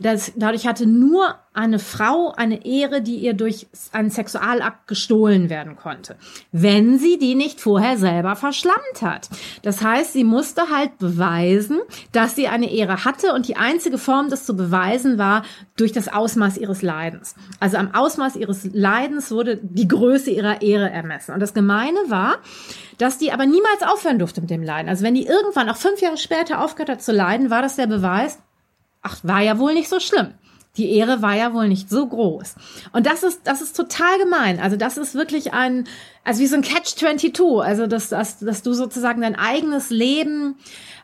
Das, 0.00 0.32
dadurch 0.34 0.66
hatte 0.66 0.86
nur 0.86 1.36
eine 1.54 1.78
Frau 1.78 2.32
eine 2.36 2.64
Ehre, 2.64 3.02
die 3.02 3.16
ihr 3.16 3.34
durch 3.34 3.66
einen 3.92 4.10
Sexualakt 4.10 4.71
gestohlen 4.86 5.50
werden 5.50 5.76
konnte, 5.76 6.16
wenn 6.50 6.98
sie 6.98 7.18
die 7.18 7.34
nicht 7.34 7.60
vorher 7.60 7.96
selber 7.98 8.36
verschlammt 8.36 9.02
hat. 9.02 9.28
Das 9.62 9.82
heißt, 9.82 10.12
sie 10.12 10.24
musste 10.24 10.70
halt 10.70 10.98
beweisen, 10.98 11.80
dass 12.12 12.34
sie 12.36 12.48
eine 12.48 12.70
Ehre 12.70 13.04
hatte 13.04 13.32
und 13.34 13.48
die 13.48 13.56
einzige 13.56 13.98
Form, 13.98 14.28
das 14.30 14.46
zu 14.46 14.56
beweisen, 14.56 15.18
war 15.18 15.44
durch 15.76 15.92
das 15.92 16.08
Ausmaß 16.08 16.58
ihres 16.58 16.82
Leidens. 16.82 17.34
Also 17.60 17.76
am 17.76 17.94
Ausmaß 17.94 18.36
ihres 18.36 18.68
Leidens 18.72 19.30
wurde 19.30 19.58
die 19.62 19.88
Größe 19.88 20.30
ihrer 20.30 20.62
Ehre 20.62 20.90
ermessen. 20.90 21.32
Und 21.32 21.40
das 21.40 21.54
Gemeine 21.54 21.98
war, 22.08 22.38
dass 22.98 23.18
die 23.18 23.32
aber 23.32 23.46
niemals 23.46 23.82
aufhören 23.82 24.18
durfte 24.18 24.40
mit 24.40 24.50
dem 24.50 24.62
Leiden. 24.62 24.88
Also 24.88 25.04
wenn 25.04 25.14
die 25.14 25.26
irgendwann 25.26 25.68
auch 25.68 25.76
fünf 25.76 26.00
Jahre 26.00 26.16
später 26.16 26.60
aufgehört 26.62 26.90
hat 26.90 27.02
zu 27.02 27.12
leiden, 27.12 27.50
war 27.50 27.62
das 27.62 27.76
der 27.76 27.86
Beweis, 27.86 28.38
ach, 29.02 29.18
war 29.22 29.40
ja 29.40 29.58
wohl 29.58 29.74
nicht 29.74 29.88
so 29.88 30.00
schlimm. 30.00 30.34
Die 30.76 30.94
Ehre 30.96 31.20
war 31.20 31.36
ja 31.36 31.52
wohl 31.52 31.68
nicht 31.68 31.90
so 31.90 32.06
groß. 32.06 32.54
Und 32.92 33.06
das 33.06 33.22
ist, 33.22 33.42
das 33.44 33.60
ist 33.60 33.76
total 33.76 34.18
gemein. 34.18 34.58
Also 34.58 34.76
das 34.76 34.96
ist 34.96 35.14
wirklich 35.14 35.52
ein, 35.52 35.84
also 36.24 36.40
wie 36.40 36.46
so 36.46 36.56
ein 36.56 36.62
Catch-22. 36.62 37.60
Also 37.60 37.86
dass, 37.86 38.08
dass, 38.08 38.38
dass 38.38 38.62
du 38.62 38.72
sozusagen 38.72 39.20
dein 39.20 39.36
eigenes 39.36 39.90
Leben 39.90 40.56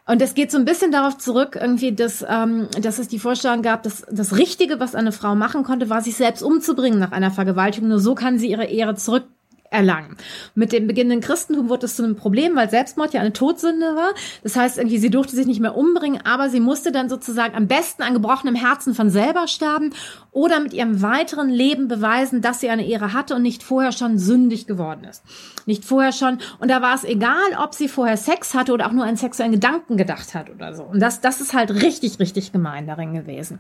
und 0.09 0.23
es 0.23 0.33
geht 0.33 0.51
so 0.51 0.57
ein 0.57 0.65
bisschen 0.65 0.91
darauf 0.91 1.19
zurück, 1.19 1.59
irgendwie, 1.61 1.95
dass, 1.95 2.25
ähm, 2.27 2.69
dass 2.81 2.99
es 2.99 3.09
die 3.09 3.19
Vorstellung 3.19 3.61
gab, 3.61 3.83
dass 3.83 4.07
das 4.11 4.39
Richtige, 4.39 4.81
was 4.81 4.95
eine 4.95 5.13
Frau 5.13 5.35
machen 5.35 5.65
konnte, 5.65 5.91
war, 5.91 6.01
sich 6.01 6.17
selbst 6.17 6.43
umzubringen 6.43 6.99
nach 6.99 7.13
einer 7.13 7.31
Vergewaltigung. 7.31 7.91
Nur 7.91 8.01
so 8.01 8.15
kann 8.15 8.39
sie 8.39 8.51
ihre 8.51 8.65
Ehre 8.65 8.95
zurück 8.95 9.27
erlangen. 9.71 10.17
Mit 10.55 10.73
dem 10.73 10.87
beginnenden 10.87 11.21
Christentum 11.21 11.69
wurde 11.69 11.87
es 11.87 11.97
zu 11.97 12.05
einem 12.05 12.17
Problem, 12.17 12.57
weil 12.57 12.71
Selbstmord 12.71 13.15
ja 13.15 13.21
eine 13.21 13.33
Todsünde 13.33 13.95
war. 13.97 14.13
Das 14.43 14.57
heißt, 14.57 14.79
irgendwie, 14.79 14.99
sie 14.99 15.11
durfte 15.11 15.37
sich 15.37 15.47
nicht 15.47 15.61
mehr 15.61 15.77
umbringen, 15.77 16.21
aber 16.25 16.49
sie 16.49 16.61
musste 16.61 16.93
dann 16.93 17.09
sozusagen 17.09 17.55
am 17.55 17.67
besten 17.67 18.03
an 18.03 18.15
gebrochenem 18.15 18.55
Herzen 18.55 18.95
von 18.95 19.11
selber 19.11 19.47
sterben 19.47 19.93
oder 20.31 20.61
mit 20.61 20.73
ihrem 20.73 21.03
weiteren 21.03 21.49
Leben 21.49 21.89
beweisen, 21.89 22.41
dass 22.41 22.61
sie 22.61 22.71
eine 22.71 22.87
Ehre 22.87 23.13
hatte 23.13 23.35
und 23.35 23.43
nicht 23.43 23.63
vorher 23.63 23.93
schon 23.93 24.19
sündig 24.19 24.67
geworden 24.67 25.05
ist. 25.05 25.23
Nicht 25.67 25.85
vorher 25.85 26.13
schon. 26.13 26.39
Und 26.61 26.71
da 26.71 26.81
war 26.81 26.95
es 26.95 27.05
egal, 27.05 27.37
ob 27.63 27.75
sie 27.75 27.89
vorher 27.89 28.17
Sex 28.17 28.55
hatte 28.55 28.73
oder 28.73 28.87
auch 28.87 28.93
nur 28.93 29.05
einen 29.05 29.17
sexuellen 29.17 29.53
Gedanken 29.53 29.97
gedacht 29.97 30.35
hat 30.35 30.51
oder 30.51 30.75
so. 30.75 30.85
Und 30.85 31.01
das, 31.01 31.21
das 31.21 31.41
ist 31.41 31.55
halt 31.55 31.71
richtig, 31.83 32.19
richtig 32.19 32.53
gemein 32.53 32.87
darin 32.87 33.13
gewesen. 33.13 33.59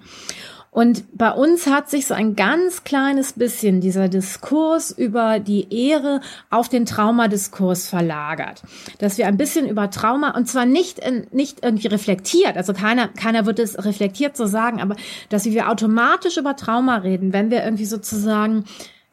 Und 0.70 1.04
bei 1.16 1.30
uns 1.30 1.66
hat 1.66 1.88
sich 1.88 2.06
so 2.06 2.14
ein 2.14 2.36
ganz 2.36 2.84
kleines 2.84 3.32
bisschen 3.32 3.80
dieser 3.80 4.08
Diskurs 4.08 4.90
über 4.90 5.40
die 5.40 5.72
Ehre 5.88 6.20
auf 6.50 6.68
den 6.68 6.84
Traumadiskurs 6.84 7.88
verlagert. 7.88 8.62
Dass 8.98 9.18
wir 9.18 9.26
ein 9.26 9.36
bisschen 9.36 9.68
über 9.68 9.90
Trauma, 9.90 10.36
und 10.36 10.46
zwar 10.46 10.66
nicht, 10.66 10.98
in, 10.98 11.26
nicht 11.32 11.64
irgendwie 11.64 11.88
reflektiert, 11.88 12.56
also 12.56 12.74
keiner, 12.74 13.08
keiner 13.08 13.46
wird 13.46 13.58
es 13.58 13.82
reflektiert 13.84 14.36
so 14.36 14.46
sagen, 14.46 14.80
aber 14.80 14.96
dass 15.30 15.46
wir 15.46 15.70
automatisch 15.70 16.36
über 16.36 16.54
Trauma 16.54 16.96
reden, 16.96 17.32
wenn 17.32 17.50
wir 17.50 17.64
irgendwie 17.64 17.86
sozusagen, 17.86 18.64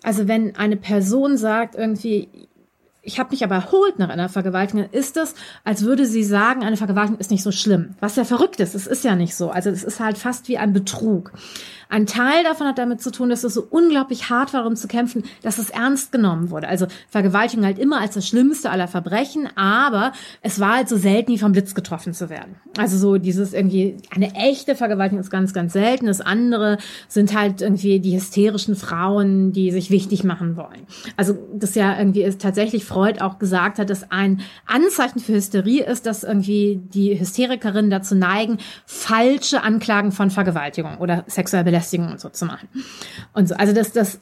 also 0.03 0.27
wenn 0.27 0.55
eine 0.55 0.75
Person 0.75 1.37
sagt 1.37 1.75
irgendwie, 1.75 2.29
ich 3.05 3.19
habe 3.19 3.31
mich 3.31 3.43
aber 3.43 3.55
erholt 3.55 3.99
nach 3.99 4.09
einer 4.09 4.29
Vergewaltigung, 4.29 4.89
ist 4.91 5.15
es, 5.15 5.35
als 5.63 5.83
würde 5.83 6.05
sie 6.05 6.23
sagen, 6.23 6.63
eine 6.63 6.75
Vergewaltigung 6.75 7.19
ist 7.19 7.31
nicht 7.31 7.43
so 7.43 7.51
schlimm. 7.51 7.95
Was 7.99 8.15
ja 8.15 8.25
verrückt 8.25 8.59
ist, 8.59 8.73
es 8.75 8.87
ist 8.87 9.03
ja 9.03 9.15
nicht 9.15 9.35
so. 9.35 9.51
Also 9.51 9.69
es 9.69 9.83
ist 9.83 9.99
halt 9.99 10.17
fast 10.17 10.47
wie 10.47 10.57
ein 10.57 10.73
Betrug. 10.73 11.31
Ein 11.89 12.05
Teil 12.05 12.43
davon 12.43 12.67
hat 12.67 12.77
damit 12.77 13.01
zu 13.01 13.11
tun, 13.11 13.29
dass 13.29 13.43
es 13.43 13.53
so 13.53 13.65
unglaublich 13.69 14.29
hart 14.29 14.53
war, 14.53 14.65
um 14.65 14.75
zu 14.75 14.87
kämpfen, 14.87 15.23
dass 15.41 15.57
es 15.57 15.69
ernst 15.69 16.11
genommen 16.11 16.49
wurde. 16.49 16.67
Also 16.67 16.87
Vergewaltigung 17.09 17.65
halt 17.65 17.79
immer 17.79 17.99
als 18.01 18.15
das 18.15 18.27
schlimmste 18.27 18.69
aller 18.69 18.87
Verbrechen, 18.87 19.49
aber 19.55 20.11
es 20.41 20.59
war 20.59 20.75
halt 20.77 20.89
so 20.89 20.97
selten, 20.97 21.31
wie 21.31 21.37
vom 21.37 21.51
Blitz 21.51 21.75
getroffen 21.75 22.13
zu 22.13 22.29
werden. 22.29 22.55
Also 22.77 22.97
so 22.97 23.17
dieses 23.17 23.53
irgendwie, 23.53 23.97
eine 24.13 24.33
echte 24.35 24.75
Vergewaltigung 24.75 25.21
ist 25.21 25.29
ganz, 25.29 25.53
ganz 25.53 25.73
selten. 25.73 26.07
Das 26.07 26.21
andere 26.21 26.77
sind 27.07 27.37
halt 27.37 27.61
irgendwie 27.61 27.99
die 27.99 28.15
hysterischen 28.15 28.75
Frauen, 28.75 29.51
die 29.51 29.71
sich 29.71 29.91
wichtig 29.91 30.23
machen 30.23 30.57
wollen. 30.57 30.87
Also 31.17 31.37
das 31.53 31.75
ja 31.75 31.97
irgendwie 31.97 32.23
ist 32.23 32.41
tatsächlich 32.41 32.85
Freud 32.85 33.21
auch 33.21 33.39
gesagt 33.39 33.79
hat, 33.79 33.89
dass 33.89 34.11
ein 34.11 34.41
Anzeichen 34.65 35.19
für 35.19 35.33
Hysterie 35.33 35.83
ist, 35.83 36.05
dass 36.05 36.23
irgendwie 36.23 36.81
die 36.93 37.19
Hysterikerinnen 37.19 37.91
dazu 37.91 38.15
neigen, 38.15 38.57
falsche 38.85 39.63
Anklagen 39.63 40.11
von 40.11 40.29
Vergewaltigung 40.29 40.97
oder 40.97 41.23
sexueller 41.27 41.65
Belästigung 41.75 42.11
und 42.11 42.19
so 42.19 42.29
zu 42.29 42.45
machen. 42.45 42.69
Und 43.33 43.49
so, 43.49 43.55
also 43.55 43.73
das, 43.73 43.91
das, 43.91 44.19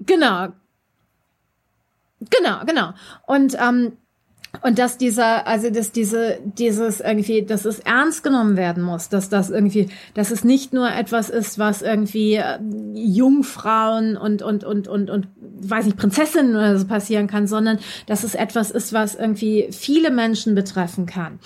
genau, 0.00 0.48
genau, 2.20 2.64
genau. 2.66 2.92
Und 3.26 3.56
ähm, 3.58 3.92
und 4.62 4.80
dass 4.80 4.98
dieser, 4.98 5.46
also 5.46 5.70
dass 5.70 5.92
diese, 5.92 6.40
dieses 6.44 6.98
irgendwie, 6.98 7.42
dass 7.42 7.64
es 7.64 7.78
ernst 7.78 8.24
genommen 8.24 8.56
werden 8.56 8.82
muss, 8.82 9.08
dass 9.08 9.28
das 9.28 9.48
irgendwie, 9.48 9.88
dass 10.14 10.32
es 10.32 10.42
nicht 10.42 10.72
nur 10.72 10.90
etwas 10.90 11.30
ist, 11.30 11.60
was 11.60 11.82
irgendwie 11.82 12.34
äh, 12.34 12.58
Jungfrauen 12.94 14.16
und 14.16 14.42
und 14.42 14.64
und 14.64 14.88
und 14.88 15.08
und 15.08 15.28
weiß 15.60 15.84
nicht 15.84 15.96
Prinzessinnen 15.96 16.56
oder 16.56 16.76
so 16.76 16.86
passieren 16.86 17.28
kann, 17.28 17.46
sondern 17.46 17.78
dass 18.06 18.24
es 18.24 18.34
etwas 18.34 18.72
ist, 18.72 18.92
was 18.92 19.14
irgendwie 19.14 19.68
viele 19.70 20.10
Menschen 20.10 20.56
betreffen 20.56 21.06
kann. 21.06 21.38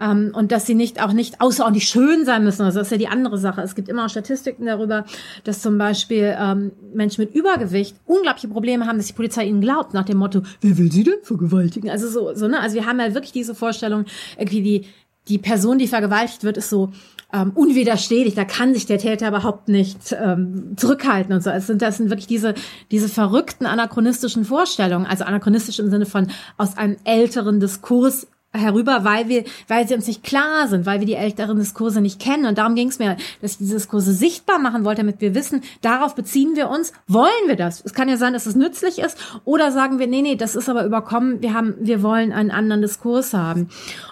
Ähm, 0.00 0.32
und 0.34 0.50
dass 0.50 0.66
sie 0.66 0.74
nicht 0.74 1.00
auch 1.00 1.12
nicht 1.12 1.40
außerordentlich 1.40 1.88
schön 1.88 2.24
sein 2.24 2.42
müssen. 2.42 2.62
Also 2.62 2.78
das 2.78 2.88
ist 2.88 2.92
ja 2.92 2.98
die 2.98 3.08
andere 3.08 3.38
Sache. 3.38 3.60
Es 3.62 3.74
gibt 3.76 3.88
immer 3.88 4.06
auch 4.06 4.08
Statistiken 4.08 4.66
darüber, 4.66 5.04
dass 5.44 5.62
zum 5.62 5.78
Beispiel 5.78 6.34
ähm, 6.36 6.72
Menschen 6.92 7.22
mit 7.22 7.34
Übergewicht 7.34 7.96
unglaubliche 8.04 8.48
Probleme 8.48 8.86
haben, 8.86 8.96
dass 8.96 9.06
die 9.06 9.12
Polizei 9.12 9.46
ihnen 9.46 9.60
glaubt, 9.60 9.94
nach 9.94 10.04
dem 10.04 10.18
Motto, 10.18 10.42
wer 10.60 10.78
will 10.78 10.90
sie 10.90 11.04
denn 11.04 11.22
vergewaltigen? 11.22 11.90
Also 11.90 12.08
so, 12.08 12.34
so 12.34 12.48
ne? 12.48 12.60
Also 12.60 12.74
wir 12.74 12.86
haben 12.86 12.98
ja 12.98 13.14
wirklich 13.14 13.32
diese 13.32 13.54
Vorstellung, 13.54 14.06
irgendwie 14.36 14.62
die, 14.62 14.86
die 15.28 15.38
Person, 15.38 15.78
die 15.78 15.86
vergewaltigt 15.86 16.42
wird, 16.42 16.56
ist 16.56 16.70
so 16.70 16.90
ähm, 17.32 17.52
unwiderstehlich, 17.54 18.34
da 18.34 18.44
kann 18.44 18.74
sich 18.74 18.86
der 18.86 18.98
Täter 18.98 19.28
überhaupt 19.28 19.68
nicht 19.68 20.14
ähm, 20.20 20.76
zurückhalten 20.76 21.34
und 21.34 21.42
so. 21.42 21.50
Es 21.50 21.66
sind, 21.66 21.82
das 21.82 21.96
sind 21.96 22.10
wirklich 22.10 22.26
diese, 22.26 22.54
diese 22.90 23.08
verrückten 23.08 23.66
anachronistischen 23.66 24.44
Vorstellungen, 24.44 25.06
also 25.06 25.24
anachronistisch 25.24 25.78
im 25.78 25.90
Sinne 25.90 26.06
von 26.06 26.28
aus 26.58 26.76
einem 26.76 26.96
älteren 27.04 27.58
Diskurs 27.58 28.28
herüber, 28.54 29.04
weil 29.04 29.28
wir, 29.28 29.44
weil 29.68 29.86
sie 29.86 29.94
uns 29.94 30.06
nicht 30.06 30.22
klar 30.22 30.68
sind, 30.68 30.86
weil 30.86 31.00
wir 31.00 31.06
die 31.06 31.14
älteren 31.14 31.58
Diskurse 31.58 32.00
nicht 32.00 32.20
kennen. 32.20 32.46
Und 32.46 32.58
darum 32.58 32.74
ging 32.74 32.88
es 32.88 32.98
mir, 32.98 33.16
dass 33.42 33.52
ich 33.52 33.58
diese 33.58 33.74
Diskurse 33.74 34.12
sichtbar 34.12 34.58
machen 34.58 34.84
wollte, 34.84 35.02
damit 35.02 35.20
wir 35.20 35.34
wissen, 35.34 35.62
darauf 35.82 36.14
beziehen 36.14 36.56
wir 36.56 36.70
uns, 36.70 36.92
wollen 37.08 37.32
wir 37.46 37.56
das? 37.56 37.82
Es 37.84 37.94
kann 37.94 38.08
ja 38.08 38.16
sein, 38.16 38.32
dass 38.32 38.46
es 38.46 38.54
nützlich 38.54 38.98
ist, 38.98 39.18
oder 39.44 39.72
sagen 39.72 39.98
wir, 39.98 40.06
nee, 40.06 40.22
nee, 40.22 40.36
das 40.36 40.54
ist 40.56 40.68
aber 40.68 40.84
überkommen, 40.84 41.42
wir 41.42 41.52
haben, 41.52 41.74
wir 41.80 42.02
wollen 42.02 42.32
einen 42.32 42.50
anderen 42.50 42.82
Diskurs 42.82 43.34
haben. 43.34 43.68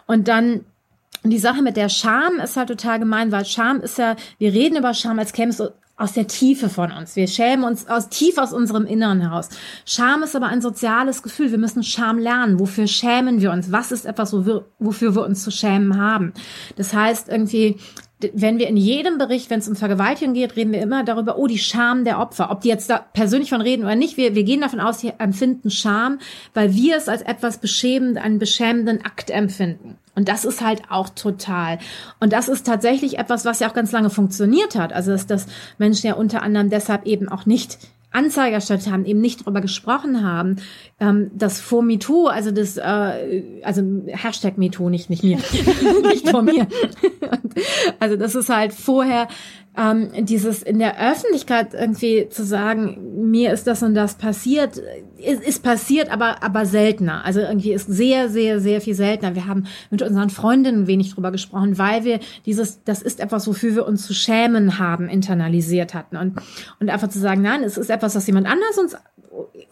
Und 0.07 0.29
dann 0.29 0.65
die 1.25 1.39
Sache 1.39 1.63
mit 1.63 1.77
der 1.77 1.89
Scham 1.89 2.41
ist 2.41 2.57
halt 2.57 2.69
total 2.69 2.99
gemein, 2.99 3.31
weil 3.31 3.45
Scham 3.45 3.81
ist 3.81 3.99
ja, 3.99 4.17
wir 4.39 4.53
reden 4.53 4.77
über 4.77 4.93
Scham, 4.93 5.19
als 5.19 5.33
käme 5.33 5.51
es 5.51 5.63
aus 6.03 6.13
der 6.13 6.27
Tiefe 6.27 6.69
von 6.69 6.91
uns. 6.91 7.15
Wir 7.15 7.29
schämen 7.29 7.65
uns 7.65 7.89
aus 7.89 8.09
tief 8.09 8.37
aus 8.37 8.53
unserem 8.53 8.87
Inneren 8.87 9.21
heraus. 9.21 9.49
Scham 9.87 10.25
ist 10.25 10.35
aber 10.35 10.47
ein 10.47 10.61
soziales 10.61 11.23
Gefühl. 11.23 11.53
Wir 11.53 11.59
müssen 11.59 11.85
Scham 11.85 12.19
lernen. 12.19 12.59
Wofür 12.59 12.89
schämen 12.89 13.41
wir 13.41 13.53
uns? 13.53 13.71
Was 13.71 13.93
ist 13.93 14.05
etwas, 14.05 14.33
wofür 14.33 15.15
wir 15.15 15.25
uns 15.25 15.45
zu 15.45 15.53
schämen 15.53 16.01
haben? 16.01 16.33
Das 16.77 16.93
heißt 16.93 17.29
irgendwie, 17.29 17.77
wenn 18.35 18.59
wir 18.59 18.69
in 18.69 18.77
jedem 18.77 19.19
Bericht, 19.19 19.49
wenn 19.51 19.61
es 19.61 19.69
um 19.69 19.77
Vergewaltigung 19.77 20.35
geht, 20.35 20.57
reden 20.57 20.73
wir 20.73 20.83
immer 20.83 21.05
darüber, 21.05 21.39
oh, 21.39 21.47
die 21.47 21.59
Scham 21.59 22.05
der 22.05 22.19
Opfer. 22.19 22.51
Ob 22.51 22.61
die 22.63 22.69
jetzt 22.69 22.91
da 22.91 22.99
persönlich 22.99 23.51
von 23.51 23.61
reden 23.61 23.85
oder 23.85 23.97
nicht, 23.97 24.17
wir, 24.17 24.35
wir 24.35 24.45
gehen 24.45 24.61
davon 24.61 24.81
aus, 24.81 25.01
sie 25.01 25.13
empfinden 25.19 25.71
Scham, 25.71 26.19
weil 26.55 26.75
wir 26.75 26.97
es 26.97 27.09
als 27.09 27.23
etwas 27.23 27.59
beschämend, 27.59 28.19
einen 28.19 28.39
beschämenden 28.39 29.05
Akt 29.05 29.31
empfinden. 29.31 29.99
Und 30.15 30.29
das 30.29 30.45
ist 30.45 30.61
halt 30.61 30.83
auch 30.91 31.09
total. 31.09 31.79
Und 32.21 32.33
das 32.33 32.49
ist 32.49 32.67
tatsächlich 32.67 33.19
etwas, 33.19 33.45
was 33.45 33.61
ja 33.61 33.69
auch 33.69 33.75
ganz 33.75 33.93
lange 33.93 34.11
funktioniert 34.11 34.75
hat. 34.75 34.93
Also, 34.93 35.13
dass, 35.13 35.27
dass 35.27 35.47
Menschen 35.79 36.07
ja 36.07 36.15
unter 36.15 36.43
anderem 36.43 36.69
deshalb 36.69 37.07
eben 37.07 37.29
auch 37.29 37.47
nicht 37.47 37.79
Anzeige 38.13 38.55
erstattet 38.55 38.91
haben, 38.91 39.07
eben 39.07 39.21
nicht 39.21 39.43
darüber 39.43 39.61
gesprochen 39.61 40.23
haben, 40.23 40.57
ähm, 41.01 41.31
dass 41.35 41.61
vor 41.61 41.83
MeToo, 41.83 42.27
also 42.27 42.51
das, 42.51 42.77
äh, 42.77 43.63
also 43.63 43.83
Hashtag 44.07 44.59
MeToo, 44.59 44.91
nicht, 44.91 45.09
nicht 45.09 45.25
mir, 45.25 45.39
nicht 46.03 46.29
vor 46.29 46.43
mir. 46.43 46.67
also 47.99 48.17
das 48.17 48.35
ist 48.35 48.51
halt 48.51 48.75
vorher 48.75 49.29
ähm, 49.77 50.11
dieses 50.27 50.63
in 50.63 50.79
der 50.79 51.01
Öffentlichkeit 51.01 51.73
irgendwie 51.73 52.29
zu 52.29 52.45
sagen, 52.45 53.31
mir 53.31 53.53
ist 53.53 53.67
das 53.67 53.83
und 53.83 53.95
das 53.95 54.17
passiert, 54.17 54.77
ist, 55.17 55.43
ist 55.43 55.63
passiert, 55.63 56.11
aber 56.13 56.43
aber 56.43 56.67
seltener. 56.67 57.25
Also 57.25 57.41
irgendwie 57.41 57.73
ist 57.73 57.87
sehr 57.87 58.29
sehr 58.29 58.61
sehr 58.61 58.83
viel 58.83 58.95
seltener. 58.95 59.35
Wir 59.35 59.47
haben 59.47 59.65
mit 59.91 60.03
unseren 60.03 60.29
Freundinnen 60.29 60.87
wenig 60.87 61.15
drüber 61.15 61.33
gesprochen, 61.33 61.79
weil 61.79 62.05
wir 62.05 62.21
dieses, 62.45 62.85
das 62.85 63.01
ist 63.01 63.19
etwas, 63.19 63.47
wofür 63.47 63.75
wir 63.75 63.87
uns 63.87 64.07
zu 64.07 64.13
schämen 64.13 64.79
haben, 64.79 65.09
internalisiert 65.09 65.95
hatten 65.95 66.17
und 66.19 66.35
und 66.79 66.91
einfach 66.91 67.09
zu 67.09 67.19
sagen, 67.19 67.41
nein, 67.41 67.63
es 67.63 67.79
ist 67.79 67.89
etwas, 67.89 68.15
was 68.15 68.27
jemand 68.27 68.47
anders 68.47 68.77
uns 68.77 68.97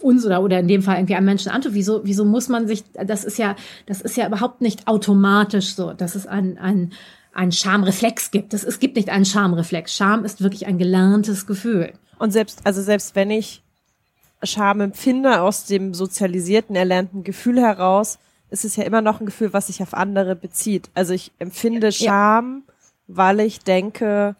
uns 0.01 0.25
oder 0.25 0.43
oder 0.43 0.61
in 0.61 0.69
dem 0.69 0.81
Fall 0.83 0.97
irgendwie 0.97 1.15
einem 1.15 1.27
Menschen 1.27 1.53
antut. 1.53 1.75
Wieso 1.75 2.01
wieso 2.05 2.25
muss 2.25 2.49
man 2.49 2.67
sich? 2.67 2.85
Das 2.95 3.25
ist 3.25 3.37
ja 3.37 3.55
das 3.85 4.01
ist 4.01 4.17
ja 4.17 4.27
überhaupt 4.27 4.63
nicht 4.63 4.89
automatisch 4.89 5.75
so. 5.75 5.93
Das 5.93 6.17
ist 6.17 6.27
ein 6.27 6.57
ein 6.57 6.93
einen 7.33 7.53
Schamreflex 7.53 8.31
gibt. 8.31 8.55
Es, 8.55 8.65
es 8.65 8.79
gibt 8.79 8.97
nicht 8.97 9.11
einen 9.11 9.25
Schamreflex. 9.25 9.95
Scham 9.95 10.25
ist 10.25 10.43
wirklich 10.43 10.67
ein 10.67 10.79
gelerntes 10.79 11.47
Gefühl. 11.47 11.93
Und 12.19 12.33
selbst, 12.33 12.61
also 12.65 12.83
selbst 12.83 13.15
wenn 13.15 13.31
ich 13.31 13.63
Scham 14.43 14.81
empfinde 14.81 15.41
aus 15.43 15.67
dem 15.67 15.95
sozialisierten, 15.95 16.77
erlernten 16.77 17.25
Gefühl 17.25 17.61
heraus, 17.61 18.19
ist 18.51 18.65
es 18.65 18.77
ja 18.77 18.85
immer 18.85 19.01
noch 19.01 19.21
ein 19.21 19.27
Gefühl, 19.27 19.53
was 19.53 19.69
sich 19.69 19.83
auf 19.83 19.95
andere 19.95 20.35
bezieht. 20.35 20.91
Also 20.95 21.13
ich 21.13 21.33
empfinde 21.39 21.93
Scham, 21.93 22.65
ja. 22.67 22.75
weil 23.07 23.41
ich 23.41 23.61
denke, 23.61 24.35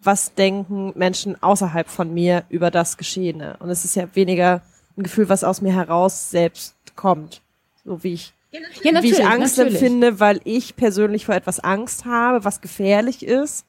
was 0.00 0.34
denken 0.34 0.92
Menschen 0.96 1.42
außerhalb 1.42 1.88
von 1.88 2.12
mir 2.12 2.44
über 2.48 2.70
das 2.70 2.96
Geschehene. 2.96 3.56
Und 3.58 3.70
es 3.70 3.84
ist 3.84 3.96
ja 3.96 4.08
weniger 4.14 4.62
ein 4.96 5.02
Gefühl, 5.02 5.28
was 5.28 5.44
aus 5.44 5.60
mir 5.60 5.74
heraus 5.74 6.30
selbst 6.30 6.76
kommt. 6.96 7.40
So 7.84 8.02
wie 8.04 8.14
ich 8.14 8.34
ja, 8.82 9.02
wie 9.02 9.10
ich 9.10 9.24
Angst 9.24 9.58
natürlich. 9.58 9.82
empfinde, 9.82 10.20
weil 10.20 10.40
ich 10.44 10.76
persönlich 10.76 11.26
vor 11.26 11.34
etwas 11.34 11.60
Angst 11.60 12.04
habe, 12.04 12.44
was 12.44 12.60
gefährlich 12.60 13.24
ist. 13.24 13.66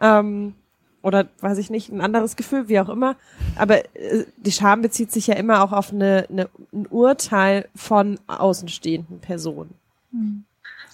Ähm, 0.00 0.54
oder 1.02 1.28
weiß 1.40 1.58
ich 1.58 1.70
nicht, 1.70 1.90
ein 1.90 2.00
anderes 2.00 2.34
Gefühl, 2.34 2.68
wie 2.68 2.80
auch 2.80 2.88
immer. 2.88 3.16
Aber 3.54 3.84
äh, 3.94 4.24
die 4.36 4.50
Scham 4.50 4.82
bezieht 4.82 5.12
sich 5.12 5.28
ja 5.28 5.34
immer 5.34 5.62
auch 5.62 5.72
auf 5.72 5.92
eine, 5.92 6.26
eine, 6.28 6.48
ein 6.72 6.86
Urteil 6.88 7.68
von 7.76 8.18
außenstehenden 8.26 9.20
Personen. 9.20 9.74
Mhm. 10.10 10.44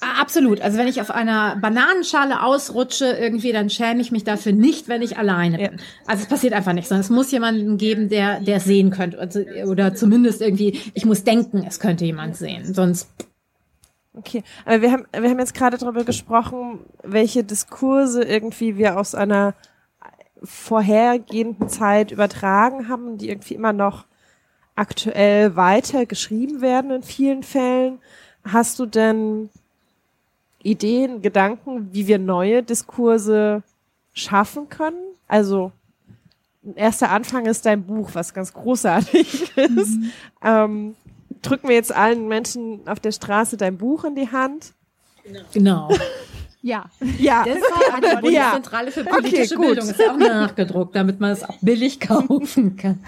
Absolut. 0.02 0.60
Also 0.60 0.78
wenn 0.78 0.88
ich 0.88 1.00
auf 1.00 1.12
einer 1.12 1.54
Bananenschale 1.56 2.42
ausrutsche 2.42 3.06
irgendwie, 3.06 3.52
dann 3.52 3.70
schäme 3.70 4.00
ich 4.00 4.10
mich 4.10 4.24
dafür 4.24 4.52
nicht, 4.52 4.88
wenn 4.88 5.00
ich 5.00 5.16
alleine 5.16 5.58
bin. 5.58 5.78
Ja. 5.78 5.84
Also 6.06 6.24
es 6.24 6.28
passiert 6.28 6.54
einfach 6.54 6.72
nicht, 6.72 6.88
sondern 6.88 7.02
es 7.02 7.10
muss 7.10 7.30
jemanden 7.30 7.78
geben, 7.78 8.08
der 8.08 8.40
der 8.40 8.58
sehen 8.58 8.90
könnte 8.90 9.18
also, 9.20 9.40
oder 9.66 9.94
zumindest 9.94 10.40
irgendwie. 10.40 10.80
Ich 10.94 11.04
muss 11.04 11.22
denken, 11.22 11.64
es 11.66 11.78
könnte 11.78 12.04
jemand 12.04 12.36
sehen, 12.36 12.74
sonst. 12.74 13.08
Okay, 14.14 14.42
aber 14.64 14.82
wir 14.82 14.90
haben 14.90 15.06
wir 15.12 15.30
haben 15.30 15.38
jetzt 15.38 15.54
gerade 15.54 15.78
darüber 15.78 16.02
gesprochen, 16.02 16.80
welche 17.04 17.44
Diskurse 17.44 18.24
irgendwie 18.24 18.76
wir 18.76 18.98
aus 18.98 19.14
einer 19.14 19.54
vorhergehenden 20.42 21.68
Zeit 21.68 22.10
übertragen 22.10 22.88
haben, 22.88 23.18
die 23.18 23.28
irgendwie 23.28 23.54
immer 23.54 23.72
noch 23.72 24.06
aktuell 24.74 25.54
weiter 25.54 26.06
geschrieben 26.06 26.60
werden 26.60 26.90
in 26.90 27.02
vielen 27.04 27.44
Fällen. 27.44 28.00
Hast 28.44 28.80
du 28.80 28.86
denn 28.86 29.48
Ideen, 30.64 31.22
Gedanken, 31.22 31.88
wie 31.92 32.06
wir 32.06 32.18
neue 32.18 32.62
Diskurse 32.62 33.62
schaffen 34.12 34.68
können? 34.68 34.98
Also 35.28 35.72
ein 36.64 36.76
erster 36.76 37.10
Anfang 37.10 37.46
ist 37.46 37.66
dein 37.66 37.84
Buch, 37.84 38.10
was 38.12 38.34
ganz 38.34 38.52
großartig 38.52 39.56
ist. 39.56 39.96
Mhm. 39.96 40.12
Ähm, 40.42 40.94
drücken 41.42 41.68
wir 41.68 41.74
jetzt 41.74 41.94
allen 41.94 42.28
Menschen 42.28 42.86
auf 42.86 43.00
der 43.00 43.12
Straße 43.12 43.56
dein 43.56 43.78
Buch 43.78 44.04
in 44.04 44.14
die 44.14 44.30
Hand? 44.30 44.72
Genau. 45.52 45.90
Ja. 46.64 46.84
Ja. 47.18 47.44
Das 47.44 47.56
war 47.56 47.94
eine 47.94 48.20
Bundeszentrale 48.20 48.92
für 48.92 49.02
politische 49.02 49.56
okay, 49.56 49.66
Bildung. 49.66 49.88
Ist 49.88 50.08
auch 50.08 50.16
nachgedruckt, 50.16 50.94
damit 50.94 51.18
man 51.18 51.32
es 51.32 51.42
auch 51.42 51.56
billig 51.60 51.98
kaufen 52.00 52.76
kann. 52.76 53.00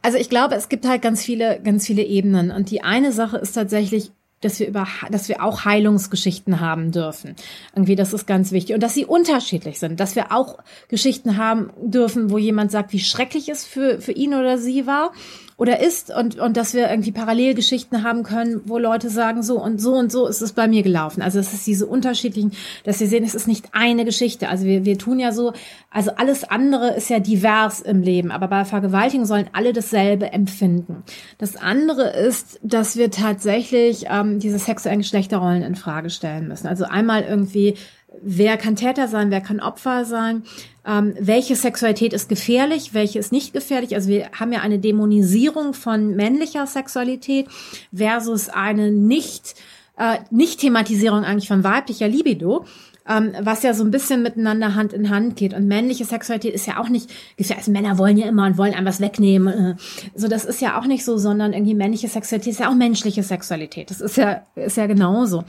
Also 0.00 0.16
ich 0.16 0.30
glaube, 0.30 0.54
es 0.54 0.70
gibt 0.70 0.86
halt 0.86 1.02
ganz 1.02 1.22
viele, 1.22 1.60
ganz 1.62 1.86
viele 1.86 2.02
Ebenen. 2.02 2.50
Und 2.50 2.70
die 2.70 2.82
eine 2.82 3.12
Sache 3.12 3.36
ist 3.36 3.52
tatsächlich 3.52 4.10
dass 4.40 4.60
wir 4.60 4.68
über, 4.68 4.86
dass 5.10 5.28
wir 5.28 5.42
auch 5.42 5.64
Heilungsgeschichten 5.64 6.60
haben 6.60 6.92
dürfen. 6.92 7.34
Irgendwie, 7.74 7.96
das 7.96 8.12
ist 8.12 8.26
ganz 8.26 8.52
wichtig. 8.52 8.74
Und 8.74 8.82
dass 8.82 8.94
sie 8.94 9.04
unterschiedlich 9.04 9.78
sind, 9.78 9.98
dass 10.00 10.16
wir 10.16 10.32
auch 10.32 10.58
Geschichten 10.88 11.36
haben 11.36 11.70
dürfen, 11.80 12.30
wo 12.30 12.38
jemand 12.38 12.70
sagt, 12.70 12.92
wie 12.92 13.00
schrecklich 13.00 13.48
es 13.48 13.64
für, 13.64 14.00
für 14.00 14.12
ihn 14.12 14.34
oder 14.34 14.58
sie 14.58 14.86
war 14.86 15.12
oder 15.58 15.80
ist 15.80 16.14
und, 16.14 16.38
und 16.38 16.56
dass 16.56 16.72
wir 16.72 16.88
irgendwie 16.88 17.10
Parallelgeschichten 17.10 18.04
haben 18.04 18.22
können, 18.22 18.60
wo 18.64 18.78
Leute 18.78 19.10
sagen, 19.10 19.42
so 19.42 19.60
und 19.60 19.80
so 19.80 19.94
und 19.94 20.10
so 20.10 20.28
ist 20.28 20.40
es 20.40 20.52
bei 20.52 20.68
mir 20.68 20.84
gelaufen. 20.84 21.20
Also 21.20 21.40
es 21.40 21.52
ist 21.52 21.66
diese 21.66 21.84
unterschiedlichen, 21.84 22.52
dass 22.84 23.00
wir 23.00 23.08
sehen, 23.08 23.24
es 23.24 23.34
ist 23.34 23.48
nicht 23.48 23.66
eine 23.72 24.04
Geschichte. 24.04 24.48
Also 24.48 24.64
wir, 24.64 24.84
wir 24.84 24.96
tun 24.98 25.18
ja 25.18 25.32
so, 25.32 25.52
also 25.90 26.12
alles 26.16 26.44
andere 26.44 26.94
ist 26.94 27.10
ja 27.10 27.18
divers 27.18 27.80
im 27.80 28.02
Leben, 28.02 28.30
aber 28.30 28.46
bei 28.46 28.64
Vergewaltigung 28.64 29.26
sollen 29.26 29.50
alle 29.52 29.72
dasselbe 29.72 30.32
empfinden. 30.32 31.02
Das 31.38 31.56
andere 31.56 32.08
ist, 32.10 32.60
dass 32.62 32.96
wir 32.96 33.10
tatsächlich 33.10 34.04
ähm, 34.08 34.38
diese 34.38 34.58
sexuellen 34.58 35.00
Geschlechterrollen 35.00 35.64
in 35.64 35.74
Frage 35.74 36.10
stellen 36.10 36.46
müssen. 36.46 36.68
Also 36.68 36.84
einmal 36.84 37.24
irgendwie 37.24 37.74
wer 38.22 38.56
kann 38.56 38.76
Täter 38.76 39.08
sein, 39.08 39.30
wer 39.30 39.40
kann 39.40 39.60
Opfer 39.60 40.04
sein, 40.04 40.42
ähm, 40.86 41.14
welche 41.20 41.54
Sexualität 41.54 42.12
ist 42.12 42.28
gefährlich, 42.28 42.94
welche 42.94 43.18
ist 43.18 43.32
nicht 43.32 43.52
gefährlich. 43.52 43.94
Also 43.94 44.08
wir 44.08 44.30
haben 44.32 44.52
ja 44.52 44.60
eine 44.60 44.78
Dämonisierung 44.78 45.74
von 45.74 46.16
männlicher 46.16 46.66
Sexualität 46.66 47.46
versus 47.94 48.48
eine 48.48 48.90
nicht, 48.90 49.54
äh, 49.98 50.16
nicht 50.30 50.60
Thematisierung 50.60 51.24
eigentlich 51.24 51.48
von 51.48 51.64
weiblicher 51.64 52.08
Libido. 52.08 52.64
Ähm, 53.10 53.32
was 53.40 53.62
ja 53.62 53.72
so 53.72 53.84
ein 53.84 53.90
bisschen 53.90 54.22
miteinander 54.22 54.74
Hand 54.74 54.92
in 54.92 55.08
Hand 55.08 55.36
geht. 55.36 55.54
Und 55.54 55.66
männliche 55.66 56.04
Sexualität 56.04 56.54
ist 56.54 56.66
ja 56.66 56.78
auch 56.78 56.90
nicht 56.90 57.08
gefährlich. 57.38 57.66
Also 57.66 57.72
Männer 57.72 57.96
wollen 57.96 58.18
ja 58.18 58.26
immer 58.26 58.44
und 58.44 58.58
wollen 58.58 58.74
einem 58.74 58.86
was 58.86 59.00
wegnehmen. 59.00 59.48
Äh. 59.48 59.76
So, 60.14 60.28
das 60.28 60.44
ist 60.44 60.60
ja 60.60 60.78
auch 60.78 60.84
nicht 60.84 61.06
so, 61.06 61.16
sondern 61.16 61.54
irgendwie 61.54 61.74
männliche 61.74 62.08
Sexualität 62.08 62.52
ist 62.52 62.60
ja 62.60 62.68
auch 62.68 62.74
menschliche 62.74 63.22
Sexualität. 63.22 63.88
Das 63.88 64.02
ist 64.02 64.18
ja, 64.18 64.42
ist 64.56 64.76
ja 64.76 64.86
genauso. 64.86 65.44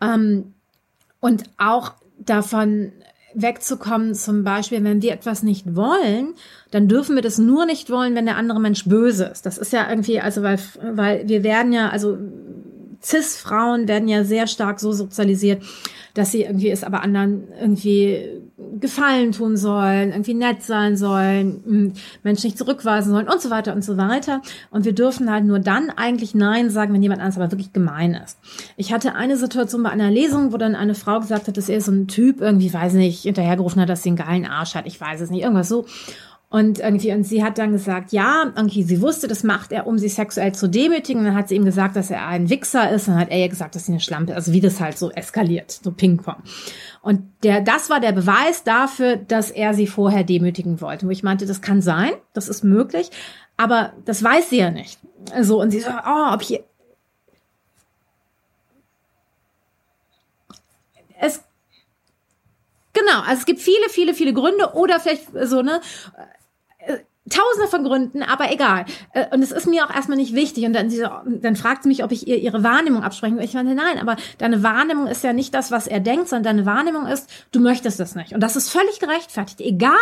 Ähm, 0.00 0.54
und 1.18 1.44
auch 1.58 1.94
davon 2.20 2.92
wegzukommen, 3.34 4.14
zum 4.14 4.42
Beispiel, 4.42 4.82
wenn 4.82 5.02
wir 5.02 5.12
etwas 5.12 5.42
nicht 5.42 5.76
wollen, 5.76 6.34
dann 6.70 6.88
dürfen 6.88 7.14
wir 7.14 7.22
das 7.22 7.38
nur 7.38 7.64
nicht 7.66 7.90
wollen, 7.90 8.14
wenn 8.14 8.26
der 8.26 8.36
andere 8.36 8.60
Mensch 8.60 8.84
böse 8.86 9.26
ist. 9.26 9.46
Das 9.46 9.58
ist 9.58 9.72
ja 9.72 9.88
irgendwie, 9.88 10.20
also 10.20 10.42
weil, 10.42 10.58
weil 10.82 11.28
wir 11.28 11.44
werden 11.44 11.72
ja, 11.72 11.90
also 11.90 12.18
Cis-Frauen 13.02 13.88
werden 13.88 14.08
ja 14.08 14.24
sehr 14.24 14.46
stark 14.46 14.80
so 14.80 14.92
sozialisiert, 14.92 15.62
dass 16.14 16.32
sie 16.32 16.42
irgendwie 16.42 16.70
es 16.70 16.84
aber 16.84 17.02
anderen 17.02 17.48
irgendwie 17.60 18.42
Gefallen 18.78 19.32
tun 19.32 19.56
sollen, 19.56 20.10
irgendwie 20.10 20.34
nett 20.34 20.62
sein 20.62 20.96
sollen, 20.96 21.62
hm, 21.64 21.92
Menschen 22.22 22.46
nicht 22.46 22.58
zurückweisen 22.58 23.12
sollen 23.12 23.28
und 23.28 23.40
so 23.40 23.50
weiter 23.50 23.74
und 23.74 23.84
so 23.84 23.96
weiter. 23.96 24.42
Und 24.70 24.84
wir 24.84 24.94
dürfen 24.94 25.30
halt 25.30 25.44
nur 25.44 25.58
dann 25.58 25.90
eigentlich 25.90 26.34
Nein 26.34 26.70
sagen, 26.70 26.92
wenn 26.92 27.02
jemand 27.02 27.20
anderes 27.20 27.38
aber 27.38 27.50
wirklich 27.50 27.72
gemein 27.72 28.14
ist. 28.14 28.38
Ich 28.76 28.92
hatte 28.92 29.14
eine 29.14 29.36
Situation 29.36 29.82
bei 29.82 29.90
einer 29.90 30.10
Lesung, 30.10 30.52
wo 30.52 30.56
dann 30.56 30.76
eine 30.76 30.94
Frau 30.94 31.20
gesagt 31.20 31.48
hat, 31.48 31.56
dass 31.56 31.68
er 31.68 31.80
so 31.80 31.92
ein 31.92 32.06
Typ 32.08 32.40
irgendwie, 32.40 32.72
weiß 32.72 32.94
nicht, 32.94 33.22
hinterhergerufen 33.22 33.80
hat, 33.80 33.88
dass 33.88 34.02
sie 34.02 34.10
einen 34.10 34.16
geilen 34.16 34.46
Arsch 34.46 34.74
hat. 34.74 34.86
Ich 34.86 35.00
weiß 35.00 35.20
es 35.20 35.30
nicht, 35.30 35.42
irgendwas 35.42 35.68
so. 35.68 35.86
Und 36.52 36.80
irgendwie, 36.80 37.12
und 37.12 37.22
sie 37.22 37.44
hat 37.44 37.58
dann 37.58 37.70
gesagt, 37.70 38.10
ja, 38.10 38.52
irgendwie, 38.56 38.82
sie 38.82 39.00
wusste, 39.00 39.28
das 39.28 39.44
macht 39.44 39.70
er, 39.70 39.86
um 39.86 39.98
sie 39.98 40.08
sexuell 40.08 40.52
zu 40.52 40.68
demütigen. 40.68 41.20
Und 41.20 41.26
dann 41.26 41.36
hat 41.36 41.48
sie 41.48 41.54
ihm 41.54 41.64
gesagt, 41.64 41.94
dass 41.94 42.10
er 42.10 42.26
ein 42.26 42.50
Wichser 42.50 42.90
ist. 42.90 43.06
Und 43.06 43.14
dann 43.14 43.20
hat 43.20 43.30
er 43.30 43.38
ihr 43.38 43.48
gesagt, 43.48 43.76
dass 43.76 43.86
sie 43.86 43.92
eine 43.92 44.00
Schlampe, 44.00 44.34
also 44.34 44.52
wie 44.52 44.60
das 44.60 44.80
halt 44.80 44.98
so 44.98 45.12
eskaliert, 45.12 45.70
so 45.70 45.92
Ping-Pong. 45.92 46.42
Und 47.02 47.22
der, 47.44 47.60
das 47.60 47.88
war 47.88 48.00
der 48.00 48.10
Beweis 48.10 48.64
dafür, 48.64 49.14
dass 49.14 49.52
er 49.52 49.74
sie 49.74 49.86
vorher 49.86 50.24
demütigen 50.24 50.80
wollte. 50.80 51.06
Wo 51.06 51.10
ich 51.10 51.22
meinte, 51.22 51.46
das 51.46 51.62
kann 51.62 51.82
sein, 51.82 52.10
das 52.32 52.48
ist 52.48 52.64
möglich, 52.64 53.10
aber 53.56 53.92
das 54.04 54.20
weiß 54.20 54.50
sie 54.50 54.58
ja 54.58 54.72
nicht. 54.72 54.98
So, 55.40 55.60
und 55.60 55.70
sie 55.70 55.80
so, 55.80 55.90
oh, 55.90 56.34
ob 56.34 56.42
ich, 56.42 56.60
es 61.20 61.44
Genau, 62.92 63.20
also 63.20 63.38
es 63.40 63.46
gibt 63.46 63.60
viele, 63.60 63.88
viele, 63.88 64.14
viele 64.14 64.34
Gründe 64.34 64.72
oder 64.74 64.98
vielleicht 64.98 65.28
so, 65.44 65.62
ne, 65.62 65.80
Tausende 67.30 67.68
von 67.68 67.84
Gründen, 67.84 68.22
aber 68.22 68.52
egal. 68.52 68.84
Äh, 69.12 69.26
und 69.32 69.42
es 69.42 69.52
ist 69.52 69.66
mir 69.66 69.84
auch 69.84 69.94
erstmal 69.94 70.18
nicht 70.18 70.34
wichtig. 70.34 70.64
Und 70.64 70.74
dann, 70.74 70.92
dann 71.40 71.56
fragt 71.56 71.84
sie 71.84 71.88
mich, 71.88 72.04
ob 72.04 72.12
ich 72.12 72.28
ihr 72.28 72.36
ihre 72.36 72.62
Wahrnehmung 72.62 73.02
absprechen 73.02 73.38
will. 73.38 73.44
Ich 73.44 73.54
meine, 73.54 73.74
nein, 73.74 73.98
aber 73.98 74.16
deine 74.38 74.62
Wahrnehmung 74.62 75.06
ist 75.06 75.24
ja 75.24 75.32
nicht 75.32 75.54
das, 75.54 75.70
was 75.70 75.86
er 75.86 76.00
denkt, 76.00 76.28
sondern 76.28 76.56
deine 76.56 76.66
Wahrnehmung 76.66 77.06
ist, 77.06 77.30
du 77.52 77.60
möchtest 77.60 78.00
das 78.00 78.14
nicht. 78.14 78.34
Und 78.34 78.40
das 78.40 78.56
ist 78.56 78.70
völlig 78.70 78.98
gerechtfertigt. 78.98 79.60
Egal, 79.60 79.92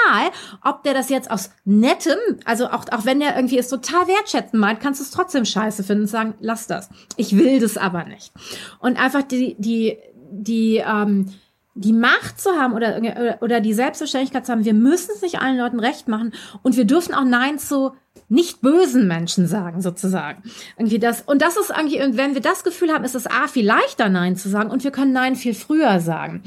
ob 0.64 0.82
der 0.82 0.94
das 0.94 1.10
jetzt 1.10 1.30
aus 1.30 1.50
nettem, 1.64 2.18
also 2.44 2.66
auch, 2.68 2.86
auch 2.90 3.04
wenn 3.04 3.20
der 3.20 3.36
irgendwie 3.36 3.58
es 3.58 3.68
total 3.68 4.08
wertschätzen 4.08 4.58
meint, 4.58 4.80
kannst 4.80 5.00
du 5.00 5.04
es 5.04 5.10
trotzdem 5.10 5.44
scheiße 5.44 5.84
finden 5.84 6.02
und 6.02 6.08
sagen, 6.08 6.34
lass 6.40 6.66
das. 6.66 6.88
Ich 7.16 7.36
will 7.36 7.60
das 7.60 7.76
aber 7.76 8.04
nicht. 8.04 8.32
Und 8.80 8.98
einfach 8.98 9.22
die, 9.22 9.54
die, 9.58 9.98
die, 10.30 10.78
ähm, 10.78 11.26
die 11.78 11.92
Macht 11.92 12.40
zu 12.40 12.50
haben 12.50 12.74
oder, 12.74 13.38
oder 13.40 13.60
die 13.60 13.72
Selbstverständlichkeit 13.72 14.44
zu 14.44 14.52
haben, 14.52 14.64
wir 14.64 14.74
müssen 14.74 15.12
es 15.14 15.22
nicht 15.22 15.40
allen 15.40 15.58
Leuten 15.58 15.78
recht 15.78 16.08
machen 16.08 16.32
und 16.62 16.76
wir 16.76 16.84
dürfen 16.84 17.14
auch 17.14 17.24
Nein 17.24 17.58
zu 17.58 17.92
nicht 18.28 18.60
bösen 18.60 19.06
Menschen 19.06 19.46
sagen, 19.46 19.80
sozusagen. 19.80 20.42
Irgendwie 20.76 20.98
das, 20.98 21.22
und 21.22 21.40
das 21.40 21.56
ist 21.56 21.70
und 21.70 22.16
wenn 22.16 22.34
wir 22.34 22.42
das 22.42 22.64
Gefühl 22.64 22.92
haben, 22.92 23.04
ist 23.04 23.14
es 23.14 23.26
A, 23.26 23.46
viel 23.46 23.64
leichter 23.64 24.08
Nein 24.08 24.36
zu 24.36 24.48
sagen 24.48 24.70
und 24.70 24.82
wir 24.82 24.90
können 24.90 25.12
Nein 25.12 25.36
viel 25.36 25.54
früher 25.54 26.00
sagen. 26.00 26.42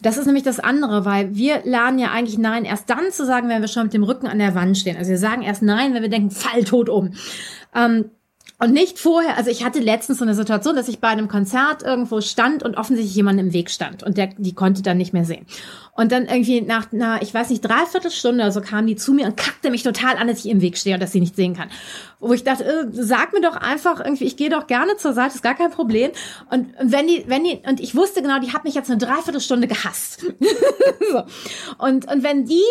Das 0.00 0.16
ist 0.16 0.26
nämlich 0.26 0.44
das 0.44 0.60
andere, 0.60 1.04
weil 1.04 1.34
wir 1.34 1.62
lernen 1.64 1.98
ja 1.98 2.12
eigentlich 2.12 2.38
Nein 2.38 2.64
erst 2.64 2.88
dann 2.88 3.10
zu 3.10 3.26
sagen, 3.26 3.48
wenn 3.48 3.60
wir 3.60 3.68
schon 3.68 3.84
mit 3.84 3.94
dem 3.94 4.04
Rücken 4.04 4.28
an 4.28 4.38
der 4.38 4.54
Wand 4.54 4.78
stehen. 4.78 4.96
Also 4.96 5.10
wir 5.10 5.18
sagen 5.18 5.42
erst 5.42 5.62
Nein, 5.62 5.94
wenn 5.94 6.02
wir 6.02 6.10
denken, 6.10 6.30
fall 6.30 6.64
tot 6.64 6.88
um. 6.88 7.12
Ähm, 7.74 8.10
und 8.58 8.72
nicht 8.72 8.98
vorher, 8.98 9.36
also 9.36 9.50
ich 9.50 9.64
hatte 9.64 9.80
letztens 9.80 10.18
so 10.18 10.24
eine 10.24 10.34
Situation, 10.34 10.76
dass 10.76 10.88
ich 10.88 10.98
bei 10.98 11.08
einem 11.08 11.28
Konzert 11.28 11.82
irgendwo 11.82 12.22
stand 12.22 12.62
und 12.62 12.78
offensichtlich 12.78 13.14
jemand 13.14 13.38
im 13.38 13.52
Weg 13.52 13.70
stand 13.70 14.02
und 14.02 14.16
der, 14.16 14.28
die 14.28 14.54
konnte 14.54 14.80
dann 14.82 14.96
nicht 14.96 15.12
mehr 15.12 15.26
sehen. 15.26 15.44
Und 15.92 16.10
dann 16.10 16.26
irgendwie 16.26 16.62
nach 16.62 16.90
einer, 16.90 17.20
ich 17.20 17.32
weiß 17.34 17.50
nicht, 17.50 17.60
dreiviertel 17.60 18.10
Stunde 18.10 18.44
oder 18.44 18.52
so 18.52 18.62
kam 18.62 18.86
die 18.86 18.96
zu 18.96 19.12
mir 19.12 19.26
und 19.26 19.36
kackte 19.36 19.70
mich 19.70 19.82
total 19.82 20.16
an, 20.16 20.28
dass 20.28 20.38
ich 20.44 20.50
im 20.50 20.62
Weg 20.62 20.78
stehe 20.78 20.94
und 20.94 21.02
dass 21.02 21.12
sie 21.12 21.20
nicht 21.20 21.36
sehen 21.36 21.54
kann. 21.54 21.68
Wo 22.18 22.32
ich 22.32 22.44
dachte, 22.44 22.64
äh, 22.64 22.86
sag 22.92 23.34
mir 23.34 23.42
doch 23.42 23.56
einfach 23.56 24.00
irgendwie, 24.00 24.24
ich 24.24 24.38
gehe 24.38 24.48
doch 24.48 24.66
gerne 24.66 24.96
zur 24.96 25.12
Seite, 25.12 25.34
ist 25.34 25.42
gar 25.42 25.54
kein 25.54 25.70
Problem. 25.70 26.10
Und 26.50 26.68
wenn 26.80 27.06
die, 27.06 27.24
wenn 27.26 27.44
die, 27.44 27.60
und 27.68 27.80
ich 27.80 27.94
wusste 27.94 28.22
genau, 28.22 28.38
die 28.40 28.52
hat 28.54 28.64
mich 28.64 28.74
jetzt 28.74 28.90
eine 28.90 28.98
Dreiviertelstunde 28.98 29.66
gehasst. 29.66 30.22
so. 31.10 31.22
Und, 31.78 32.10
und 32.10 32.22
wenn 32.22 32.46
die 32.46 32.62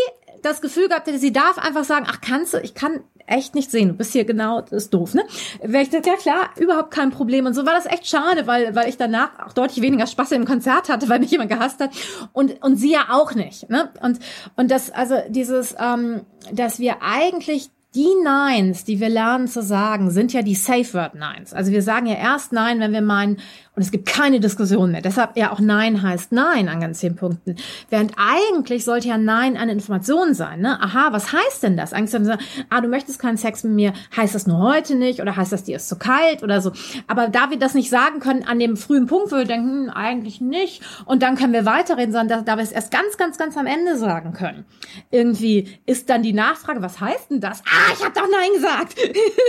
das 0.41 0.61
Gefühl 0.61 0.87
gehabt 0.87 1.07
hätte, 1.07 1.19
sie 1.19 1.33
darf 1.33 1.57
einfach 1.57 1.83
sagen, 1.83 2.05
ach 2.07 2.21
kannst 2.21 2.53
du, 2.53 2.59
ich 2.59 2.75
kann 2.75 3.01
echt 3.27 3.55
nicht 3.55 3.71
sehen, 3.71 3.89
du 3.89 3.93
bist 3.95 4.13
hier 4.13 4.25
genau, 4.25 4.61
das 4.61 4.71
ist 4.71 4.93
doof, 4.93 5.13
ne? 5.13 5.23
Wäre 5.61 5.83
ich 5.83 5.89
gesagt, 5.89 6.05
ja 6.05 6.15
klar, 6.15 6.49
überhaupt 6.57 6.91
kein 6.91 7.11
Problem. 7.11 7.45
Und 7.45 7.53
so 7.53 7.65
war 7.65 7.73
das 7.73 7.85
echt 7.85 8.07
schade, 8.07 8.47
weil, 8.47 8.75
weil 8.75 8.87
ich 8.89 8.97
danach 8.97 9.39
auch 9.45 9.53
deutlich 9.53 9.81
weniger 9.81 10.07
Spaß 10.07 10.31
im 10.33 10.45
Konzert 10.45 10.89
hatte, 10.89 11.09
weil 11.09 11.19
mich 11.19 11.31
jemand 11.31 11.49
gehasst 11.49 11.79
hat. 11.79 11.91
Und, 12.33 12.63
und 12.63 12.77
sie 12.77 12.91
ja 12.91 13.07
auch 13.09 13.33
nicht, 13.33 13.69
ne? 13.69 13.89
Und, 14.01 14.19
und 14.55 14.71
das, 14.71 14.91
also 14.91 15.15
dieses, 15.29 15.75
ähm, 15.79 16.21
dass 16.51 16.79
wir 16.79 17.01
eigentlich 17.01 17.69
die 17.95 18.13
Neins, 18.23 18.83
die 18.83 18.99
wir 18.99 19.07
lernen 19.07 19.47
zu 19.47 19.63
sagen, 19.63 20.11
sind 20.11 20.33
ja 20.33 20.41
die 20.41 20.55
Safe 20.55 20.93
Word 20.93 21.15
Neins. 21.15 21.53
Also 21.53 21.71
wir 21.71 21.81
sagen 21.81 22.07
ja 22.07 22.15
erst 22.15 22.51
Nein, 22.51 22.81
wenn 22.81 22.91
wir 22.91 23.01
meinen, 23.01 23.37
und 23.75 23.81
es 23.81 23.91
gibt 23.91 24.07
keine 24.07 24.39
Diskussion 24.39 24.91
mehr. 24.91 25.01
Deshalb 25.01 25.35
ja 25.37 25.51
auch 25.51 25.59
Nein 25.59 26.01
heißt 26.01 26.31
Nein 26.31 26.69
an 26.69 26.79
ganz 26.79 27.01
vielen 27.01 27.15
Punkten. 27.15 27.55
Während 27.89 28.13
eigentlich 28.17 28.85
sollte 28.85 29.09
ja 29.09 29.17
Nein 29.17 29.57
eine 29.57 29.73
Information 29.73 30.33
sein. 30.33 30.61
Ne? 30.61 30.81
Aha, 30.81 31.09
was 31.11 31.33
heißt 31.33 31.63
denn 31.63 31.75
das? 31.75 31.91
Eigentlich 31.91 32.11
sollte 32.11 32.27
man 32.27 32.37
sagen, 32.37 32.49
ah, 32.69 32.81
du 32.81 32.87
möchtest 32.87 33.19
keinen 33.19 33.37
Sex 33.37 33.63
mit 33.63 33.73
mir, 33.73 33.93
heißt 34.15 34.33
das 34.33 34.47
nur 34.47 34.59
heute 34.59 34.95
nicht 34.95 35.21
oder 35.21 35.35
heißt 35.35 35.51
das, 35.51 35.63
dir 35.63 35.75
ist 35.75 35.89
zu 35.89 35.97
kalt 35.97 36.41
oder 36.41 36.61
so. 36.61 36.71
Aber 37.07 37.27
da 37.27 37.49
wir 37.49 37.59
das 37.59 37.73
nicht 37.73 37.89
sagen 37.89 38.19
können 38.19 38.43
an 38.43 38.59
dem 38.59 38.77
frühen 38.77 39.07
Punkt, 39.07 39.31
wo 39.31 39.37
wir 39.37 39.45
denken, 39.45 39.87
hm, 39.87 39.89
eigentlich 39.89 40.41
nicht, 40.41 40.81
und 41.05 41.21
dann 41.21 41.35
können 41.35 41.53
wir 41.53 41.65
weiterreden, 41.65 42.13
sondern 42.13 42.45
da, 42.45 42.53
da 42.53 42.57
wir 42.57 42.63
es 42.63 42.71
erst 42.71 42.91
ganz, 42.91 43.17
ganz, 43.17 43.37
ganz 43.37 43.57
am 43.57 43.65
Ende 43.65 43.97
sagen 43.97 44.33
können. 44.33 44.65
Irgendwie 45.11 45.67
ist 45.85 46.09
dann 46.09 46.23
die 46.23 46.33
Nachfrage, 46.33 46.81
was 46.81 46.99
heißt 47.01 47.31
denn 47.31 47.41
das? 47.41 47.61
Ah, 47.65 47.93
ich 47.93 48.03
habe 48.03 48.13
doch 48.13 48.27
Nein 48.31 48.53
gesagt. 48.53 48.95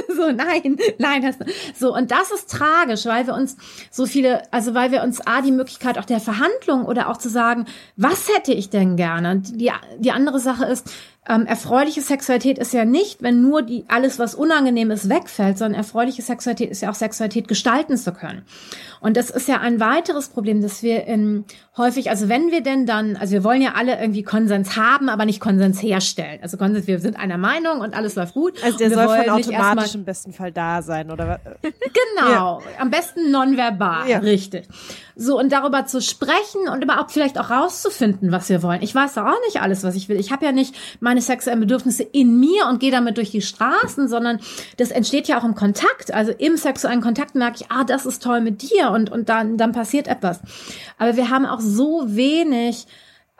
so, 0.16 0.32
nein, 0.32 0.76
nein. 0.98 1.22
Das, 1.22 1.36
so, 1.78 1.94
und 1.94 2.10
das 2.10 2.30
ist 2.32 2.50
tragisch, 2.50 3.06
weil 3.06 3.26
wir 3.26 3.34
uns 3.34 3.56
so 3.90 4.06
viel 4.06 4.15
viele, 4.16 4.50
also 4.50 4.72
weil 4.72 4.92
wir 4.92 5.02
uns 5.02 5.20
A, 5.26 5.42
die 5.42 5.52
Möglichkeit 5.52 5.98
auch 5.98 6.06
der 6.06 6.20
Verhandlung 6.20 6.86
oder 6.86 7.10
auch 7.10 7.18
zu 7.18 7.28
sagen, 7.28 7.66
was 7.96 8.30
hätte 8.34 8.54
ich 8.54 8.70
denn 8.70 8.96
gerne? 8.96 9.40
Die, 9.40 9.70
die 9.98 10.10
andere 10.10 10.40
Sache 10.40 10.64
ist, 10.64 10.90
ähm, 11.28 11.46
erfreuliche 11.46 12.02
Sexualität 12.02 12.58
ist 12.58 12.72
ja 12.72 12.84
nicht, 12.84 13.22
wenn 13.22 13.42
nur 13.42 13.62
die 13.62 13.84
alles, 13.88 14.18
was 14.18 14.34
unangenehm 14.34 14.90
ist, 14.90 15.08
wegfällt, 15.08 15.58
sondern 15.58 15.78
erfreuliche 15.78 16.22
Sexualität 16.22 16.70
ist 16.70 16.82
ja 16.82 16.90
auch 16.90 16.94
Sexualität 16.94 17.48
gestalten 17.48 17.96
zu 17.96 18.12
können. 18.12 18.42
Und 19.00 19.16
das 19.16 19.30
ist 19.30 19.48
ja 19.48 19.60
ein 19.60 19.80
weiteres 19.80 20.28
Problem, 20.28 20.62
dass 20.62 20.82
wir 20.82 21.04
in, 21.06 21.44
häufig, 21.76 22.10
also 22.10 22.28
wenn 22.28 22.50
wir 22.50 22.62
denn 22.62 22.86
dann, 22.86 23.16
also 23.16 23.32
wir 23.32 23.44
wollen 23.44 23.60
ja 23.60 23.72
alle 23.74 24.00
irgendwie 24.00 24.22
Konsens 24.22 24.76
haben, 24.76 25.08
aber 25.08 25.24
nicht 25.24 25.40
Konsens 25.40 25.82
herstellen. 25.82 26.38
Also 26.42 26.56
Konsens, 26.56 26.86
wir 26.86 27.00
sind 27.00 27.18
einer 27.18 27.38
Meinung 27.38 27.80
und 27.80 27.94
alles 27.94 28.14
läuft 28.14 28.34
gut. 28.34 28.62
Also 28.62 28.78
der 28.78 28.90
soll 28.90 29.08
von 29.08 29.30
automatisch 29.30 29.94
im 29.94 30.04
besten 30.04 30.32
Fall 30.32 30.52
da 30.52 30.82
sein, 30.82 31.10
oder? 31.10 31.40
genau, 31.62 32.60
ja. 32.60 32.60
am 32.78 32.90
besten 32.90 33.30
nonverbal, 33.30 34.08
ja. 34.08 34.18
richtig. 34.18 34.68
So, 35.18 35.38
und 35.38 35.50
darüber 35.50 35.86
zu 35.86 36.02
sprechen 36.02 36.68
und 36.70 36.84
überhaupt 36.84 37.10
vielleicht 37.10 37.40
auch 37.40 37.48
rauszufinden, 37.48 38.32
was 38.32 38.50
wir 38.50 38.62
wollen. 38.62 38.82
Ich 38.82 38.94
weiß 38.94 39.14
doch 39.14 39.24
auch 39.24 39.40
nicht 39.46 39.62
alles, 39.62 39.82
was 39.82 39.94
ich 39.94 40.10
will. 40.10 40.20
Ich 40.20 40.30
habe 40.30 40.44
ja 40.44 40.52
nicht 40.52 40.74
meine 41.00 41.22
sexuellen 41.22 41.60
Bedürfnisse 41.60 42.02
in 42.02 42.38
mir 42.38 42.66
und 42.66 42.80
gehe 42.80 42.90
damit 42.90 43.16
durch 43.16 43.30
die 43.30 43.40
Straßen, 43.40 44.08
sondern 44.08 44.40
das 44.76 44.90
entsteht 44.90 45.26
ja 45.26 45.40
auch 45.40 45.44
im 45.44 45.54
Kontakt. 45.54 46.12
Also 46.12 46.32
im 46.32 46.58
sexuellen 46.58 47.00
Kontakt 47.00 47.34
merke 47.34 47.62
ich, 47.62 47.70
ah, 47.70 47.84
das 47.84 48.04
ist 48.04 48.22
toll 48.22 48.42
mit 48.42 48.60
dir 48.60 48.90
und, 48.90 49.10
und 49.10 49.30
dann, 49.30 49.56
dann 49.56 49.72
passiert 49.72 50.06
etwas. 50.06 50.40
Aber 50.98 51.16
wir 51.16 51.30
haben 51.30 51.46
auch 51.46 51.60
so 51.60 52.04
wenig 52.08 52.86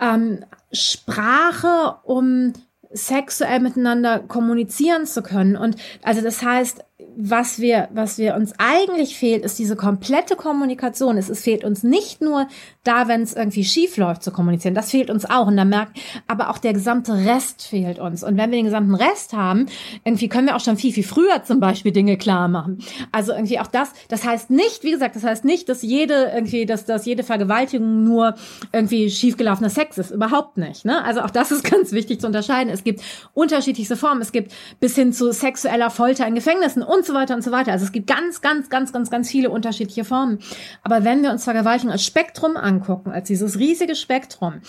ähm, 0.01 0.47
Sprache, 0.73 1.97
um 2.05 2.55
sexuell 2.91 3.61
miteinander 3.61 4.21
kommunizieren 4.21 5.05
zu 5.05 5.23
können. 5.23 5.57
Und 5.57 5.77
also 6.03 6.23
das 6.23 6.43
heißt, 6.43 6.85
was 7.19 7.61
wir, 7.61 7.89
was 7.93 8.17
wir 8.17 8.37
uns 8.37 8.55
eigentlich 8.57 9.19
fehlt, 9.19 9.45
ist 9.45 9.59
diese 9.59 9.77
komplette 9.77 10.35
Kommunikation. 10.35 11.19
Es, 11.19 11.29
es 11.29 11.43
fehlt 11.43 11.63
uns 11.63 11.83
nicht 11.83 12.23
nur 12.23 12.49
da, 12.85 13.07
wenn 13.07 13.21
es 13.21 13.35
irgendwie 13.35 13.65
schief 13.65 13.99
läuft, 13.99 14.23
zu 14.23 14.31
kommunizieren. 14.31 14.75
Das 14.75 14.93
fehlt 14.93 15.11
uns 15.11 15.27
auch. 15.27 15.47
Und 15.47 15.59
da 15.59 15.67
merkt, 15.67 15.99
aber 16.27 16.49
auch 16.49 16.57
der 16.57 16.73
gesamte 16.73 17.13
Rest 17.13 17.67
fehlt 17.67 17.99
uns. 17.99 18.25
Und 18.25 18.39
wenn 18.39 18.51
wir 18.51 18.57
den 18.57 18.65
gesamten 18.65 18.95
Rest 18.95 19.35
haben, 19.35 19.67
irgendwie 20.05 20.29
können 20.29 20.47
wir 20.47 20.57
auch 20.57 20.61
schon 20.61 20.79
viel, 20.79 20.91
viel 20.91 21.05
früher 21.05 21.43
zum 21.45 21.61
Beispiel 21.61 21.93
Dinge 21.93 22.17
klar 22.17 22.49
machen. 22.49 22.79
Also 23.13 23.33
irgendwie 23.33 23.61
auch 23.61 23.67
das, 23.67 23.93
das 24.09 24.25
heißt 24.25 24.49
nicht, 24.49 24.83
wie 24.83 24.93
gesagt, 24.93 25.17
das 25.17 25.25
heißt 25.25 25.45
nicht, 25.45 25.69
dass 25.69 25.83
jede 25.83 26.33
irgendwie, 26.35 26.65
dass, 26.65 26.87
dass 26.87 27.05
jede 27.05 27.25
Vergewaltigung 27.25 28.05
nur 28.05 28.37
irgendwie 28.73 29.11
schiefgelaufener 29.11 29.69
Sex 29.69 29.99
ist. 29.99 30.13
Überhaupt 30.13 30.57
nicht. 30.57 30.87
Ne? 30.87 31.05
Also 31.05 31.21
auch 31.21 31.31
das 31.31 31.51
ist 31.51 31.63
ganz 31.71 31.93
wichtig 31.93 32.23
zu 32.23 32.27
unterscheiden. 32.27 32.73
Es 32.73 32.85
gibt 32.85 33.03
unterschiedlichste 33.35 33.97
Formen. 33.97 34.23
Es 34.23 34.33
gibt 34.33 34.53
bis 34.81 34.95
hin 34.95 35.13
zu 35.13 35.31
sexueller 35.31 35.91
Folter 35.91 36.27
in 36.27 36.35
Gefängnissen 36.35 36.86
und 36.87 37.05
so 37.05 37.15
weiter 37.15 37.35
und 37.35 37.43
so 37.43 37.53
weiter. 37.53 37.73
Also 37.73 37.85
es 37.85 37.93
gibt 37.93 38.07
ganz, 38.07 38.41
ganz, 38.41 38.71
ganz, 38.71 38.93
ganz, 38.93 39.11
ganz 39.11 39.31
viele 39.31 39.51
unterschiedliche 39.51 40.05
Formen. 40.05 40.39
Aber 40.83 41.05
wenn 41.05 41.23
wir 41.23 41.31
uns 41.31 41.45
Vergewaltigung 41.45 41.93
als 41.93 42.05
Spektrum 42.05 42.57
angucken, 42.57 43.11
als 43.11 43.29
dieses 43.29 43.59
riesige 43.59 43.95
Spektrum, 43.95 44.61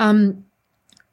ähm, 0.00 0.46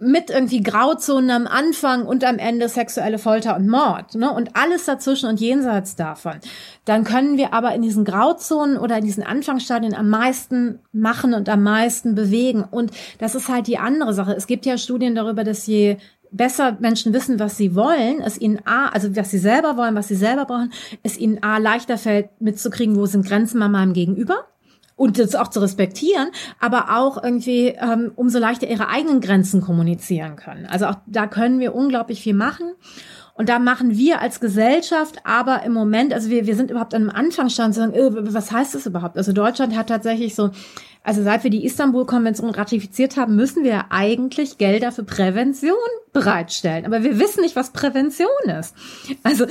mit 0.04 0.30
irgendwie 0.30 0.62
Grauzonen 0.62 1.30
am 1.32 1.48
Anfang 1.48 2.06
und 2.06 2.24
am 2.24 2.38
Ende 2.38 2.68
sexuelle 2.68 3.18
Folter 3.18 3.56
und 3.56 3.68
Mord, 3.68 4.16
ne? 4.16 4.32
Und 4.32 4.56
alles 4.56 4.86
dazwischen 4.86 5.30
und 5.30 5.40
jenseits 5.40 5.96
davon. 5.96 6.40
Dann 6.86 7.04
können 7.04 7.38
wir 7.38 7.54
aber 7.54 7.74
in 7.74 7.82
diesen 7.82 8.04
Grauzonen 8.04 8.78
oder 8.78 8.98
in 8.98 9.06
diesen 9.06 9.24
Anfangsstadien 9.24 9.96
am 9.96 10.10
meisten 10.10 10.80
machen 10.92 11.34
und 11.34 11.48
am 11.48 11.64
meisten 11.64 12.16
bewegen. 12.16 12.66
Und 12.70 12.92
das 13.20 13.36
ist 13.36 13.48
halt 13.48 13.68
die 13.68 13.78
andere 13.78 14.14
Sache. 14.14 14.34
Es 14.34 14.48
gibt 14.48 14.66
ja 14.66 14.78
Studien 14.78 15.16
darüber, 15.16 15.44
dass 15.44 15.68
je 15.68 15.98
besser 16.34 16.78
Menschen 16.80 17.14
wissen, 17.14 17.40
was 17.40 17.58
sie 17.58 17.76
wollen, 17.76 18.22
es 18.22 18.40
ihnen 18.40 18.60
A, 18.66 18.90
also 18.90 19.16
was 19.16 19.32
sie 19.32 19.38
selber 19.38 19.78
wollen, 19.78 19.96
was 19.96 20.08
sie 20.08 20.16
selber 20.16 20.46
brauchen, 20.46 20.74
es 21.04 21.18
ihnen 21.18 21.42
A 21.44 21.58
leichter 21.58 21.98
fällt 21.98 22.30
mitzukriegen, 22.42 22.96
wo 22.96 23.06
sind 23.06 23.26
Grenzen 23.26 23.60
bei 23.60 23.70
meinem 23.70 23.94
Gegenüber 23.94 24.46
und 24.96 25.20
das 25.20 25.36
auch 25.36 25.48
zu 25.48 25.60
respektieren, 25.60 26.30
aber 26.60 26.98
auch 26.98 27.24
irgendwie 27.24 27.76
ähm, 27.80 28.12
umso 28.16 28.40
leichter 28.40 28.68
ihre 28.68 28.90
eigenen 28.90 29.22
Grenzen 29.22 29.62
kommunizieren 29.62 30.36
können. 30.36 30.66
Also 30.66 30.88
auch 30.88 30.96
da 31.06 31.28
können 31.28 31.60
wir 31.60 31.74
unglaublich 31.76 32.22
viel 32.22 32.36
machen. 32.36 32.74
Und 33.36 33.50
da 33.50 33.58
machen 33.58 33.98
wir 33.98 34.22
als 34.22 34.40
Gesellschaft 34.40 35.18
aber 35.24 35.64
im 35.64 35.74
Moment, 35.74 36.14
also 36.14 36.30
wir, 36.30 36.46
wir 36.46 36.56
sind 36.56 36.70
überhaupt 36.70 36.94
an 36.94 37.02
einem 37.02 37.10
Anfangsstand 37.10 37.74
zu 37.74 37.80
sagen, 37.80 37.94
äh, 37.94 38.34
was 38.34 38.52
heißt 38.52 38.76
das 38.76 38.86
überhaupt? 38.86 39.18
Also 39.18 39.34
Deutschland 39.34 39.76
hat 39.76 39.88
tatsächlich 39.88 40.36
so 40.36 40.52
also 41.04 41.22
seit 41.22 41.44
wir 41.44 41.52
die 41.52 41.66
Istanbul-Konvention 41.66 42.50
ratifiziert 42.52 43.18
haben, 43.18 43.36
müssen 43.36 43.66
wir 43.66 43.92
eigentlich 43.92 44.58
Gelder 44.58 44.92
für 44.94 45.04
Prävention 45.04 45.76
bereitstellen. 46.14 46.86
Aber 46.86 47.04
wir 47.04 47.20
wissen 47.20 47.42
nicht, 47.42 47.58
was 47.58 47.74
Prävention 47.74 48.30
ist. 48.46 48.74
Also 49.24 49.46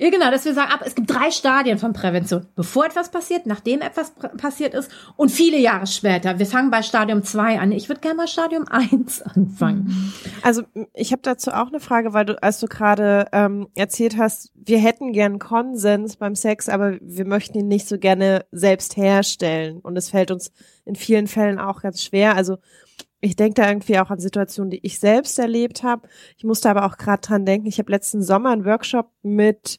ja, 0.00 0.08
genau, 0.08 0.30
dass 0.30 0.46
wir 0.46 0.54
sagen, 0.54 0.72
ab, 0.72 0.80
es 0.82 0.94
gibt 0.94 1.10
drei 1.10 1.30
Stadien 1.30 1.76
von 1.76 1.92
Prävention. 1.92 2.46
Bevor 2.56 2.86
etwas 2.86 3.10
passiert, 3.10 3.44
nachdem 3.44 3.82
etwas 3.82 4.14
passiert 4.38 4.72
ist 4.72 4.90
und 5.16 5.30
viele 5.30 5.58
Jahre 5.58 5.86
später. 5.86 6.38
Wir 6.38 6.46
fangen 6.46 6.70
bei 6.70 6.80
Stadium 6.80 7.22
2 7.22 7.58
an. 7.58 7.70
Ich 7.70 7.90
würde 7.90 8.00
gerne 8.00 8.16
mal 8.16 8.26
Stadium 8.26 8.66
1 8.66 9.20
anfangen. 9.36 9.84
Mhm. 9.84 10.12
Also 10.40 10.62
ich 10.94 11.12
habe 11.12 11.20
dazu 11.20 11.50
auch 11.50 11.66
eine 11.66 11.80
Frage, 11.80 12.14
weil 12.14 12.24
du, 12.24 12.42
als 12.42 12.60
du 12.60 12.66
gerade 12.66 13.26
ähm, 13.32 13.68
erzählt 13.74 14.16
hast, 14.16 14.50
wir 14.54 14.78
hätten 14.78 15.12
gern 15.12 15.38
Konsens 15.38 16.16
beim 16.16 16.34
Sex, 16.34 16.70
aber 16.70 16.96
wir 17.02 17.26
möchten 17.26 17.58
ihn 17.58 17.68
nicht 17.68 17.86
so 17.86 17.98
gerne 17.98 18.46
selbst 18.52 18.96
herstellen. 18.96 19.80
Und 19.80 19.98
es 19.98 20.08
fällt 20.08 20.30
uns 20.30 20.50
in 20.86 20.94
vielen 20.94 21.26
Fällen 21.26 21.58
auch 21.58 21.82
ganz 21.82 22.02
schwer. 22.02 22.36
Also 22.36 22.56
ich 23.20 23.36
denke 23.36 23.60
da 23.60 23.68
irgendwie 23.68 23.98
auch 23.98 24.08
an 24.08 24.18
Situationen, 24.18 24.70
die 24.70 24.80
ich 24.82 24.98
selbst 24.98 25.38
erlebt 25.38 25.82
habe. 25.82 26.08
Ich 26.38 26.44
musste 26.44 26.70
aber 26.70 26.86
auch 26.86 26.96
gerade 26.96 27.20
dran 27.20 27.44
denken, 27.44 27.66
ich 27.66 27.78
habe 27.78 27.92
letzten 27.92 28.22
Sommer 28.22 28.50
einen 28.50 28.64
Workshop 28.64 29.10
mit 29.20 29.78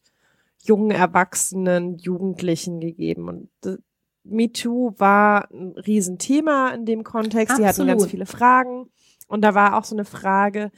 jungen 0.63 0.91
Erwachsenen, 0.91 1.97
Jugendlichen 1.97 2.79
gegeben. 2.79 3.27
Und 3.27 3.79
MeToo 4.23 4.93
war 4.97 5.49
ein 5.51 5.73
Riesenthema 5.77 6.69
in 6.69 6.85
dem 6.85 7.03
Kontext. 7.03 7.57
Sie 7.57 7.65
hatten 7.65 7.87
ganz 7.87 8.05
viele 8.05 8.25
Fragen. 8.25 8.89
Und 9.27 9.41
da 9.41 9.55
war 9.55 9.77
auch 9.77 9.83
so 9.83 9.95
eine 9.95 10.05
Frage 10.05 10.71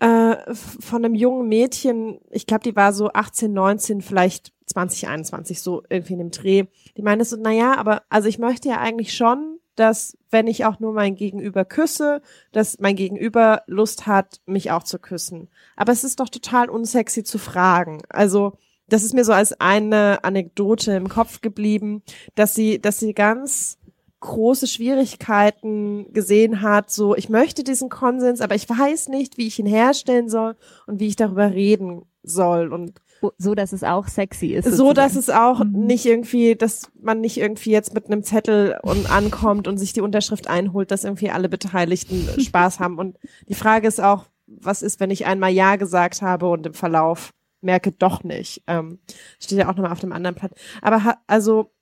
äh, 0.00 0.54
von 0.54 1.04
einem 1.04 1.14
jungen 1.14 1.48
Mädchen, 1.48 2.20
ich 2.30 2.46
glaube, 2.46 2.64
die 2.64 2.74
war 2.74 2.92
so 2.92 3.12
18, 3.12 3.52
19, 3.52 4.00
vielleicht 4.00 4.52
20, 4.66 5.08
21, 5.08 5.60
so 5.60 5.82
irgendwie 5.88 6.14
in 6.14 6.18
dem 6.18 6.30
Dreh. 6.30 6.64
Die 6.96 7.02
meinte 7.02 7.24
so, 7.24 7.36
naja, 7.36 7.76
aber 7.76 8.02
also 8.08 8.28
ich 8.28 8.38
möchte 8.38 8.68
ja 8.68 8.78
eigentlich 8.78 9.14
schon, 9.14 9.58
dass 9.76 10.16
wenn 10.30 10.46
ich 10.46 10.64
auch 10.64 10.80
nur 10.80 10.92
mein 10.94 11.16
Gegenüber 11.16 11.64
küsse, 11.64 12.22
dass 12.52 12.78
mein 12.80 12.96
Gegenüber 12.96 13.62
Lust 13.66 14.06
hat, 14.06 14.40
mich 14.46 14.70
auch 14.70 14.82
zu 14.82 14.98
küssen. 14.98 15.48
Aber 15.76 15.92
es 15.92 16.02
ist 16.02 16.20
doch 16.20 16.28
total 16.28 16.70
unsexy 16.70 17.22
zu 17.22 17.38
fragen. 17.38 18.02
Also 18.08 18.56
das 18.92 19.04
ist 19.04 19.14
mir 19.14 19.24
so 19.24 19.32
als 19.32 19.58
eine 19.60 20.24
Anekdote 20.24 20.92
im 20.92 21.08
Kopf 21.08 21.40
geblieben, 21.40 22.02
dass 22.34 22.54
sie, 22.54 22.80
dass 22.80 22.98
sie 22.98 23.14
ganz 23.14 23.78
große 24.20 24.66
Schwierigkeiten 24.66 26.12
gesehen 26.12 26.60
hat, 26.60 26.90
so 26.90 27.16
ich 27.16 27.30
möchte 27.30 27.64
diesen 27.64 27.88
Konsens, 27.88 28.42
aber 28.42 28.54
ich 28.54 28.68
weiß 28.68 29.08
nicht, 29.08 29.38
wie 29.38 29.46
ich 29.46 29.58
ihn 29.58 29.66
herstellen 29.66 30.28
soll 30.28 30.56
und 30.86 31.00
wie 31.00 31.06
ich 31.06 31.16
darüber 31.16 31.52
reden 31.52 32.02
soll 32.22 32.72
und 32.72 33.00
so, 33.38 33.54
dass 33.54 33.72
es 33.72 33.84
auch 33.84 34.08
sexy 34.08 34.48
ist. 34.48 34.64
Sozusagen. 34.64 34.88
So, 34.88 34.92
dass 34.94 35.16
es 35.16 35.30
auch 35.30 35.62
mhm. 35.62 35.86
nicht 35.86 36.06
irgendwie, 36.06 36.54
dass 36.54 36.90
man 37.00 37.20
nicht 37.20 37.36
irgendwie 37.36 37.70
jetzt 37.70 37.92
mit 37.92 38.06
einem 38.06 38.22
Zettel 38.22 38.78
und 38.82 39.10
ankommt 39.10 39.68
und 39.68 39.76
sich 39.78 39.92
die 39.92 40.00
Unterschrift 40.00 40.48
einholt, 40.48 40.90
dass 40.90 41.04
irgendwie 41.04 41.30
alle 41.30 41.48
Beteiligten 41.48 42.26
Spaß 42.40 42.80
haben. 42.80 42.98
Und 42.98 43.18
die 43.48 43.54
Frage 43.54 43.88
ist 43.88 44.00
auch, 44.00 44.26
was 44.46 44.82
ist, 44.82 45.00
wenn 45.00 45.10
ich 45.10 45.26
einmal 45.26 45.50
Ja 45.50 45.76
gesagt 45.76 46.22
habe 46.22 46.48
und 46.48 46.66
im 46.66 46.74
Verlauf 46.74 47.32
merke 47.60 47.92
doch 47.92 48.24
nicht. 48.24 48.62
Ähm, 48.66 48.98
steht 49.38 49.58
ja 49.58 49.68
auch 49.68 49.76
nochmal 49.76 49.92
auf 49.92 50.00
dem 50.00 50.12
anderen 50.12 50.34
Blatt. 50.34 50.52
Aber 50.82 51.18
also, 51.26 51.72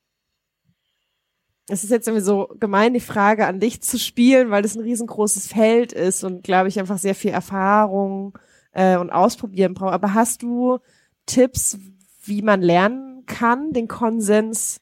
es 1.68 1.84
ist 1.84 1.90
jetzt 1.90 2.08
irgendwie 2.08 2.24
so 2.24 2.48
gemein, 2.58 2.94
die 2.94 3.00
Frage 3.00 3.46
an 3.46 3.60
dich 3.60 3.82
zu 3.82 3.98
spielen, 3.98 4.50
weil 4.50 4.62
das 4.62 4.74
ein 4.74 4.82
riesengroßes 4.82 5.48
Feld 5.48 5.92
ist 5.92 6.24
und 6.24 6.42
glaube 6.42 6.68
ich 6.68 6.78
einfach 6.78 6.98
sehr 6.98 7.14
viel 7.14 7.30
Erfahrung 7.30 8.38
äh, 8.72 8.96
und 8.96 9.10
Ausprobieren 9.10 9.74
braucht. 9.74 9.92
Aber 9.92 10.14
hast 10.14 10.42
du 10.42 10.78
Tipps, 11.26 11.78
wie 12.24 12.42
man 12.42 12.62
lernen 12.62 13.26
kann, 13.26 13.72
den 13.72 13.86
Konsens 13.86 14.80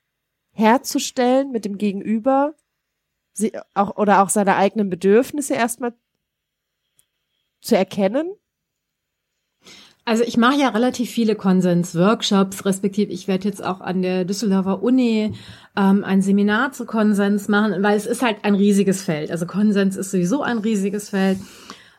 herzustellen 0.53 1.51
mit 1.51 1.65
dem 1.65 1.77
Gegenüber? 1.77 2.55
Sie 3.33 3.53
auch, 3.75 3.97
oder 3.97 4.23
auch 4.23 4.31
seine 4.31 4.57
eigenen 4.57 4.89
Bedürfnisse 4.89 5.55
erstmal 5.55 5.93
zu 7.61 7.77
erkennen? 7.77 8.31
Also 10.09 10.23
ich 10.23 10.37
mache 10.37 10.55
ja 10.61 10.69
relativ 10.69 11.11
viele 11.11 11.35
Konsens-Workshops, 11.35 12.65
respektive 12.65 13.13
ich 13.13 13.27
werde 13.27 13.49
jetzt 13.49 13.63
auch 13.63 13.81
an 13.81 14.03
der 14.03 14.25
Düsseldorfer 14.25 14.81
Uni 14.81 15.35
ähm, 15.77 16.05
ein 16.05 16.23
Seminar 16.23 16.71
zu 16.71 16.87
Konsens 16.87 17.49
machen, 17.49 17.83
weil 17.83 17.97
es 17.97 18.07
ist 18.07 18.23
halt 18.23 18.37
ein 18.45 18.55
riesiges 18.55 19.03
Feld. 19.03 19.33
Also 19.33 19.47
Konsens 19.47 19.97
ist 19.97 20.13
sowieso 20.13 20.43
ein 20.43 20.59
riesiges 20.59 21.11
Feld. 21.11 21.39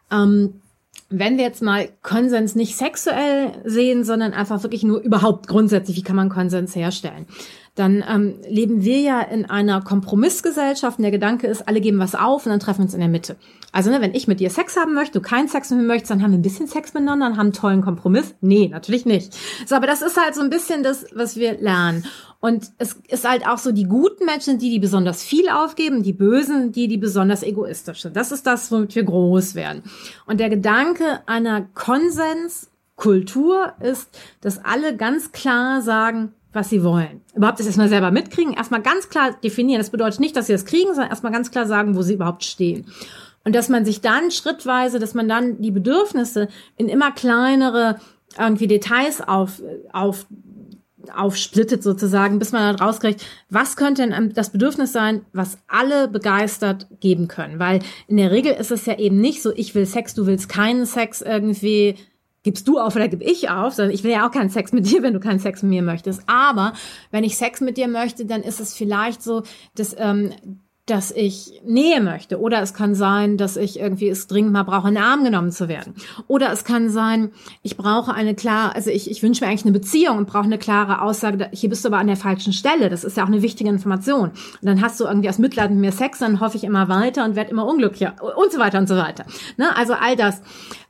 Ähm, 0.09 0.61
wenn 1.09 1.35
wir 1.35 1.43
jetzt 1.43 1.61
mal 1.61 1.89
Konsens 2.01 2.55
nicht 2.55 2.77
sexuell 2.77 3.51
sehen, 3.65 4.05
sondern 4.05 4.31
einfach 4.31 4.63
wirklich 4.63 4.83
nur 4.83 5.01
überhaupt 5.01 5.47
grundsätzlich, 5.47 5.97
wie 5.97 6.01
kann 6.03 6.15
man 6.15 6.29
Konsens 6.29 6.77
herstellen? 6.77 7.25
Dann 7.77 8.03
ähm, 8.09 8.35
leben 8.49 8.83
wir 8.83 8.99
ja 8.99 9.21
in 9.21 9.45
einer 9.45 9.81
Kompromissgesellschaft 9.81 10.97
und 10.97 11.03
der 11.03 11.11
Gedanke 11.11 11.45
ist, 11.45 11.67
alle 11.67 11.79
geben 11.79 11.99
was 11.99 12.15
auf 12.15 12.45
und 12.45 12.51
dann 12.51 12.59
treffen 12.59 12.79
wir 12.79 12.85
uns 12.85 12.95
in 12.95 12.99
der 12.99 13.09
Mitte. 13.09 13.35
Also 13.71 13.91
ne, 13.91 14.01
wenn 14.01 14.15
ich 14.15 14.27
mit 14.27 14.39
dir 14.39 14.49
Sex 14.49 14.75
haben 14.75 14.95
möchte, 14.95 15.19
du 15.19 15.21
keinen 15.21 15.47
Sex 15.47 15.69
mit 15.69 15.81
mir 15.81 15.85
möchtest, 15.85 16.09
dann 16.09 16.23
haben 16.23 16.31
wir 16.31 16.39
ein 16.39 16.43
bisschen 16.43 16.67
Sex 16.67 16.95
miteinander 16.95 17.27
und 17.27 17.33
haben 17.33 17.41
einen 17.41 17.53
tollen 17.53 17.83
Kompromiss. 17.83 18.33
Nee, 18.41 18.69
natürlich 18.69 19.05
nicht. 19.05 19.37
So, 19.67 19.75
aber 19.75 19.85
das 19.85 20.01
ist 20.01 20.19
halt 20.19 20.33
so 20.33 20.41
ein 20.41 20.49
bisschen 20.49 20.81
das, 20.81 21.05
was 21.13 21.35
wir 21.35 21.59
lernen. 21.59 22.03
Und 22.39 22.71
es 22.79 22.99
ist 23.07 23.27
halt 23.27 23.47
auch 23.47 23.59
so, 23.59 23.71
die 23.71 23.85
guten 23.85 24.25
Menschen, 24.25 24.57
die, 24.57 24.71
die 24.71 24.79
besonders 24.79 25.23
viel 25.23 25.49
aufgeben, 25.49 26.01
die 26.01 26.13
bösen, 26.13 26.71
die, 26.71 26.87
die 26.87 26.97
besonders 26.97 27.43
egoistisch 27.43 28.01
sind. 28.01 28.15
Das 28.15 28.31
ist 28.31 28.47
das, 28.47 28.71
womit 28.71 28.95
wir 28.95 29.03
groß 29.03 29.53
werden. 29.53 29.83
Und 30.25 30.39
der 30.39 30.49
Gedanke 30.49 31.21
einer 31.27 31.67
Konsenskultur 31.73 33.73
ist, 33.81 34.09
dass 34.41 34.63
alle 34.63 34.95
ganz 34.95 35.31
klar 35.31 35.81
sagen, 35.81 36.33
was 36.53 36.69
sie 36.69 36.83
wollen. 36.83 37.21
Überhaupt 37.35 37.59
das 37.59 37.65
erstmal 37.65 37.89
selber 37.89 38.11
mitkriegen, 38.11 38.53
erstmal 38.53 38.81
ganz 38.81 39.09
klar 39.09 39.35
definieren. 39.43 39.79
Das 39.79 39.89
bedeutet 39.89 40.19
nicht, 40.19 40.35
dass 40.35 40.47
sie 40.47 40.53
das 40.53 40.65
kriegen, 40.65 40.93
sondern 40.93 41.09
erstmal 41.09 41.31
ganz 41.31 41.51
klar 41.51 41.65
sagen, 41.65 41.95
wo 41.95 42.01
sie 42.01 42.13
überhaupt 42.13 42.43
stehen. 42.43 42.85
Und 43.43 43.55
dass 43.55 43.69
man 43.69 43.85
sich 43.85 44.01
dann 44.01 44.31
schrittweise, 44.31 44.99
dass 44.99 45.13
man 45.13 45.29
dann 45.29 45.61
die 45.61 45.71
Bedürfnisse 45.71 46.49
in 46.75 46.89
immer 46.89 47.11
kleinere 47.11 47.99
irgendwie 48.37 48.67
Details 48.67 49.21
auf, 49.21 49.61
auf 49.93 50.25
aufsplittet 51.15 51.83
sozusagen, 51.83 52.39
bis 52.39 52.51
man 52.51 52.75
dann 52.75 52.85
rauskriegt, 52.85 53.25
was 53.49 53.75
könnte 53.75 54.07
denn 54.07 54.33
das 54.33 54.51
Bedürfnis 54.51 54.91
sein, 54.91 55.21
was 55.33 55.57
alle 55.67 56.07
begeistert 56.07 56.87
geben 56.99 57.27
können. 57.27 57.59
Weil 57.59 57.79
in 58.07 58.17
der 58.17 58.31
Regel 58.31 58.53
ist 58.53 58.71
es 58.71 58.85
ja 58.85 58.97
eben 58.97 59.19
nicht 59.19 59.41
so, 59.41 59.51
ich 59.55 59.75
will 59.75 59.85
Sex, 59.85 60.13
du 60.13 60.25
willst 60.25 60.49
keinen 60.49 60.85
Sex 60.85 61.21
irgendwie, 61.21 61.95
gibst 62.47 62.65
du 62.65 62.79
auf 62.79 62.95
oder 62.95 63.09
gib 63.09 63.21
ich 63.21 63.49
auf, 63.49 63.73
sondern 63.73 63.93
ich 63.93 64.05
will 64.05 64.11
ja 64.11 64.25
auch 64.25 64.31
keinen 64.31 64.49
Sex 64.49 64.71
mit 64.71 64.89
dir, 64.89 65.03
wenn 65.03 65.13
du 65.13 65.19
keinen 65.19 65.39
Sex 65.39 65.63
mit 65.63 65.69
mir 65.69 65.81
möchtest. 65.81 66.21
Aber 66.27 66.71
wenn 67.11 67.25
ich 67.25 67.35
Sex 67.35 67.59
mit 67.59 67.75
dir 67.75 67.89
möchte, 67.89 68.25
dann 68.25 68.41
ist 68.41 68.61
es 68.61 68.73
vielleicht 68.73 69.21
so, 69.21 69.43
dass 69.75 69.93
ähm, 69.99 70.31
dass 70.87 71.11
ich 71.11 71.61
Nähe 71.65 71.99
möchte. 71.99 72.39
Oder 72.39 72.61
es 72.61 72.73
kann 72.73 72.95
sein, 72.95 73.35
dass 73.35 73.57
ich 73.57 73.77
irgendwie 73.77 74.07
es 74.07 74.25
dringend 74.27 74.53
mal 74.53 74.63
brauche, 74.63 74.87
in 74.87 74.95
den 74.95 75.03
Arm 75.03 75.25
genommen 75.25 75.51
zu 75.51 75.67
werden. 75.67 75.95
Oder 76.27 76.51
es 76.53 76.63
kann 76.63 76.89
sein, 76.89 77.31
ich 77.61 77.75
brauche 77.75 78.13
eine 78.13 78.35
klare, 78.35 78.73
also 78.73 78.89
ich, 78.89 79.11
ich 79.11 79.21
wünsche 79.21 79.43
mir 79.43 79.49
eigentlich 79.49 79.65
eine 79.65 79.73
Beziehung 79.73 80.17
und 80.17 80.27
brauche 80.27 80.45
eine 80.45 80.57
klare 80.57 81.01
Aussage, 81.01 81.49
hier 81.51 81.69
bist 81.69 81.83
du 81.83 81.89
aber 81.89 81.97
an 81.97 82.07
der 82.07 82.15
falschen 82.15 82.53
Stelle. 82.53 82.89
Das 82.89 83.03
ist 83.03 83.17
ja 83.17 83.23
auch 83.23 83.27
eine 83.27 83.41
wichtige 83.41 83.69
Information. 83.69 84.29
Und 84.29 84.61
dann 84.61 84.81
hast 84.81 84.97
du 84.99 85.03
irgendwie 85.03 85.27
aus 85.27 85.39
Mitleid 85.39 85.71
mit 85.71 85.79
mir 85.79 85.91
Sex, 85.91 86.19
dann 86.19 86.39
hoffe 86.39 86.55
ich 86.55 86.63
immer 86.63 86.87
weiter 86.87 87.25
und 87.25 87.35
werde 87.35 87.51
immer 87.51 87.67
unglücklicher 87.67 88.15
und 88.21 88.53
so 88.53 88.57
weiter 88.57 88.79
und 88.79 88.87
so 88.87 88.95
weiter. 88.95 89.25
Ne? 89.57 89.75
Also 89.75 89.93
all 89.93 90.15
das. 90.15 90.41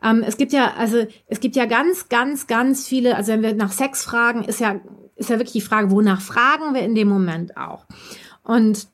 Ähm, 0.04 0.24
es 0.26 0.38
gibt 0.38 0.54
ja, 0.54 0.74
also 0.78 1.08
es 1.26 1.40
gibt 1.40 1.56
ja 1.56 1.66
ganz, 1.66 2.08
ganz, 2.08 2.46
ganz 2.46 2.88
viele, 2.88 3.16
also 3.16 3.32
wenn 3.32 3.42
wir 3.42 3.56
nach 3.56 3.72
Sex 3.72 4.04
fragen, 4.04 4.44
ist 4.44 4.60
ja, 4.60 4.76
ist 5.16 5.32
ja 5.32 5.38
wirklich 5.38 5.54
die 5.54 5.62
Frage, 5.62 5.90
wonach 5.90 6.22
fragen 6.22 6.76
wir 6.76 6.82
in 6.82 6.94
dem 6.94 7.08
Moment 7.08 7.58
auch. 7.58 7.86
Und 8.44 8.88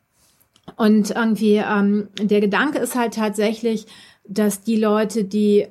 und 0.75 1.11
irgendwie 1.11 1.55
ähm, 1.55 2.07
der 2.19 2.41
Gedanke 2.41 2.79
ist 2.79 2.95
halt 2.95 3.15
tatsächlich, 3.15 3.85
dass 4.25 4.61
die 4.61 4.77
Leute, 4.77 5.23
die 5.23 5.67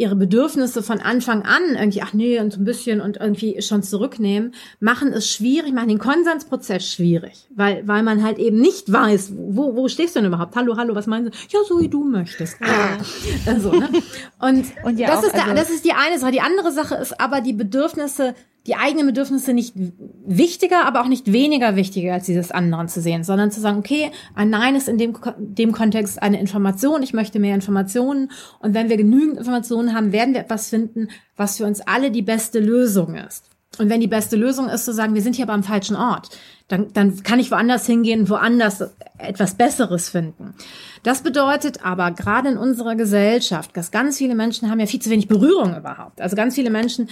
ihre 0.00 0.16
Bedürfnisse 0.16 0.82
von 0.82 1.00
Anfang 1.00 1.42
an 1.42 1.76
irgendwie, 1.78 2.00
ach 2.00 2.14
nee, 2.14 2.40
und 2.40 2.54
so 2.54 2.58
ein 2.58 2.64
bisschen 2.64 3.02
und 3.02 3.18
irgendwie 3.18 3.60
schon 3.60 3.82
zurücknehmen, 3.82 4.54
machen 4.80 5.12
es 5.12 5.30
schwierig, 5.30 5.74
machen 5.74 5.88
den 5.88 5.98
Konsensprozess 5.98 6.90
schwierig, 6.90 7.46
weil, 7.54 7.86
weil 7.86 8.02
man 8.02 8.24
halt 8.24 8.38
eben 8.38 8.58
nicht 8.58 8.90
weiß, 8.90 9.34
wo, 9.36 9.76
wo 9.76 9.88
stehst 9.88 10.16
du 10.16 10.20
denn 10.20 10.28
überhaupt? 10.28 10.56
Hallo, 10.56 10.78
hallo, 10.78 10.94
was 10.94 11.06
meinst 11.06 11.34
du? 11.34 11.38
Ja, 11.50 11.62
so 11.68 11.78
wie 11.80 11.88
du 11.88 12.02
möchtest. 12.02 12.56
also, 13.46 13.72
ne? 13.72 13.90
Und, 14.40 14.64
und 14.84 14.98
ja 14.98 15.08
das, 15.08 15.18
auch, 15.18 15.24
ist 15.24 15.34
der, 15.34 15.44
also 15.44 15.54
das 15.56 15.68
ist 15.68 15.84
die 15.84 15.92
eine 15.92 16.18
Sache. 16.18 16.32
Die 16.32 16.40
andere 16.40 16.72
Sache 16.72 16.94
ist 16.94 17.20
aber 17.20 17.42
die 17.42 17.52
Bedürfnisse 17.52 18.34
die 18.66 18.76
eigenen 18.76 19.06
Bedürfnisse 19.06 19.52
nicht 19.52 19.74
wichtiger, 20.26 20.84
aber 20.86 21.00
auch 21.00 21.08
nicht 21.08 21.32
weniger 21.32 21.76
wichtiger 21.76 22.12
als 22.14 22.26
dieses 22.26 22.50
anderen 22.50 22.88
zu 22.88 23.00
sehen, 23.00 23.24
sondern 23.24 23.50
zu 23.50 23.60
sagen, 23.60 23.78
okay, 23.78 24.10
ein 24.34 24.50
Nein 24.50 24.76
ist 24.76 24.88
in 24.88 24.98
dem, 24.98 25.16
dem 25.38 25.72
Kontext 25.72 26.22
eine 26.22 26.38
Information, 26.38 27.02
ich 27.02 27.14
möchte 27.14 27.38
mehr 27.38 27.54
Informationen 27.54 28.30
und 28.58 28.74
wenn 28.74 28.90
wir 28.90 28.96
genügend 28.96 29.38
Informationen 29.38 29.94
haben, 29.94 30.12
werden 30.12 30.34
wir 30.34 30.40
etwas 30.40 30.68
finden, 30.68 31.08
was 31.36 31.56
für 31.56 31.64
uns 31.64 31.80
alle 31.80 32.10
die 32.10 32.22
beste 32.22 32.60
Lösung 32.60 33.14
ist. 33.14 33.46
Und 33.78 33.88
wenn 33.88 34.00
die 34.00 34.08
beste 34.08 34.36
Lösung 34.36 34.68
ist 34.68 34.84
zu 34.84 34.92
sagen, 34.92 35.14
wir 35.14 35.22
sind 35.22 35.36
hier 35.36 35.44
aber 35.44 35.54
am 35.54 35.62
falschen 35.62 35.96
Ort, 35.96 36.36
dann, 36.68 36.92
dann 36.92 37.22
kann 37.22 37.38
ich 37.38 37.50
woanders 37.50 37.86
hingehen, 37.86 38.28
woanders 38.28 38.84
etwas 39.16 39.54
Besseres 39.54 40.08
finden. 40.08 40.54
Das 41.02 41.22
bedeutet 41.22 41.84
aber 41.84 42.10
gerade 42.10 42.50
in 42.50 42.58
unserer 42.58 42.96
Gesellschaft, 42.96 43.76
dass 43.76 43.90
ganz 43.90 44.18
viele 44.18 44.34
Menschen 44.34 44.70
haben 44.70 44.80
ja 44.80 44.86
viel 44.86 45.00
zu 45.00 45.08
wenig 45.08 45.28
Berührung 45.28 45.76
überhaupt. 45.76 46.20
Also 46.20 46.36
ganz 46.36 46.56
viele 46.56 46.70
Menschen 46.70 47.08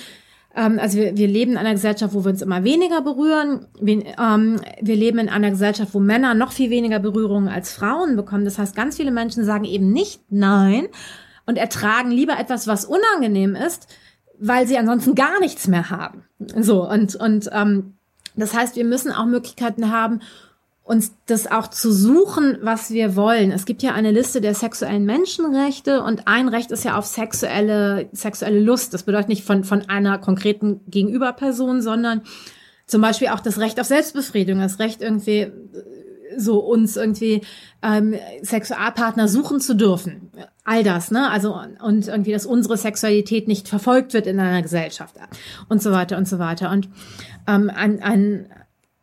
also 0.55 0.99
wir, 0.99 1.17
wir 1.17 1.29
leben 1.29 1.53
in 1.53 1.59
einer 1.59 1.75
Gesellschaft, 1.75 2.15
wo 2.15 2.25
wir 2.25 2.31
uns 2.31 2.43
immer 2.43 2.65
weniger 2.65 3.01
berühren. 3.03 3.67
Wir, 3.81 4.05
ähm, 4.19 4.61
wir 4.81 4.97
leben 4.97 5.19
in 5.19 5.29
einer 5.29 5.51
Gesellschaft, 5.51 5.95
wo 5.95 6.01
Männer 6.01 6.35
noch 6.35 6.53
viel 6.53 6.71
weniger 6.71 6.99
Berührungen 6.99 7.49
als 7.49 7.73
Frauen 7.73 8.17
bekommen. 8.17 8.45
Das 8.45 8.59
heißt, 8.59 8.75
ganz 8.75 8.97
viele 8.97 9.11
Menschen 9.11 9.45
sagen 9.45 9.65
eben 9.65 9.93
nicht 9.93 10.23
Nein 10.31 10.89
und 11.47 11.59
ertragen 11.59 12.11
lieber 12.11 12.39
etwas, 12.39 12.67
was 12.67 12.85
unangenehm 12.85 13.55
ist, 13.55 13.89
weil 14.39 14.67
sie 14.67 14.79
ansonsten 14.79 15.15
gar 15.15 15.39
nichts 15.41 15.69
mehr 15.69 15.91
haben. 15.91 16.25
So 16.39 16.89
und 16.89 17.15
und 17.15 17.49
ähm, 17.53 17.95
das 18.37 18.55
heißt, 18.55 18.77
wir 18.77 18.85
müssen 18.85 19.13
auch 19.13 19.27
Möglichkeiten 19.27 19.91
haben, 19.91 20.21
uns 20.89 21.13
das 21.27 21.47
auch 21.47 21.69
zu 21.69 21.93
suchen, 21.93 22.59
was 22.63 22.91
wir 22.91 23.15
wollen. 23.15 23.53
Es 23.53 23.67
gibt 23.67 23.83
ja 23.83 23.93
eine 23.93 24.11
Liste 24.11 24.41
der 24.41 24.55
sexuellen 24.55 25.05
Menschenrechte 25.05 26.03
und 26.03 26.27
ein 26.27 26.49
Recht 26.49 26.71
ist 26.71 26.83
ja 26.83 26.97
auf 26.97 27.05
sexuelle, 27.05 28.09
sexuelle 28.13 28.59
Lust. 28.59 28.95
Das 28.95 29.03
bedeutet 29.03 29.29
nicht 29.29 29.45
von, 29.45 29.65
von 29.65 29.89
einer 29.91 30.17
konkreten 30.19 30.81
Gegenüberperson, 30.89 31.83
sondern 31.83 32.23
zum 32.87 33.03
Beispiel 33.03 33.29
auch 33.29 33.41
das 33.41 33.59
Recht 33.59 33.79
auf 33.79 33.87
Selbstbefriedigung, 33.87 34.63
das 34.63 34.79
Recht 34.79 35.03
irgendwie 35.03 35.41
äh, 35.41 35.53
so 36.39 36.59
uns 36.61 36.97
irgendwie 36.97 37.43
ähm, 37.83 38.15
Sexualpartner 38.43 39.29
suchen 39.29 39.61
zu 39.61 39.75
dürfen. 39.75 40.31
All 40.65 40.85
das, 40.85 41.11
ne? 41.11 41.31
Also 41.31 41.61
und 41.83 42.09
irgendwie, 42.09 42.33
dass 42.33 42.47
unsere 42.47 42.79
Sexualität 42.79 43.47
nicht 43.47 43.69
verfolgt 43.69 44.15
wird 44.15 44.27
in 44.27 44.41
einer 44.41 44.63
Gesellschaft 44.63 45.17
und 45.69 45.83
so 45.83 45.93
weiter 45.93 46.17
und 46.17 46.27
so 46.27 46.39
weiter. 46.39 46.71
Und 46.71 46.89
ähm, 47.47 47.71
ein, 47.75 48.03
ein, 48.03 48.47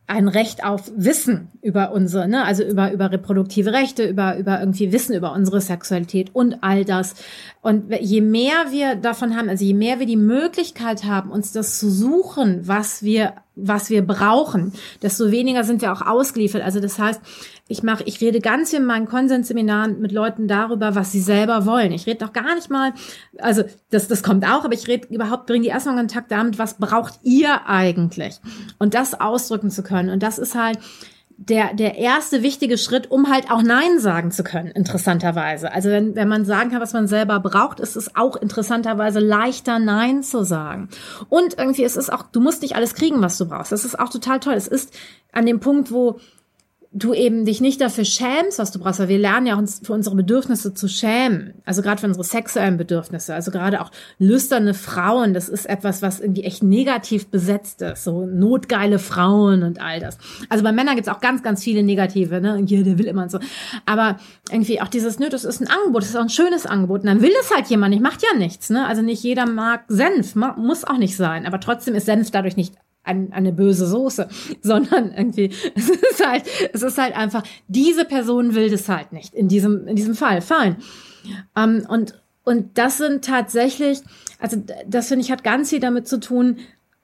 ein 0.07 0.27
Recht 0.27 0.63
auf 0.63 0.91
Wissen 0.95 1.49
über 1.61 1.91
unsere, 1.91 2.27
ne, 2.27 2.43
also 2.43 2.63
über, 2.63 2.91
über 2.91 3.11
reproduktive 3.11 3.73
Rechte, 3.73 4.07
über, 4.07 4.37
über 4.37 4.59
irgendwie 4.59 4.91
Wissen 4.91 5.15
über 5.15 5.33
unsere 5.33 5.61
Sexualität 5.61 6.29
und 6.33 6.63
all 6.63 6.85
das. 6.85 7.15
Und 7.61 7.91
je 7.99 8.21
mehr 8.21 8.65
wir 8.69 8.95
davon 8.95 9.35
haben, 9.35 9.49
also 9.49 9.65
je 9.65 9.73
mehr 9.73 9.99
wir 9.99 10.05
die 10.05 10.15
Möglichkeit 10.15 11.05
haben, 11.05 11.31
uns 11.31 11.51
das 11.53 11.79
zu 11.79 11.89
suchen, 11.89 12.67
was 12.67 13.01
wir, 13.01 13.33
was 13.55 13.89
wir 13.89 14.05
brauchen, 14.05 14.73
desto 15.01 15.31
weniger 15.31 15.63
sind 15.63 15.81
wir 15.81 15.91
auch 15.91 16.03
ausgeliefert. 16.03 16.61
Also 16.61 16.79
das 16.79 16.99
heißt, 16.99 17.21
ich 17.67 17.81
mache, 17.81 18.03
ich 18.03 18.21
rede 18.21 18.41
ganz 18.41 18.73
in 18.73 18.85
meinen 18.85 19.07
Konsensseminaren 19.07 19.99
mit 19.99 20.11
Leuten 20.11 20.47
darüber, 20.47 20.93
was 20.93 21.11
sie 21.11 21.21
selber 21.21 21.65
wollen. 21.65 21.91
Ich 21.91 22.05
rede 22.05 22.23
doch 22.23 22.33
gar 22.33 22.53
nicht 22.53 22.69
mal, 22.69 22.93
also 23.39 23.63
das, 23.89 24.07
das 24.07 24.21
kommt 24.21 24.45
auch, 24.45 24.65
aber 24.65 24.73
ich 24.73 24.87
rede 24.87 25.07
überhaupt, 25.07 25.47
bringe 25.47 25.63
die 25.63 25.69
erstmal 25.69 25.95
in 25.95 26.01
Kontakt 26.01 26.31
damit, 26.31 26.59
was 26.59 26.75
braucht 26.75 27.19
ihr 27.23 27.65
eigentlich? 27.67 28.39
Und 28.77 28.93
das 28.93 29.19
ausdrücken 29.19 29.71
zu 29.71 29.81
können. 29.81 30.09
Und 30.11 30.21
das 30.21 30.37
ist 30.37 30.53
halt, 30.53 30.77
der, 31.37 31.73
der 31.73 31.97
erste 31.97 32.43
wichtige 32.43 32.77
Schritt, 32.77 33.11
um 33.11 33.29
halt 33.29 33.51
auch 33.51 33.61
Nein 33.61 33.99
sagen 33.99 34.31
zu 34.31 34.43
können, 34.43 34.69
interessanterweise. 34.69 35.71
Also 35.71 35.89
wenn, 35.89 36.15
wenn 36.15 36.29
man 36.29 36.45
sagen 36.45 36.71
kann, 36.71 36.81
was 36.81 36.93
man 36.93 37.07
selber 37.07 37.39
braucht, 37.39 37.79
ist 37.81 37.97
es 37.97 38.15
auch 38.15 38.37
interessanterweise 38.37 39.19
leichter, 39.19 39.79
Nein 39.79 40.23
zu 40.23 40.45
sagen. 40.45 40.89
Und 41.27 41.57
irgendwie 41.57 41.83
ist 41.83 41.97
es 41.97 42.09
auch, 42.09 42.23
du 42.23 42.39
musst 42.39 42.61
nicht 42.61 42.75
alles 42.75 42.95
kriegen, 42.95 43.21
was 43.21 43.37
du 43.37 43.47
brauchst. 43.47 43.73
Das 43.73 43.83
ist 43.83 43.99
auch 43.99 44.09
total 44.09 44.39
toll. 44.39 44.53
Es 44.53 44.67
ist 44.67 44.93
an 45.33 45.45
dem 45.45 45.59
Punkt, 45.59 45.91
wo 45.91 46.19
du 46.95 47.13
eben 47.13 47.43
dich 47.43 47.59
nicht 47.59 47.81
dafür 47.81 48.05
schämst, 48.05 48.57
was 48.57 48.71
du 48.71 48.79
brauchst, 48.79 49.01
weil 49.01 49.09
wir 49.09 49.17
lernen 49.17 49.47
ja 49.47 49.55
uns 49.55 49.81
für 49.83 49.91
unsere 49.91 50.15
Bedürfnisse 50.15 50.73
zu 50.73 50.87
schämen. 50.87 51.55
Also 51.65 51.81
gerade 51.81 51.99
für 51.99 52.07
unsere 52.07 52.23
sexuellen 52.23 52.77
Bedürfnisse. 52.77 53.35
Also 53.35 53.51
gerade 53.51 53.81
auch 53.81 53.91
lüsterne 54.17 54.73
Frauen, 54.73 55.33
das 55.33 55.49
ist 55.49 55.65
etwas, 55.65 56.01
was 56.01 56.21
irgendwie 56.21 56.45
echt 56.45 56.63
negativ 56.63 57.27
besetzt 57.27 57.81
ist. 57.81 58.05
So 58.05 58.25
notgeile 58.25 58.97
Frauen 58.97 59.63
und 59.63 59.81
all 59.81 59.99
das. 59.99 60.17
Also 60.47 60.63
bei 60.63 60.71
Männern 60.71 60.95
gibt's 60.95 61.09
auch 61.09 61.19
ganz, 61.19 61.43
ganz 61.43 61.61
viele 61.61 61.83
negative, 61.83 62.39
ne? 62.39 62.55
Und 62.55 62.71
ja, 62.71 62.81
der 62.81 62.97
will 62.97 63.07
immer 63.07 63.23
und 63.23 63.31
so. 63.31 63.39
Aber 63.85 64.17
irgendwie 64.49 64.79
auch 64.81 64.87
dieses, 64.87 65.19
nö, 65.19 65.27
das 65.27 65.43
ist 65.43 65.59
ein 65.59 65.67
Angebot, 65.67 66.03
das 66.03 66.11
ist 66.11 66.15
auch 66.15 66.21
ein 66.21 66.29
schönes 66.29 66.65
Angebot. 66.65 67.01
Und 67.01 67.07
dann 67.07 67.21
will 67.21 67.33
es 67.41 67.53
halt 67.53 67.67
jemand 67.67 67.93
nicht, 67.93 68.03
macht 68.03 68.23
ja 68.23 68.37
nichts, 68.37 68.69
ne? 68.69 68.87
Also 68.87 69.01
nicht 69.01 69.21
jeder 69.21 69.45
mag 69.45 69.83
Senf, 69.89 70.35
muss 70.35 70.85
auch 70.85 70.97
nicht 70.97 71.17
sein. 71.17 71.45
Aber 71.45 71.59
trotzdem 71.59 71.93
ist 71.93 72.05
Senf 72.05 72.31
dadurch 72.31 72.55
nicht 72.55 72.73
ein, 73.05 73.31
eine 73.31 73.53
böse 73.53 73.87
Soße, 73.87 74.27
sondern 74.61 75.11
irgendwie, 75.11 75.51
es 75.75 75.89
ist 75.89 76.25
halt, 76.25 76.43
es 76.73 76.81
ist 76.81 76.97
halt 76.97 77.15
einfach, 77.15 77.43
diese 77.67 78.05
Person 78.05 78.55
will 78.55 78.69
das 78.69 78.89
halt 78.89 79.13
nicht, 79.13 79.33
in 79.33 79.47
diesem, 79.47 79.87
in 79.87 79.95
diesem 79.95 80.15
Fall, 80.15 80.41
fein. 80.41 80.77
Ähm, 81.55 81.85
und, 81.87 82.21
und 82.43 82.77
das 82.77 82.97
sind 82.97 83.25
tatsächlich, 83.25 83.99
also 84.39 84.61
das 84.87 85.07
finde 85.07 85.23
ich 85.23 85.31
hat 85.31 85.43
ganz 85.43 85.69
viel 85.69 85.79
damit 85.79 86.07
zu 86.07 86.19
tun, 86.19 86.57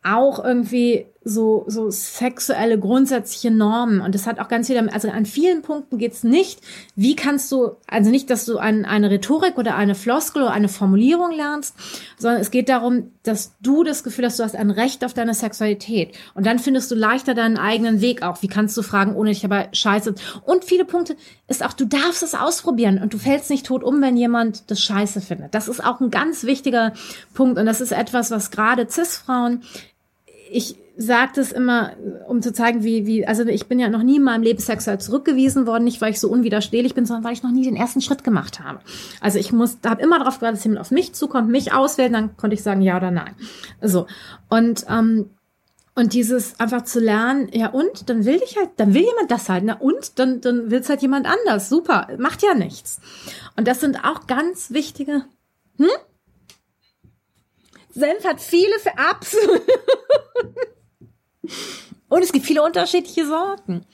auch 0.03 0.43
irgendwie 0.43 1.05
so, 1.23 1.65
so 1.67 1.91
sexuelle 1.91 2.79
grundsätzliche 2.79 3.51
Normen. 3.51 4.01
Und 4.01 4.15
das 4.15 4.25
hat 4.25 4.39
auch 4.39 4.47
ganz 4.47 4.67
viel 4.67 4.77
also 4.89 5.09
an 5.09 5.27
vielen 5.27 5.61
Punkten 5.61 5.99
geht's 5.99 6.23
nicht, 6.23 6.61
wie 6.95 7.15
kannst 7.15 7.51
du, 7.51 7.75
also 7.87 8.09
nicht, 8.09 8.31
dass 8.31 8.45
du 8.45 8.57
ein, 8.57 8.85
eine 8.85 9.11
Rhetorik 9.11 9.59
oder 9.59 9.75
eine 9.75 9.93
Floskel 9.93 10.41
oder 10.41 10.51
eine 10.51 10.67
Formulierung 10.67 11.31
lernst, 11.31 11.75
sondern 12.17 12.41
es 12.41 12.49
geht 12.49 12.69
darum, 12.69 13.11
dass 13.21 13.53
du 13.61 13.83
das 13.83 14.03
Gefühl 14.03 14.25
hast, 14.25 14.39
du 14.39 14.43
hast 14.43 14.55
ein 14.55 14.71
Recht 14.71 15.05
auf 15.05 15.13
deine 15.13 15.35
Sexualität. 15.35 16.15
Und 16.33 16.47
dann 16.47 16.57
findest 16.57 16.89
du 16.89 16.95
leichter 16.95 17.35
deinen 17.35 17.57
eigenen 17.57 18.01
Weg 18.01 18.23
auch. 18.23 18.41
Wie 18.41 18.47
kannst 18.47 18.75
du 18.75 18.81
fragen, 18.81 19.15
ohne 19.15 19.29
dich 19.29 19.45
aber 19.45 19.67
scheiße. 19.73 20.15
Und 20.43 20.65
viele 20.65 20.85
Punkte 20.85 21.15
ist 21.47 21.63
auch, 21.63 21.73
du 21.73 21.85
darfst 21.85 22.23
es 22.23 22.33
ausprobieren 22.33 22.97
und 22.97 23.13
du 23.13 23.19
fällst 23.19 23.51
nicht 23.51 23.67
tot 23.67 23.83
um, 23.83 24.01
wenn 24.01 24.17
jemand 24.17 24.71
das 24.71 24.81
scheiße 24.81 25.21
findet. 25.21 25.53
Das 25.53 25.67
ist 25.67 25.83
auch 25.83 25.99
ein 25.99 26.09
ganz 26.09 26.45
wichtiger 26.45 26.93
Punkt. 27.35 27.59
Und 27.59 27.67
das 27.67 27.79
ist 27.79 27.91
etwas, 27.91 28.31
was 28.31 28.49
gerade 28.49 28.89
Cis-Frauen 28.89 29.61
ich 30.51 30.75
sage 30.97 31.31
das 31.35 31.51
immer, 31.51 31.93
um 32.27 32.41
zu 32.41 32.53
zeigen, 32.53 32.83
wie, 32.83 33.05
wie, 33.05 33.25
also 33.25 33.45
ich 33.45 33.67
bin 33.67 33.79
ja 33.79 33.89
noch 33.89 34.03
nie 34.03 34.17
in 34.17 34.23
meinem 34.23 34.43
Leben 34.43 34.59
sexuell 34.59 34.99
zurückgewiesen 34.99 35.65
worden, 35.65 35.83
nicht 35.83 36.01
weil 36.01 36.11
ich 36.11 36.19
so 36.19 36.29
unwiderstehlich 36.29 36.93
bin, 36.93 37.05
sondern 37.05 37.23
weil 37.23 37.33
ich 37.33 37.43
noch 37.43 37.51
nie 37.51 37.63
den 37.63 37.75
ersten 37.75 38.01
Schritt 38.01 38.23
gemacht 38.23 38.59
habe. 38.59 38.79
Also 39.19 39.39
ich 39.39 39.51
muss, 39.51 39.79
da 39.81 39.91
habe 39.91 40.01
immer 40.01 40.19
darauf 40.19 40.37
gewartet, 40.37 40.57
dass 40.57 40.63
jemand 40.63 40.81
auf 40.81 40.91
mich 40.91 41.13
zukommt, 41.13 41.49
mich 41.49 41.73
auswählt, 41.73 42.13
dann 42.13 42.35
konnte 42.37 42.55
ich 42.55 42.63
sagen 42.63 42.81
ja 42.81 42.97
oder 42.97 43.11
nein. 43.11 43.33
So 43.81 44.07
und 44.49 44.85
ähm, 44.89 45.29
und 45.93 46.13
dieses 46.13 46.57
einfach 46.59 46.83
zu 46.83 46.99
lernen, 46.99 47.49
ja 47.51 47.69
und, 47.69 48.09
dann 48.09 48.25
will 48.25 48.39
ich 48.45 48.57
halt, 48.57 48.69
dann 48.77 48.93
will 48.93 49.03
jemand 49.03 49.29
das 49.29 49.49
halt, 49.49 49.65
na 49.65 49.73
und, 49.77 50.19
dann, 50.19 50.39
dann 50.39 50.71
will 50.71 50.79
es 50.79 50.89
halt 50.89 51.01
jemand 51.01 51.27
anders. 51.27 51.67
Super, 51.67 52.07
macht 52.17 52.43
ja 52.43 52.53
nichts. 52.53 53.01
Und 53.57 53.67
das 53.67 53.81
sind 53.81 54.03
auch 54.05 54.25
ganz 54.25 54.71
wichtige, 54.71 55.25
hm? 55.77 55.89
Senf 57.93 58.23
hat 58.23 58.39
viele 58.39 58.79
für 58.79 58.91
Ups. 59.11 59.35
Und 62.09 62.23
es 62.23 62.31
gibt 62.31 62.45
viele 62.45 62.63
unterschiedliche 62.63 63.25
Sorten. 63.25 63.85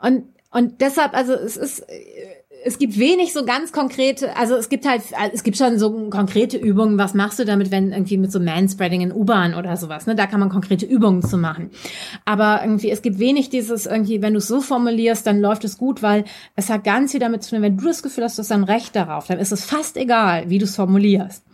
Und, 0.00 0.24
und 0.50 0.80
deshalb, 0.80 1.14
also 1.14 1.32
es 1.32 1.56
ist, 1.56 1.84
es 2.66 2.78
gibt 2.78 2.98
wenig 2.98 3.34
so 3.34 3.44
ganz 3.44 3.72
konkrete, 3.72 4.34
also 4.36 4.54
es 4.54 4.70
gibt 4.70 4.86
halt, 4.86 5.02
es 5.34 5.42
gibt 5.42 5.58
schon 5.58 5.78
so 5.78 6.08
konkrete 6.08 6.56
Übungen, 6.56 6.96
was 6.96 7.12
machst 7.12 7.38
du 7.38 7.44
damit, 7.44 7.70
wenn 7.70 7.92
irgendwie 7.92 8.16
mit 8.16 8.32
so 8.32 8.40
Manspreading 8.40 9.02
in 9.02 9.12
U-Bahn 9.12 9.54
oder 9.54 9.76
sowas, 9.76 10.06
ne? 10.06 10.14
Da 10.14 10.26
kann 10.26 10.40
man 10.40 10.48
konkrete 10.48 10.86
Übungen 10.86 11.22
zu 11.22 11.36
machen. 11.36 11.70
Aber 12.24 12.60
irgendwie, 12.62 12.90
es 12.90 13.02
gibt 13.02 13.18
wenig 13.18 13.50
dieses 13.50 13.84
irgendwie, 13.84 14.22
wenn 14.22 14.32
du 14.32 14.38
es 14.38 14.48
so 14.48 14.62
formulierst, 14.62 15.26
dann 15.26 15.40
läuft 15.40 15.64
es 15.64 15.76
gut, 15.76 16.02
weil 16.02 16.24
es 16.56 16.70
hat 16.70 16.84
ganz 16.84 17.12
viel 17.12 17.20
damit 17.20 17.42
zu 17.42 17.50
tun, 17.50 17.62
wenn 17.62 17.76
du 17.76 17.84
das 17.84 18.02
Gefühl 18.02 18.24
hast, 18.24 18.38
du 18.38 18.42
hast 18.42 18.52
ein 18.52 18.64
Recht 18.64 18.96
darauf, 18.96 19.26
dann 19.26 19.38
ist 19.38 19.52
es 19.52 19.64
fast 19.64 19.98
egal, 19.98 20.48
wie 20.48 20.58
du 20.58 20.64
es 20.64 20.76
formulierst. 20.76 21.44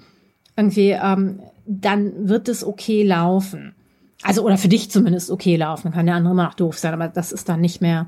Irgendwie, 0.57 0.91
ähm, 0.91 1.41
dann 1.67 2.29
wird 2.29 2.49
es 2.49 2.65
okay 2.65 3.03
laufen. 3.03 3.75
Also, 4.23 4.43
oder 4.43 4.59
für 4.59 4.69
dich 4.69 4.91
zumindest 4.91 5.31
okay 5.31 5.57
laufen. 5.57 5.85
Dann 5.85 5.93
kann 5.93 6.07
der 6.07 6.15
andere 6.15 6.33
immer 6.33 6.45
noch 6.45 6.55
doof 6.55 6.79
sein, 6.79 6.93
aber 6.95 7.09
das 7.09 7.33
ist 7.33 7.49
dann 7.49 7.61
nicht 7.61 7.81
mehr, 7.81 8.07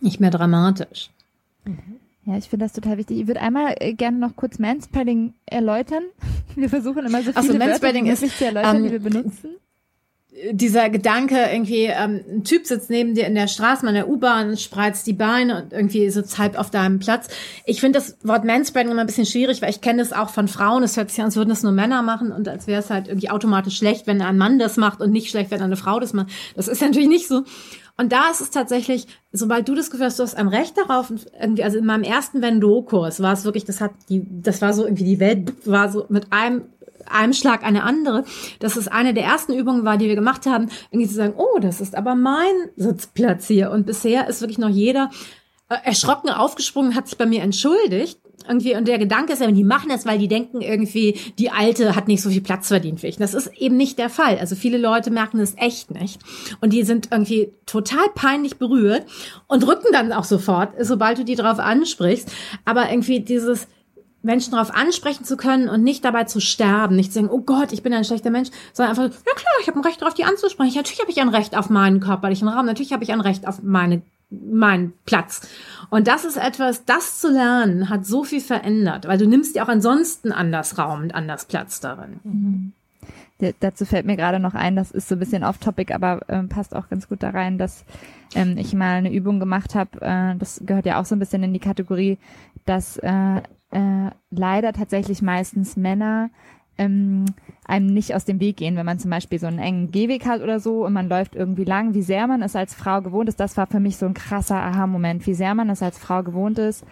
nicht 0.00 0.20
mehr 0.20 0.30
dramatisch. 0.30 1.10
Mhm. 1.64 2.00
Ja, 2.24 2.36
ich 2.36 2.48
finde 2.48 2.66
das 2.66 2.72
total 2.72 2.98
wichtig. 2.98 3.18
Ich 3.18 3.26
würde 3.26 3.40
einmal 3.40 3.74
äh, 3.80 3.94
gerne 3.94 4.18
noch 4.18 4.36
kurz 4.36 4.58
Manspreading 4.58 5.34
erläutern. 5.46 6.04
Wir 6.54 6.68
versuchen 6.68 7.04
immer 7.04 7.18
so 7.18 7.32
viele 7.32 7.36
also, 7.36 7.54
Manspreading 7.54 8.06
Wörter 8.06 8.26
ist, 8.26 8.38
zu 8.38 8.44
erläutern, 8.44 8.76
ähm, 8.76 8.82
die 8.84 8.92
wir 8.92 9.00
benutzen. 9.00 9.50
Dieser 10.50 10.88
Gedanke, 10.88 11.36
irgendwie, 11.52 11.84
ähm, 11.84 12.22
ein 12.26 12.44
Typ 12.44 12.66
sitzt 12.66 12.88
neben 12.88 13.14
dir 13.14 13.26
in 13.26 13.34
der 13.34 13.48
Straße, 13.48 13.86
in 13.86 13.92
der 13.92 14.08
U-Bahn, 14.08 14.56
spreizt 14.56 15.06
die 15.06 15.12
Beine 15.12 15.62
und 15.62 15.72
irgendwie 15.74 16.08
sitzt 16.08 16.38
halb 16.38 16.58
auf 16.58 16.70
deinem 16.70 17.00
Platz. 17.00 17.28
Ich 17.66 17.80
finde 17.80 17.98
das 17.98 18.16
Wort 18.22 18.44
Manspreading 18.44 18.90
immer 18.90 19.02
ein 19.02 19.06
bisschen 19.06 19.26
schwierig, 19.26 19.60
weil 19.60 19.68
ich 19.68 19.82
kenne 19.82 20.02
das 20.02 20.14
auch 20.14 20.30
von 20.30 20.48
Frauen. 20.48 20.82
Es 20.82 20.96
hört 20.96 21.10
sich 21.10 21.20
an, 21.20 21.26
als 21.26 21.36
würden 21.36 21.50
das 21.50 21.62
nur 21.62 21.72
Männer 21.72 22.00
machen 22.00 22.32
und 22.32 22.48
als 22.48 22.66
wäre 22.66 22.80
es 22.80 22.88
halt 22.88 23.08
irgendwie 23.08 23.28
automatisch 23.28 23.76
schlecht, 23.76 24.06
wenn 24.06 24.22
ein 24.22 24.38
Mann 24.38 24.58
das 24.58 24.78
macht 24.78 25.02
und 25.02 25.12
nicht 25.12 25.28
schlecht, 25.28 25.50
wenn 25.50 25.60
eine 25.60 25.76
Frau 25.76 26.00
das 26.00 26.14
macht. 26.14 26.30
Das 26.56 26.66
ist 26.66 26.80
natürlich 26.82 27.08
nicht 27.08 27.28
so. 27.28 27.44
Und 27.98 28.12
da 28.12 28.30
ist 28.30 28.40
es 28.40 28.50
tatsächlich, 28.50 29.06
sobald 29.32 29.68
du 29.68 29.74
das 29.74 29.90
Gefühl 29.90 30.06
hast, 30.06 30.18
du 30.18 30.22
hast 30.22 30.34
ein 30.34 30.48
Recht 30.48 30.76
darauf, 30.78 31.12
irgendwie, 31.38 31.62
also 31.62 31.78
in 31.78 31.84
meinem 31.84 32.04
ersten 32.04 32.40
Vendo-Kurs 32.40 33.20
war 33.20 33.34
es 33.34 33.44
wirklich, 33.44 33.64
das 33.64 33.80
hat 33.80 33.92
die, 34.08 34.24
das 34.28 34.62
war 34.62 34.72
so 34.72 34.84
irgendwie 34.84 35.04
die 35.04 35.20
Welt 35.20 35.52
war 35.66 35.90
so 35.90 36.06
mit 36.08 36.32
einem 36.32 36.62
einem 37.10 37.32
Schlag 37.32 37.64
eine 37.64 37.82
andere. 37.82 38.24
Das 38.58 38.76
ist 38.76 38.90
eine 38.90 39.14
der 39.14 39.24
ersten 39.24 39.52
Übungen 39.52 39.84
war, 39.84 39.96
die 39.98 40.08
wir 40.08 40.14
gemacht 40.14 40.46
haben, 40.46 40.68
irgendwie 40.90 41.08
zu 41.08 41.14
sagen, 41.14 41.34
oh, 41.36 41.58
das 41.60 41.80
ist 41.80 41.94
aber 41.94 42.14
mein 42.14 42.70
Sitzplatz 42.76 43.46
hier. 43.46 43.70
Und 43.70 43.86
bisher 43.86 44.28
ist 44.28 44.40
wirklich 44.40 44.58
noch 44.58 44.68
jeder 44.68 45.10
äh, 45.68 45.76
erschrocken 45.84 46.30
aufgesprungen, 46.30 46.94
hat 46.94 47.08
sich 47.08 47.18
bei 47.18 47.26
mir 47.26 47.42
entschuldigt 47.42 48.18
irgendwie, 48.48 48.74
und 48.74 48.88
der 48.88 48.98
Gedanke 48.98 49.32
ist 49.32 49.40
ja, 49.40 49.50
die 49.50 49.64
machen 49.64 49.88
das, 49.88 50.06
weil 50.06 50.18
die 50.18 50.28
denken 50.28 50.60
irgendwie, 50.60 51.18
die 51.38 51.50
Alte 51.50 51.94
hat 51.94 52.08
nicht 52.08 52.22
so 52.22 52.30
viel 52.30 52.40
Platz 52.40 52.68
verdient 52.68 53.02
wie 53.02 53.08
ich. 53.08 53.16
Das 53.16 53.34
ist 53.34 53.50
eben 53.56 53.76
nicht 53.76 53.98
der 53.98 54.10
Fall. 54.10 54.38
Also 54.38 54.56
viele 54.56 54.78
Leute 54.78 55.10
merken 55.10 55.38
das 55.38 55.54
echt 55.56 55.90
nicht. 55.90 56.20
Und 56.60 56.72
die 56.72 56.82
sind 56.82 57.08
irgendwie 57.10 57.52
total 57.66 58.04
peinlich 58.14 58.56
berührt 58.56 59.06
und 59.48 59.66
rücken 59.66 59.88
dann 59.92 60.12
auch 60.12 60.24
sofort, 60.24 60.74
sobald 60.80 61.18
du 61.18 61.24
die 61.24 61.36
drauf 61.36 61.58
ansprichst. 61.58 62.30
Aber 62.64 62.90
irgendwie 62.90 63.20
dieses, 63.20 63.68
Menschen 64.22 64.52
darauf 64.52 64.74
ansprechen 64.74 65.24
zu 65.24 65.36
können 65.36 65.68
und 65.68 65.82
nicht 65.82 66.04
dabei 66.04 66.24
zu 66.24 66.40
sterben, 66.40 66.96
nicht 66.96 67.12
zu 67.12 67.20
sagen, 67.20 67.30
oh 67.30 67.40
Gott, 67.40 67.72
ich 67.72 67.82
bin 67.82 67.92
ein 67.92 68.04
schlechter 68.04 68.30
Mensch, 68.30 68.50
sondern 68.72 68.96
einfach, 68.96 69.18
ja 69.26 69.34
klar, 69.34 69.52
ich 69.60 69.66
habe 69.68 69.78
ein 69.78 69.84
Recht 69.84 70.00
darauf, 70.00 70.14
die 70.14 70.24
anzusprechen. 70.24 70.76
Natürlich 70.76 71.00
habe 71.00 71.10
ich 71.10 71.20
ein 71.20 71.28
Recht 71.28 71.56
auf 71.56 71.70
meinen 71.70 72.00
körperlichen 72.00 72.48
Raum, 72.48 72.66
natürlich 72.66 72.92
habe 72.92 73.04
ich 73.04 73.12
ein 73.12 73.20
Recht 73.20 73.46
auf 73.46 73.62
meine 73.62 74.02
mein 74.32 74.94
Platz. 75.04 75.46
Und 75.90 76.08
das 76.08 76.24
ist 76.24 76.38
etwas, 76.38 76.86
das 76.86 77.20
zu 77.20 77.30
lernen, 77.30 77.90
hat 77.90 78.06
so 78.06 78.24
viel 78.24 78.40
verändert, 78.40 79.06
weil 79.06 79.18
du 79.18 79.26
nimmst 79.26 79.54
dir 79.54 79.62
auch 79.62 79.68
ansonsten 79.68 80.32
anders 80.32 80.78
Raum 80.78 81.02
und 81.02 81.14
anders 81.14 81.44
Platz 81.44 81.80
darin. 81.80 82.20
Mhm. 82.24 82.72
Dazu 83.60 83.84
fällt 83.84 84.06
mir 84.06 84.16
gerade 84.16 84.38
noch 84.38 84.54
ein, 84.54 84.76
das 84.76 84.92
ist 84.92 85.08
so 85.08 85.16
ein 85.16 85.18
bisschen 85.18 85.42
off-topic, 85.42 85.92
aber 85.92 86.20
äh, 86.28 86.44
passt 86.44 86.76
auch 86.76 86.88
ganz 86.88 87.08
gut 87.08 87.24
da 87.24 87.30
rein, 87.30 87.58
dass 87.58 87.84
ähm, 88.34 88.56
ich 88.56 88.72
mal 88.72 88.94
eine 88.94 89.12
Übung 89.12 89.40
gemacht 89.40 89.74
habe. 89.74 90.00
Äh, 90.00 90.36
das 90.38 90.62
gehört 90.64 90.86
ja 90.86 91.00
auch 91.00 91.04
so 91.04 91.16
ein 91.16 91.18
bisschen 91.18 91.42
in 91.42 91.52
die 91.52 91.58
Kategorie, 91.58 92.18
dass 92.66 92.98
äh, 92.98 93.42
äh, 93.72 94.10
leider 94.30 94.72
tatsächlich 94.72 95.22
meistens 95.22 95.76
Männer 95.76 96.30
ähm, 96.78 97.26
einem 97.66 97.86
nicht 97.86 98.14
aus 98.14 98.24
dem 98.24 98.40
Weg 98.40 98.56
gehen, 98.56 98.76
wenn 98.76 98.86
man 98.86 98.98
zum 98.98 99.10
Beispiel 99.10 99.38
so 99.38 99.46
einen 99.46 99.58
engen 99.58 99.90
Gehweg 99.90 100.26
hat 100.26 100.40
oder 100.40 100.60
so 100.60 100.84
und 100.84 100.92
man 100.92 101.08
läuft 101.08 101.34
irgendwie 101.34 101.64
lang, 101.64 101.94
wie 101.94 102.02
sehr 102.02 102.26
man 102.26 102.42
es 102.42 102.56
als 102.56 102.74
Frau 102.74 103.02
gewohnt 103.02 103.28
ist, 103.28 103.40
das 103.40 103.56
war 103.56 103.66
für 103.66 103.80
mich 103.80 103.96
so 103.96 104.06
ein 104.06 104.14
krasser 104.14 104.56
Aha-Moment, 104.56 105.26
wie 105.26 105.34
sehr 105.34 105.54
man 105.54 105.70
es 105.70 105.82
als 105.82 105.98
Frau 105.98 106.22
gewohnt 106.22 106.58
ist, 106.58 106.84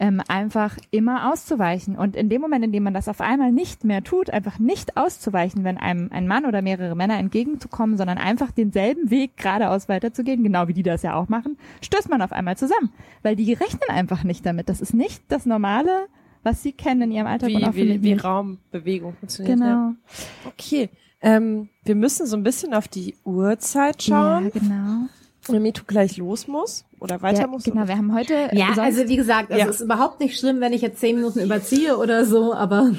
ähm, 0.00 0.22
einfach 0.28 0.76
immer 0.90 1.32
auszuweichen. 1.32 1.96
Und 1.96 2.14
in 2.14 2.28
dem 2.28 2.40
Moment, 2.40 2.64
in 2.64 2.72
dem 2.72 2.84
man 2.84 2.94
das 2.94 3.08
auf 3.08 3.20
einmal 3.20 3.50
nicht 3.50 3.84
mehr 3.84 4.04
tut, 4.04 4.30
einfach 4.30 4.58
nicht 4.58 4.96
auszuweichen, 4.96 5.64
wenn 5.64 5.76
einem 5.76 6.10
ein 6.12 6.28
Mann 6.28 6.46
oder 6.46 6.62
mehrere 6.62 6.94
Männer 6.94 7.18
entgegenzukommen, 7.18 7.96
sondern 7.96 8.18
einfach 8.18 8.52
denselben 8.52 9.10
Weg 9.10 9.36
geradeaus 9.36 9.88
weiterzugehen, 9.88 10.44
genau 10.44 10.68
wie 10.68 10.74
die 10.74 10.84
das 10.84 11.02
ja 11.02 11.14
auch 11.14 11.28
machen, 11.28 11.58
stößt 11.80 12.08
man 12.10 12.22
auf 12.22 12.32
einmal 12.32 12.56
zusammen. 12.56 12.92
Weil 13.22 13.34
die 13.34 13.52
rechnen 13.52 13.88
einfach 13.88 14.22
nicht 14.22 14.46
damit. 14.46 14.68
Das 14.68 14.80
ist 14.80 14.94
nicht 14.94 15.22
das 15.28 15.46
normale 15.46 16.06
was 16.42 16.62
sie 16.62 16.72
kennen 16.72 17.02
in 17.02 17.12
ihrem 17.12 17.26
Alltag 17.26 17.50
wie, 17.50 17.56
und 17.56 17.64
auch 17.64 17.74
wie, 17.74 18.02
wie 18.02 18.12
Raumbewegung 18.14 19.14
funktioniert. 19.14 19.58
Genau. 19.58 19.66
Ja. 19.66 19.94
Okay. 20.46 20.90
Ähm, 21.20 21.68
wir 21.84 21.94
müssen 21.94 22.26
so 22.26 22.36
ein 22.36 22.42
bisschen 22.42 22.74
auf 22.74 22.88
die 22.88 23.16
Uhrzeit 23.24 24.02
schauen. 24.02 24.44
Ja, 24.44 24.50
genau. 24.50 25.08
Damit 25.46 25.78
du 25.78 25.84
gleich 25.84 26.18
los 26.18 26.46
muss 26.46 26.84
oder 27.00 27.22
weiter 27.22 27.42
ja, 27.42 27.46
musst. 27.46 27.64
Genau, 27.64 27.88
wir 27.88 27.96
haben 27.96 28.14
heute. 28.14 28.50
Ja, 28.52 28.74
also 28.76 29.08
wie 29.08 29.16
gesagt, 29.16 29.50
es 29.50 29.58
ja. 29.58 29.66
ist 29.66 29.80
überhaupt 29.80 30.20
nicht 30.20 30.38
schlimm, 30.38 30.60
wenn 30.60 30.74
ich 30.74 30.82
jetzt 30.82 31.00
zehn 31.00 31.16
Minuten 31.16 31.40
überziehe 31.40 31.96
oder 31.96 32.26
so, 32.26 32.52
aber. 32.52 32.92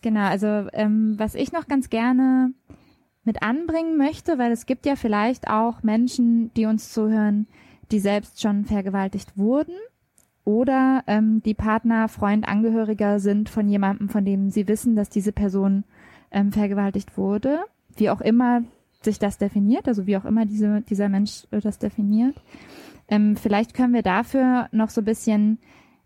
Genau, 0.00 0.28
also 0.28 0.46
ähm, 0.72 1.14
was 1.18 1.34
ich 1.34 1.52
noch 1.52 1.66
ganz 1.66 1.90
gerne 1.90 2.52
mit 3.24 3.42
anbringen 3.42 3.98
möchte, 3.98 4.38
weil 4.38 4.52
es 4.52 4.64
gibt 4.64 4.86
ja 4.86 4.96
vielleicht 4.96 5.48
auch 5.48 5.82
Menschen, 5.82 6.52
die 6.54 6.64
uns 6.64 6.92
zuhören, 6.92 7.46
die 7.90 7.98
selbst 7.98 8.40
schon 8.40 8.64
vergewaltigt 8.64 9.36
wurden 9.36 9.74
oder 10.46 11.02
ähm, 11.08 11.42
die 11.44 11.54
Partner, 11.54 12.08
Freund, 12.08 12.46
Angehöriger 12.48 13.18
sind 13.18 13.48
von 13.48 13.68
jemandem, 13.68 14.08
von 14.08 14.24
dem 14.24 14.48
sie 14.50 14.68
wissen, 14.68 14.94
dass 14.94 15.10
diese 15.10 15.32
Person 15.32 15.82
ähm, 16.30 16.52
vergewaltigt 16.52 17.18
wurde, 17.18 17.58
wie 17.96 18.10
auch 18.10 18.20
immer 18.20 18.62
sich 19.02 19.18
das 19.18 19.38
definiert, 19.38 19.88
also 19.88 20.06
wie 20.06 20.16
auch 20.16 20.24
immer 20.24 20.46
diese, 20.46 20.82
dieser 20.82 21.08
Mensch 21.08 21.48
äh, 21.50 21.60
das 21.60 21.80
definiert. 21.80 22.36
Ähm, 23.08 23.36
vielleicht 23.36 23.74
können 23.74 23.92
wir 23.92 24.02
dafür 24.02 24.68
noch 24.70 24.90
so 24.90 25.00
ein 25.00 25.04
bisschen 25.04 25.58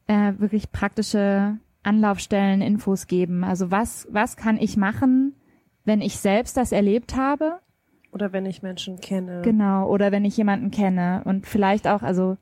äh, 0.07 0.33
wirklich 0.39 0.73
praktische 0.73 1.59
Anlaufstellen, 1.83 2.63
Infos 2.63 3.07
geben. 3.07 3.45
Also 3.45 3.71
was, 3.71 4.09
was 4.11 4.39
kann 4.39 4.57
ich 4.57 4.79
machen, 4.79 5.35
wenn 5.85 6.01
ich 6.01 6.17
selbst 6.17 6.57
das 6.57 6.73
erlebt 6.73 7.15
habe? 7.15 7.59
Oder 8.11 8.33
wenn 8.33 8.47
ich 8.47 8.63
Menschen 8.63 9.01
kenne. 9.01 9.43
Genau, 9.43 9.87
oder 9.87 10.13
wenn 10.13 10.25
ich 10.25 10.37
jemanden 10.39 10.71
kenne. 10.71 11.21
Und 11.27 11.47
vielleicht 11.47 11.87
auch, 11.87 12.03
also 12.03 12.39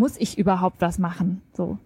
muss 0.00 0.16
ich 0.18 0.38
überhaupt 0.38 0.80
was 0.80 0.98
machen? 0.98 1.42
So. 1.54 1.78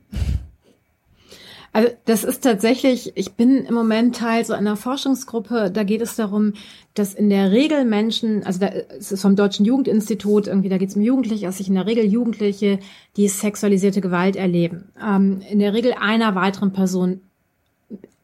Also 1.73 1.91
das 2.05 2.23
ist 2.23 2.45
tatsächlich, 2.45 3.11
ich 3.17 3.33
bin 3.33 3.65
im 3.65 3.75
Moment 3.75 4.15
Teil 4.15 4.45
so 4.45 4.53
einer 4.53 4.77
Forschungsgruppe, 4.77 5.73
da 5.73 5.83
geht 5.83 6.01
es 6.01 6.15
darum, 6.15 6.53
dass 6.95 7.15
in 7.15 7.29
der 7.29 7.51
Regel 7.51 7.85
Menschen, 7.85 8.45
also 8.45 8.61
da, 8.61 8.69
es 8.69 9.11
ist 9.11 9.23
vom 9.23 9.35
Deutschen 9.35 9.67
Jugendinstitut, 9.67 10.47
irgendwie 10.47 10.69
da 10.69 10.79
geht 10.79 10.91
es 10.91 10.95
um 10.95 11.03
Jugendliche, 11.03 11.47
dass 11.47 11.59
sich 11.59 11.67
in 11.67 11.75
der 11.75 11.87
Regel 11.87 12.05
Jugendliche, 12.05 12.79
die 13.17 13.27
sexualisierte 13.27 14.01
Gewalt 14.01 14.37
erleben, 14.37 14.93
ähm, 15.05 15.43
in 15.51 15.59
der 15.59 15.75
Regel 15.75 15.95
einer 16.01 16.37
weiteren 16.37 16.73
Person 16.73 17.21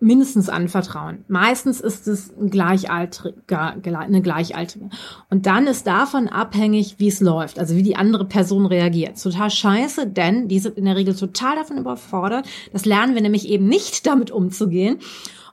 mindestens 0.01 0.49
anvertrauen. 0.49 1.25
Meistens 1.29 1.81
ist 1.81 2.09
es 2.09 2.33
ein 2.37 2.51
Gleichaltriger, 2.51 3.77
eine 3.85 4.23
Gleichaltrige. 4.23 4.89
Und 5.29 5.47
dann 5.47 5.67
ist 5.67 5.87
davon 5.87 6.27
abhängig, 6.27 6.97
wie 6.99 7.09
es 7.09 7.21
läuft, 7.21 7.59
also 7.59 7.77
wie 7.77 7.83
die 7.83 7.97
andere 7.97 8.25
Person 8.25 8.65
reagiert. 8.65 9.23
Total 9.23 9.51
scheiße, 9.51 10.07
denn 10.07 10.49
die 10.49 10.59
sind 10.59 10.79
in 10.79 10.87
der 10.87 10.97
Regel 10.97 11.15
total 11.15 11.57
davon 11.57 11.77
überfordert. 11.77 12.47
Das 12.73 12.87
lernen 12.87 13.15
wir 13.15 13.23
nämlich 13.23 13.47
eben 13.49 13.67
nicht, 13.67 14.07
damit 14.07 14.31
umzugehen. 14.31 14.99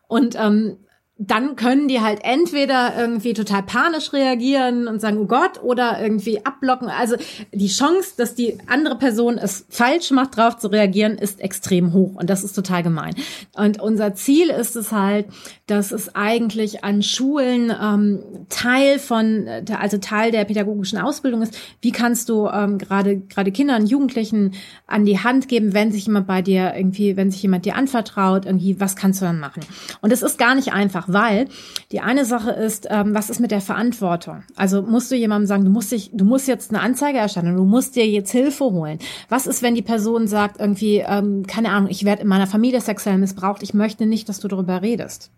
Und 0.08 0.36
ähm, 0.40 0.78
dann 1.20 1.56
können 1.56 1.88
die 1.88 2.00
halt 2.02 2.20
entweder 2.24 2.94
irgendwie 2.96 3.34
total 3.34 3.64
panisch 3.64 4.14
reagieren 4.14 4.88
und 4.88 5.02
sagen, 5.02 5.18
oh 5.18 5.26
Gott, 5.26 5.64
oder 5.64 6.00
irgendwie 6.00 6.46
abblocken. 6.46 6.90
Also 6.90 7.16
die 7.52 7.70
Chance, 7.70 8.14
dass 8.18 8.36
die 8.36 8.60
andere 8.68 8.98
Person 8.98 9.40
es 9.40 9.66
falsch 9.70 10.12
macht, 10.12 10.38
darauf 10.38 10.58
zu 10.58 10.68
reagieren, 10.68 11.18
ist 11.18 11.42
extrem 11.42 11.94
hoch. 11.94 12.14
Und 12.16 12.30
das 12.30 12.44
ist 12.44 12.54
total 12.54 12.84
gemein. 12.84 13.16
Und 13.56 13.82
unser 13.82 14.14
Ziel 14.14 14.50
ist 14.50 14.76
es 14.76 14.92
halt, 14.92 15.26
dass 15.66 15.92
es 15.92 16.16
eigentlich 16.16 16.84
an 16.84 17.02
Schulen 17.02 17.74
ähm, 17.82 18.20
Teil 18.50 19.00
von, 19.00 19.48
also 19.76 19.98
Teil 19.98 20.32
der 20.32 20.46
pädagogischen 20.46 21.00
Ausbildung 21.00 21.42
ist. 21.42 21.58
Wie 21.82 21.92
kannst 21.92 22.30
du 22.30 22.48
ähm, 22.48 22.78
gerade 22.78 23.18
gerade 23.18 23.52
Kindern, 23.52 23.88
Jugendlichen 23.88 24.54
an 24.86 25.06
die 25.06 25.20
Hand 25.20 25.48
geben, 25.48 25.74
wenn 25.74 25.92
sich 25.92 26.06
jemand 26.06 26.28
bei 26.28 26.42
dir 26.42 26.74
irgendwie, 26.76 27.18
wenn 27.18 27.32
sich 27.32 27.42
jemand 27.42 27.66
dir 27.66 27.76
anvertraut, 27.76 28.46
irgendwie, 28.46 28.80
was 28.80 28.96
kannst 28.96 29.22
du 29.22 29.26
dann 29.26 29.40
machen? 29.40 29.64
Und 30.02 30.14
es 30.14 30.22
ist 30.22 30.38
gar 30.38 30.56
nicht 30.56 30.74
einfach 30.74 31.07
weil 31.08 31.48
die 31.92 32.02
eine 32.02 32.26
Sache 32.26 32.52
ist, 32.52 32.88
ähm, 32.90 33.14
was 33.14 33.30
ist 33.30 33.40
mit 33.40 33.52
der 33.52 33.62
Verantwortung? 33.62 34.44
Also 34.56 34.82
musst 34.82 35.12
du 35.12 35.16
jemandem 35.16 35.48
sagen, 35.48 35.66
du 35.66 35.72
musst 35.72 35.92
dich, 35.92 36.12
du 36.14 36.26
musst 36.26 36.48
jetzt 36.48 36.72
eine 36.72 36.82
Anzeige 36.82 37.18
erstatten, 37.18 37.56
du 37.56 37.66
musst 37.66 37.96
dir 37.96 38.08
jetzt 38.08 38.32
Hilfe 38.32 38.66
holen. 38.66 39.00
Was 39.30 39.48
ist, 39.48 39.62
wenn 39.62 39.76
die 39.76 39.82
Person 39.82 40.28
sagt 40.28 40.60
irgendwie, 40.60 40.98
ähm, 40.98 41.46
keine 41.48 41.70
Ahnung, 41.70 41.90
ich 41.90 42.06
werde 42.06 42.24
in 42.24 42.28
meiner 42.28 42.48
Familie 42.48 42.82
sexuell 42.82 43.18
missbraucht, 43.18 43.64
ich 43.64 43.74
möchte 43.74 44.06
nicht, 44.06 44.30
dass 44.30 44.40
du 44.40 44.48
darüber 44.48 44.82
redest. 44.82 45.32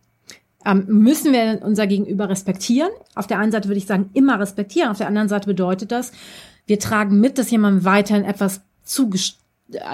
ähm, 0.66 0.86
müssen 0.88 1.32
wir 1.32 1.62
unser 1.64 1.88
Gegenüber 1.88 2.30
respektieren. 2.30 2.90
Auf 3.16 3.28
der 3.28 3.40
einen 3.40 3.52
Seite 3.52 3.70
würde 3.70 3.78
ich 3.78 3.86
sagen, 3.86 4.10
immer 4.14 4.40
respektieren. 4.40 4.90
Auf 4.90 4.98
der 4.98 5.08
anderen 5.08 5.30
Seite 5.30 5.48
bedeutet 5.48 5.92
das, 5.92 6.12
wir 6.68 6.80
tragen 6.80 7.20
mit, 7.20 7.38
dass 7.38 7.50
jemandem 7.50 7.86
weiterhin 7.86 8.26
etwas 8.26 8.58
äh, 8.58 9.39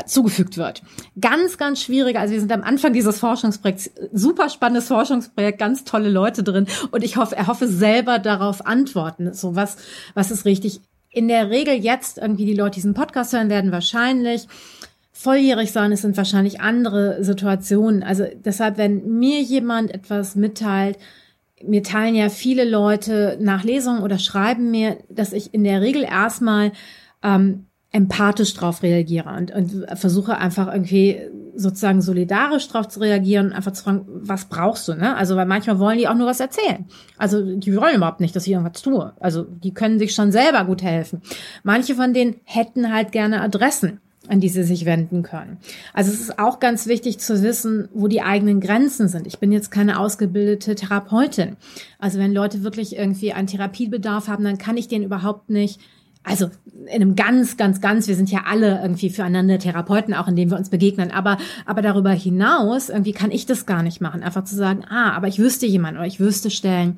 zugefügt 0.05 0.57
wird. 0.57 0.81
Ganz, 1.19 1.57
ganz 1.57 1.81
schwierig. 1.81 2.17
Also 2.17 2.33
wir 2.33 2.39
sind 2.39 2.51
am 2.51 2.63
Anfang 2.63 2.93
dieses 2.93 3.19
Forschungsprojekts. 3.19 3.91
Super 4.13 4.49
spannendes 4.49 4.87
Forschungsprojekt, 4.87 5.59
ganz 5.59 5.83
tolle 5.83 6.09
Leute 6.09 6.43
drin. 6.43 6.67
Und 6.91 7.03
ich 7.03 7.17
hoffe, 7.17 7.35
er 7.35 7.47
hoffe 7.47 7.67
selber 7.67 8.19
darauf 8.19 8.65
antworten. 8.65 9.33
So 9.33 9.55
was, 9.55 9.77
was 10.13 10.31
ist 10.31 10.45
richtig? 10.45 10.81
In 11.09 11.27
der 11.27 11.49
Regel 11.49 11.75
jetzt 11.75 12.17
irgendwie 12.17 12.45
die 12.45 12.53
Leute 12.53 12.75
diesen 12.75 12.93
Podcast 12.93 13.33
hören 13.33 13.49
werden 13.49 13.71
wahrscheinlich 13.71 14.47
volljährig 15.17 15.71
sein, 15.71 15.93
es 15.93 16.01
sind 16.01 16.17
wahrscheinlich 16.17 16.59
andere 16.59 17.23
Situationen. 17.23 18.03
Also 18.03 18.25
deshalb, 18.35 18.77
wenn 18.77 19.17
mir 19.17 19.41
jemand 19.41 19.93
etwas 19.93 20.35
mitteilt, 20.35 20.97
mir 21.63 21.83
teilen 21.83 22.15
ja 22.15 22.27
viele 22.27 22.69
Leute 22.69 23.37
nach 23.39 23.63
Lesungen 23.63 24.03
oder 24.03 24.19
schreiben 24.19 24.71
mir, 24.71 24.97
dass 25.09 25.31
ich 25.31 25.53
in 25.53 25.63
der 25.63 25.81
Regel 25.81 26.03
erstmal 26.03 26.73
ähm, 27.23 27.67
empathisch 27.95 28.53
drauf 28.53 28.83
reagiere 28.83 29.29
und, 29.29 29.51
und 29.51 29.85
versuche 29.97 30.37
einfach 30.37 30.67
irgendwie 30.67 31.17
sozusagen 31.55 32.01
solidarisch 32.01 32.67
drauf 32.67 32.89
zu 32.89 32.99
reagieren 32.99 33.53
einfach 33.53 33.71
zu 33.71 33.85
fragen, 33.85 34.05
was 34.05 34.45
brauchst 34.45 34.89
du, 34.89 34.95
ne? 34.95 35.15
Also, 35.15 35.37
weil 35.37 35.45
manchmal 35.45 35.79
wollen 35.79 35.97
die 35.97 36.09
auch 36.09 36.15
nur 36.15 36.27
was 36.27 36.41
erzählen. 36.41 36.83
Also, 37.17 37.55
die 37.55 37.73
wollen 37.77 37.95
überhaupt 37.95 38.19
nicht, 38.19 38.35
dass 38.35 38.45
ich 38.45 38.51
irgendwas 38.51 38.81
tue. 38.81 39.13
Also, 39.21 39.43
die 39.43 39.73
können 39.73 39.97
sich 39.97 40.13
schon 40.13 40.33
selber 40.33 40.65
gut 40.65 40.83
helfen. 40.83 41.21
Manche 41.63 41.95
von 41.95 42.13
denen 42.13 42.35
hätten 42.43 42.93
halt 42.93 43.13
gerne 43.13 43.41
Adressen 43.41 44.01
an 44.27 44.39
die 44.39 44.49
sie 44.49 44.63
sich 44.63 44.85
wenden 44.85 45.21
können. 45.21 45.57
Also 45.93 46.11
es 46.11 46.19
ist 46.19 46.39
auch 46.39 46.59
ganz 46.59 46.87
wichtig 46.87 47.19
zu 47.19 47.43
wissen, 47.43 47.89
wo 47.93 48.07
die 48.07 48.23
eigenen 48.23 48.59
Grenzen 48.59 49.07
sind. 49.07 49.27
Ich 49.27 49.37
bin 49.37 49.51
jetzt 49.51 49.69
keine 49.69 49.99
ausgebildete 49.99 50.73
Therapeutin. 50.73 51.57
Also 51.99 52.17
wenn 52.17 52.33
Leute 52.33 52.63
wirklich 52.63 52.95
irgendwie 52.95 53.33
einen 53.33 53.45
Therapiebedarf 53.45 54.27
haben, 54.27 54.43
dann 54.43 54.57
kann 54.57 54.77
ich 54.77 54.87
den 54.87 55.03
überhaupt 55.03 55.51
nicht 55.51 55.79
also 56.25 56.49
in 56.87 57.01
einem 57.01 57.15
ganz, 57.15 57.55
ganz, 57.55 57.81
ganz, 57.81 58.07
wir 58.07 58.15
sind 58.15 58.31
ja 58.31 58.43
alle 58.47 58.81
irgendwie 58.81 59.09
füreinander 59.09 59.59
Therapeuten, 59.59 60.13
auch 60.13 60.27
indem 60.27 60.49
wir 60.49 60.57
uns 60.57 60.69
begegnen, 60.69 61.11
aber, 61.11 61.37
aber 61.65 61.81
darüber 61.81 62.11
hinaus, 62.11 62.89
irgendwie 62.89 63.13
kann 63.13 63.31
ich 63.31 63.45
das 63.45 63.65
gar 63.65 63.83
nicht 63.83 64.01
machen. 64.01 64.23
Einfach 64.23 64.43
zu 64.43 64.55
sagen, 64.55 64.83
ah, 64.89 65.11
aber 65.11 65.27
ich 65.27 65.39
wüsste 65.39 65.65
jemanden 65.65 65.99
oder 65.99 66.07
ich 66.07 66.19
wüsste 66.19 66.49
Stellen, 66.49 66.97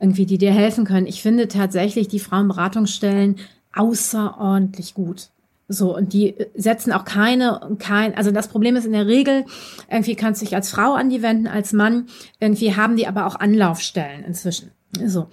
irgendwie, 0.00 0.26
die 0.26 0.38
dir 0.38 0.52
helfen 0.52 0.84
können. 0.84 1.06
Ich 1.06 1.22
finde 1.22 1.48
tatsächlich 1.48 2.08
die 2.08 2.18
Frauenberatungsstellen 2.18 3.36
außerordentlich 3.72 4.94
gut. 4.94 5.28
So, 5.68 5.96
und 5.96 6.12
die 6.12 6.34
setzen 6.54 6.92
auch 6.92 7.04
keine, 7.04 7.76
kein, 7.78 8.14
also 8.16 8.30
das 8.30 8.48
Problem 8.48 8.76
ist 8.76 8.84
in 8.84 8.92
der 8.92 9.06
Regel, 9.06 9.44
irgendwie 9.90 10.16
kannst 10.16 10.42
du 10.42 10.44
dich 10.44 10.54
als 10.54 10.70
Frau 10.70 10.94
an 10.94 11.08
die 11.08 11.22
wenden, 11.22 11.46
als 11.46 11.72
Mann, 11.72 12.06
irgendwie 12.40 12.74
haben 12.74 12.96
die 12.96 13.06
aber 13.06 13.26
auch 13.26 13.36
Anlaufstellen 13.36 14.24
inzwischen. 14.24 14.72
So. 15.04 15.28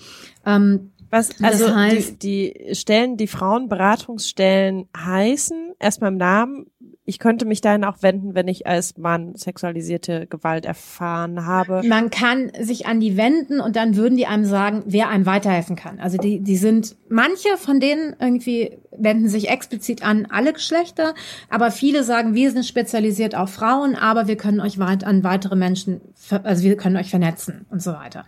Ähm, 0.45 0.91
was, 1.09 1.29
also 1.41 1.65
das 1.67 1.75
heißt, 1.75 2.23
die, 2.23 2.53
die 2.53 2.75
Stellen, 2.75 3.17
die 3.17 3.27
Frauenberatungsstellen 3.27 4.87
heißen, 4.95 5.73
erstmal 5.79 6.11
im 6.11 6.17
Namen, 6.17 6.65
ich 7.09 7.17
könnte 7.17 7.45
mich 7.45 7.59
dahin 7.59 7.83
auch 7.85 8.03
wenden, 8.03 8.35
wenn 8.35 8.47
ich 8.47 8.67
als 8.67 8.95
Mann 8.97 9.33
sexualisierte 9.35 10.27
Gewalt 10.27 10.65
erfahren 10.65 11.43
habe. 11.47 11.81
Man 11.83 12.11
kann 12.11 12.51
sich 12.59 12.85
an 12.85 12.99
die 12.99 13.17
wenden 13.17 13.59
und 13.59 13.75
dann 13.75 13.95
würden 13.95 14.15
die 14.15 14.27
einem 14.27 14.45
sagen, 14.45 14.83
wer 14.85 15.09
einem 15.09 15.25
weiterhelfen 15.25 15.75
kann. 15.75 15.99
Also 15.99 16.17
die, 16.17 16.39
die 16.39 16.55
sind, 16.55 16.95
manche 17.09 17.57
von 17.57 17.79
denen 17.79 18.15
irgendwie 18.19 18.77
wenden 18.91 19.27
sich 19.27 19.49
explizit 19.49 20.03
an 20.03 20.27
alle 20.29 20.53
Geschlechter, 20.53 21.15
aber 21.49 21.71
viele 21.71 22.03
sagen, 22.03 22.35
wir 22.35 22.51
sind 22.51 22.65
spezialisiert 22.65 23.33
auf 23.33 23.51
Frauen, 23.51 23.95
aber 23.95 24.27
wir 24.27 24.35
können 24.35 24.59
euch 24.59 24.77
weit 24.77 25.03
an 25.03 25.23
weitere 25.23 25.55
Menschen, 25.55 26.01
also 26.43 26.63
wir 26.63 26.77
können 26.77 26.97
euch 26.97 27.09
vernetzen 27.09 27.65
und 27.71 27.81
so 27.81 27.93
weiter. 27.93 28.25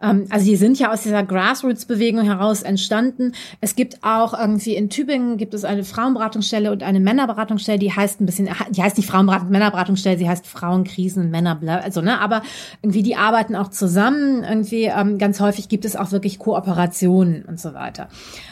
Ähm, 0.00 0.26
also 0.30 0.46
die 0.46 0.56
sind 0.56 0.78
ja 0.78 0.92
aus 0.92 1.02
dieser 1.02 1.22
Grassroots-Bewegung 1.22 2.22
heraus 2.22 2.62
entstanden. 2.62 3.32
Es 3.60 3.74
gibt 3.74 4.04
auch 4.04 4.38
irgendwie 4.38 4.76
in 4.76 4.90
Tübingen 4.90 5.36
gibt 5.36 5.54
es 5.54 5.64
eine 5.64 5.84
Frauenberatungsstelle 5.84 6.70
und 6.70 6.82
eine 6.82 7.00
Männerberatungsstelle, 7.00 7.78
die 7.78 7.92
heißt 7.92 8.20
ein 8.20 8.26
bisschen, 8.26 8.48
die 8.70 8.82
heißt 8.82 8.96
nicht 8.96 9.08
Frauenberatung, 9.08 9.50
Männerberatungsstelle, 9.50 10.18
sie 10.18 10.28
heißt 10.28 10.46
Frauenkrisen, 10.46 11.30
Männer, 11.30 11.58
also 11.82 12.00
ne, 12.00 12.20
aber 12.20 12.42
irgendwie 12.82 13.02
die 13.02 13.16
arbeiten 13.16 13.56
auch 13.56 13.68
zusammen. 13.68 14.44
Irgendwie 14.44 14.84
ähm, 14.84 15.18
ganz 15.18 15.40
häufig 15.40 15.68
gibt 15.68 15.84
es 15.84 15.96
auch 15.96 16.12
wirklich 16.12 16.38
Kooperationen 16.38 17.44
und 17.44 17.58
so 17.60 17.74
weiter. 17.74 18.08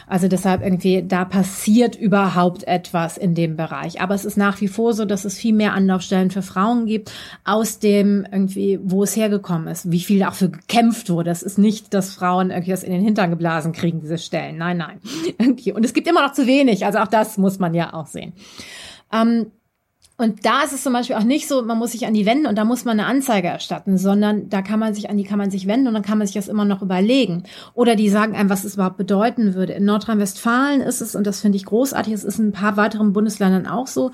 Also 0.07 0.27
deshalb 0.27 0.63
irgendwie 0.63 1.03
da 1.07 1.25
passiert 1.25 1.95
überhaupt 1.95 2.65
etwas 2.65 3.17
in 3.17 3.35
dem 3.35 3.55
Bereich. 3.55 4.01
Aber 4.01 4.15
es 4.15 4.25
ist 4.25 4.37
nach 4.37 4.59
wie 4.61 4.67
vor 4.67 4.93
so, 4.93 5.05
dass 5.05 5.25
es 5.25 5.37
viel 5.37 5.53
mehr 5.53 5.73
Anlaufstellen 5.73 6.31
für 6.31 6.41
Frauen 6.41 6.85
gibt 6.85 7.11
aus 7.43 7.79
dem 7.79 8.25
irgendwie, 8.31 8.79
wo 8.83 9.03
es 9.03 9.15
hergekommen 9.15 9.67
ist, 9.67 9.91
wie 9.91 9.99
viel 9.99 10.23
auch 10.23 10.33
für 10.33 10.49
gekämpft 10.49 11.09
wurde 11.09 11.36
das 11.37 11.43
ist 11.43 11.57
nicht, 11.57 11.93
dass 11.93 12.13
Frauen 12.13 12.49
irgendwie 12.49 12.71
das 12.71 12.83
in 12.83 12.91
den 12.91 13.01
Hintern 13.01 13.29
geblasen 13.29 13.71
kriegen, 13.71 14.01
diese 14.01 14.17
Stellen. 14.17 14.57
Nein, 14.57 14.77
nein. 14.77 14.99
Und 15.75 15.85
es 15.85 15.93
gibt 15.93 16.07
immer 16.07 16.25
noch 16.25 16.33
zu 16.33 16.47
wenig. 16.47 16.85
Also 16.85 16.99
auch 16.99 17.07
das 17.07 17.37
muss 17.37 17.59
man 17.59 17.73
ja 17.73 17.93
auch 17.93 18.07
sehen. 18.07 18.33
Ähm, 19.13 19.51
und 20.19 20.45
da 20.47 20.63
ist 20.63 20.73
es 20.73 20.81
zum 20.81 20.93
Beispiel 20.93 21.15
auch 21.15 21.23
nicht 21.23 21.47
so, 21.47 21.61
man 21.61 21.77
muss 21.77 21.91
sich 21.91 22.07
an 22.07 22.15
die 22.15 22.25
wenden 22.25 22.47
und 22.47 22.57
da 22.57 22.65
muss 22.65 22.85
man 22.85 22.99
eine 22.99 23.07
Anzeige 23.07 23.49
erstatten, 23.49 23.99
sondern 23.99 24.49
da 24.49 24.63
kann 24.63 24.79
man 24.79 24.95
sich 24.95 25.11
an 25.11 25.17
die 25.17 25.23
kann 25.23 25.37
man 25.37 25.51
sich 25.51 25.67
wenden 25.67 25.87
und 25.87 25.93
dann 25.93 26.01
kann 26.01 26.17
man 26.17 26.25
sich 26.25 26.33
das 26.33 26.47
immer 26.47 26.65
noch 26.65 26.81
überlegen. 26.81 27.43
Oder 27.75 27.95
die 27.95 28.09
sagen 28.09 28.35
einem, 28.35 28.49
was 28.49 28.63
es 28.63 28.73
überhaupt 28.73 28.97
bedeuten 28.97 29.53
würde. 29.53 29.73
In 29.73 29.85
Nordrhein-Westfalen 29.85 30.81
ist 30.81 31.01
es, 31.01 31.13
und 31.13 31.27
das 31.27 31.41
finde 31.41 31.57
ich 31.57 31.65
großartig, 31.65 32.13
es 32.13 32.23
ist 32.23 32.39
in 32.39 32.47
ein 32.47 32.51
paar 32.51 32.77
weiteren 32.77 33.13
Bundesländern 33.13 33.67
auch 33.67 33.85
so, 33.85 34.09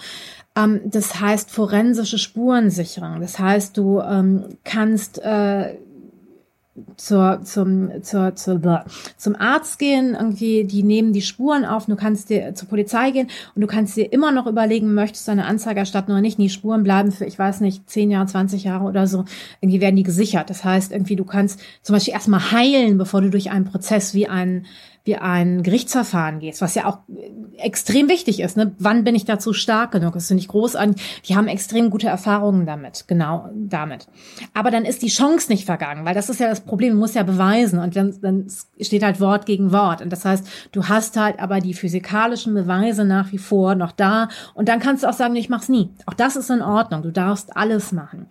ähm, 0.57 0.81
das 0.83 1.21
heißt 1.21 1.49
forensische 1.49 2.17
Spurensicherung. 2.17 3.21
Das 3.21 3.39
heißt, 3.39 3.77
du 3.77 4.01
ähm, 4.01 4.57
kannst 4.65 5.19
äh, 5.19 5.77
zur, 6.97 7.41
zum, 7.43 8.01
zur, 8.01 8.35
zur, 8.35 8.85
zum 9.17 9.35
Arzt 9.35 9.77
gehen, 9.77 10.15
irgendwie, 10.15 10.63
die 10.63 10.81
nehmen 10.81 11.13
die 11.13 11.21
Spuren 11.21 11.65
auf, 11.65 11.85
du 11.85 11.95
kannst 11.95 12.29
dir 12.29 12.55
zur 12.55 12.67
Polizei 12.67 13.11
gehen 13.11 13.27
und 13.53 13.61
du 13.61 13.67
kannst 13.67 13.95
dir 13.95 14.11
immer 14.11 14.31
noch 14.31 14.47
überlegen, 14.47 14.95
möchtest 14.95 15.27
du 15.27 15.33
eine 15.33 15.45
Anzeige 15.45 15.79
erstatten 15.79 16.11
oder 16.11 16.21
nicht. 16.21 16.39
Die 16.39 16.49
Spuren 16.49 16.83
bleiben 16.83 17.11
für, 17.11 17.25
ich 17.25 17.37
weiß 17.37 17.61
nicht, 17.61 17.87
zehn 17.89 18.09
Jahre, 18.09 18.25
20 18.25 18.63
Jahre 18.63 18.85
oder 18.85 19.05
so, 19.05 19.25
irgendwie 19.61 19.81
werden 19.81 19.95
die 19.95 20.03
gesichert. 20.03 20.49
Das 20.49 20.63
heißt, 20.63 20.91
irgendwie, 20.91 21.15
du 21.15 21.25
kannst 21.25 21.59
zum 21.83 21.93
Beispiel 21.93 22.13
erstmal 22.13 22.51
heilen, 22.51 22.97
bevor 22.97 23.21
du 23.21 23.29
durch 23.29 23.51
einen 23.51 23.65
Prozess 23.65 24.15
wie 24.15 24.27
einen 24.27 24.65
wie 25.05 25.17
ein 25.17 25.63
Gerichtsverfahren 25.63 26.39
gehst, 26.39 26.61
was 26.61 26.75
ja 26.75 26.85
auch 26.85 26.99
extrem 27.57 28.07
wichtig 28.07 28.39
ist. 28.39 28.55
Ne? 28.55 28.73
Wann 28.79 29.03
bin 29.03 29.15
ich 29.15 29.25
dazu 29.25 29.51
stark 29.51 29.91
genug? 29.91 30.13
Das 30.13 30.27
finde 30.27 30.41
ich 30.41 30.47
großartig. 30.47 31.23
Die 31.25 31.35
haben 31.35 31.47
extrem 31.47 31.89
gute 31.89 32.07
Erfahrungen 32.07 32.65
damit, 32.65 33.05
genau 33.07 33.49
damit. 33.53 34.07
Aber 34.53 34.71
dann 34.71 34.85
ist 34.85 35.01
die 35.01 35.09
Chance 35.09 35.51
nicht 35.51 35.65
vergangen, 35.65 36.05
weil 36.05 36.15
das 36.15 36.29
ist 36.29 36.39
ja 36.39 36.47
das 36.47 36.61
Problem. 36.61 36.93
Du 36.93 36.99
musst 36.99 37.15
ja 37.15 37.23
beweisen 37.23 37.79
und 37.79 37.95
dann, 37.97 38.15
dann 38.21 38.47
steht 38.79 39.03
halt 39.03 39.19
Wort 39.19 39.45
gegen 39.45 39.73
Wort. 39.73 40.01
Und 40.01 40.09
das 40.09 40.23
heißt, 40.23 40.47
du 40.71 40.87
hast 40.87 41.17
halt 41.17 41.39
aber 41.39 41.59
die 41.59 41.73
physikalischen 41.73 42.53
Beweise 42.53 43.03
nach 43.03 43.31
wie 43.33 43.37
vor 43.37 43.75
noch 43.75 43.91
da. 43.91 44.29
Und 44.53 44.69
dann 44.69 44.79
kannst 44.79 45.03
du 45.03 45.09
auch 45.09 45.13
sagen, 45.13 45.35
ich 45.35 45.49
mach's 45.49 45.67
nie. 45.67 45.89
Auch 46.05 46.13
das 46.13 46.37
ist 46.37 46.49
in 46.49 46.61
Ordnung. 46.61 47.01
Du 47.01 47.11
darfst 47.11 47.57
alles 47.57 47.91
machen. 47.91 48.27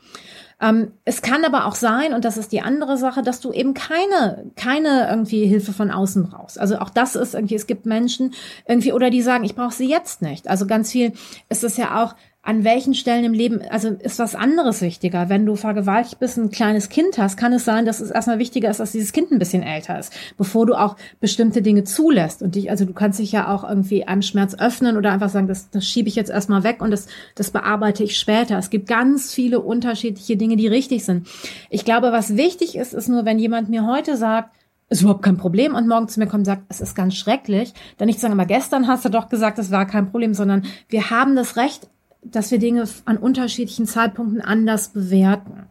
Ähm, 0.62 0.92
es 1.04 1.22
kann 1.22 1.44
aber 1.44 1.66
auch 1.66 1.74
sein, 1.74 2.14
und 2.14 2.24
das 2.24 2.36
ist 2.36 2.52
die 2.52 2.62
andere 2.62 2.96
Sache, 2.96 3.22
dass 3.22 3.40
du 3.40 3.52
eben 3.52 3.74
keine, 3.74 4.44
keine 4.54 5.08
irgendwie 5.10 5.44
Hilfe 5.46 5.72
von 5.72 5.90
außen 5.90 6.30
brauchst. 6.30 6.58
Also 6.58 6.78
auch 6.78 6.90
das 6.90 7.16
ist 7.16 7.34
irgendwie, 7.34 7.56
es 7.56 7.66
gibt 7.66 7.84
Menschen 7.84 8.32
irgendwie, 8.66 8.92
oder 8.92 9.10
die 9.10 9.22
sagen, 9.22 9.42
ich 9.42 9.56
brauche 9.56 9.74
sie 9.74 9.88
jetzt 9.88 10.22
nicht. 10.22 10.48
Also 10.48 10.66
ganz 10.66 10.92
viel 10.92 11.12
ist 11.48 11.64
es 11.64 11.76
ja 11.76 12.02
auch, 12.02 12.14
an 12.44 12.64
welchen 12.64 12.94
Stellen 12.94 13.24
im 13.24 13.32
Leben, 13.32 13.62
also 13.70 13.90
ist 13.90 14.18
was 14.18 14.34
anderes 14.34 14.80
wichtiger. 14.80 15.28
Wenn 15.28 15.46
du 15.46 15.54
vergewaltigt 15.54 16.18
bist, 16.18 16.38
ein 16.38 16.50
kleines 16.50 16.88
Kind 16.88 17.16
hast, 17.16 17.36
kann 17.36 17.52
es 17.52 17.64
sein, 17.64 17.86
dass 17.86 18.00
es 18.00 18.10
erstmal 18.10 18.40
wichtiger 18.40 18.68
ist, 18.68 18.80
dass 18.80 18.90
dieses 18.90 19.12
Kind 19.12 19.30
ein 19.30 19.38
bisschen 19.38 19.62
älter 19.62 19.96
ist, 19.96 20.12
bevor 20.36 20.66
du 20.66 20.74
auch 20.74 20.96
bestimmte 21.20 21.62
Dinge 21.62 21.84
zulässt. 21.84 22.42
Und 22.42 22.56
dich, 22.56 22.68
also 22.68 22.84
du 22.84 22.94
kannst 22.94 23.20
dich 23.20 23.30
ja 23.30 23.48
auch 23.54 23.62
irgendwie 23.62 24.08
einem 24.08 24.22
Schmerz 24.22 24.56
öffnen 24.58 24.96
oder 24.96 25.12
einfach 25.12 25.28
sagen, 25.28 25.46
das, 25.46 25.70
das 25.70 25.86
schiebe 25.86 26.08
ich 26.08 26.16
jetzt 26.16 26.30
erstmal 26.30 26.64
weg 26.64 26.82
und 26.82 26.90
das, 26.90 27.06
das 27.36 27.52
bearbeite 27.52 28.02
ich 28.02 28.18
später. 28.18 28.58
Es 28.58 28.70
gibt 28.70 28.88
ganz 28.88 29.32
viele 29.32 29.60
unterschiedliche 29.60 30.36
Dinge, 30.36 30.56
die 30.56 30.66
richtig 30.66 31.04
sind. 31.04 31.28
Ich 31.70 31.84
glaube, 31.84 32.10
was 32.10 32.36
wichtig 32.36 32.74
ist, 32.74 32.92
ist 32.92 33.08
nur, 33.08 33.24
wenn 33.24 33.38
jemand 33.38 33.68
mir 33.68 33.86
heute 33.86 34.16
sagt, 34.16 34.50
ist 34.88 35.02
überhaupt 35.02 35.22
kein 35.22 35.36
Problem 35.36 35.76
und 35.76 35.86
morgen 35.86 36.08
zu 36.08 36.18
mir 36.18 36.26
kommt 36.26 36.40
und 36.40 36.44
sagt, 36.46 36.64
es 36.68 36.80
ist 36.80 36.96
ganz 36.96 37.14
schrecklich, 37.14 37.72
dann 37.98 38.06
nicht 38.06 38.18
sagen, 38.18 38.34
aber 38.34 38.46
gestern 38.46 38.88
hast 38.88 39.04
du 39.04 39.10
doch 39.10 39.28
gesagt, 39.28 39.60
es 39.60 39.70
war 39.70 39.86
kein 39.86 40.10
Problem, 40.10 40.34
sondern 40.34 40.64
wir 40.88 41.08
haben 41.08 41.36
das 41.36 41.56
Recht, 41.56 41.88
dass 42.24 42.50
wir 42.50 42.58
Dinge 42.58 42.84
an 43.04 43.16
unterschiedlichen 43.16 43.86
Zeitpunkten 43.86 44.40
anders 44.40 44.88
bewerten. 44.88 45.66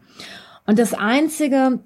Und 0.66 0.78
das 0.78 0.94
Einzige, 0.94 1.80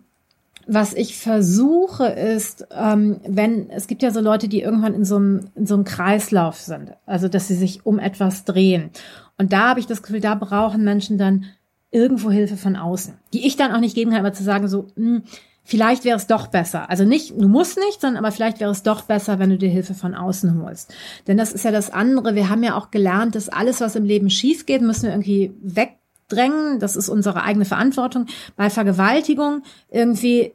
was 0.66 0.92
ich 0.92 1.16
versuche, 1.16 2.06
ist, 2.06 2.66
ähm, 2.72 3.20
wenn, 3.26 3.70
es 3.70 3.86
gibt 3.86 4.02
ja 4.02 4.10
so 4.10 4.20
Leute, 4.20 4.48
die 4.48 4.60
irgendwann 4.60 4.94
in 4.94 5.04
so, 5.04 5.16
einem, 5.16 5.48
in 5.54 5.66
so 5.66 5.74
einem 5.74 5.84
Kreislauf 5.84 6.58
sind, 6.58 6.92
also 7.06 7.28
dass 7.28 7.48
sie 7.48 7.54
sich 7.54 7.86
um 7.86 7.98
etwas 7.98 8.44
drehen. 8.44 8.90
Und 9.38 9.52
da 9.52 9.68
habe 9.70 9.80
ich 9.80 9.86
das 9.86 10.02
Gefühl, 10.02 10.20
da 10.20 10.34
brauchen 10.34 10.82
Menschen 10.82 11.18
dann 11.18 11.46
irgendwo 11.92 12.30
Hilfe 12.30 12.56
von 12.56 12.76
außen, 12.76 13.14
die 13.32 13.46
ich 13.46 13.56
dann 13.56 13.72
auch 13.72 13.80
nicht 13.80 13.94
geben 13.94 14.10
kann, 14.10 14.20
aber 14.20 14.32
zu 14.32 14.42
sagen 14.42 14.66
so, 14.66 14.88
mh, 14.96 15.06
hm, 15.06 15.22
vielleicht 15.66 16.04
wäre 16.04 16.16
es 16.16 16.26
doch 16.26 16.46
besser. 16.46 16.88
Also 16.88 17.04
nicht, 17.04 17.34
du 17.36 17.48
musst 17.48 17.76
nicht, 17.76 18.00
sondern 18.00 18.24
aber 18.24 18.32
vielleicht 18.32 18.60
wäre 18.60 18.70
es 18.70 18.82
doch 18.82 19.02
besser, 19.02 19.38
wenn 19.38 19.50
du 19.50 19.58
dir 19.58 19.68
Hilfe 19.68 19.94
von 19.94 20.14
außen 20.14 20.62
holst. 20.62 20.94
Denn 21.26 21.36
das 21.36 21.52
ist 21.52 21.64
ja 21.64 21.72
das 21.72 21.90
andere. 21.90 22.34
Wir 22.34 22.48
haben 22.48 22.62
ja 22.62 22.76
auch 22.76 22.90
gelernt, 22.90 23.34
dass 23.34 23.48
alles, 23.48 23.80
was 23.80 23.96
im 23.96 24.04
Leben 24.04 24.30
schief 24.30 24.64
geht, 24.64 24.80
müssen 24.80 25.04
wir 25.04 25.10
irgendwie 25.10 25.52
weg 25.60 25.96
drängen, 26.28 26.80
das 26.80 26.96
ist 26.96 27.08
unsere 27.08 27.42
eigene 27.42 27.64
Verantwortung. 27.64 28.26
Bei 28.56 28.70
Vergewaltigung 28.70 29.62
irgendwie 29.90 30.52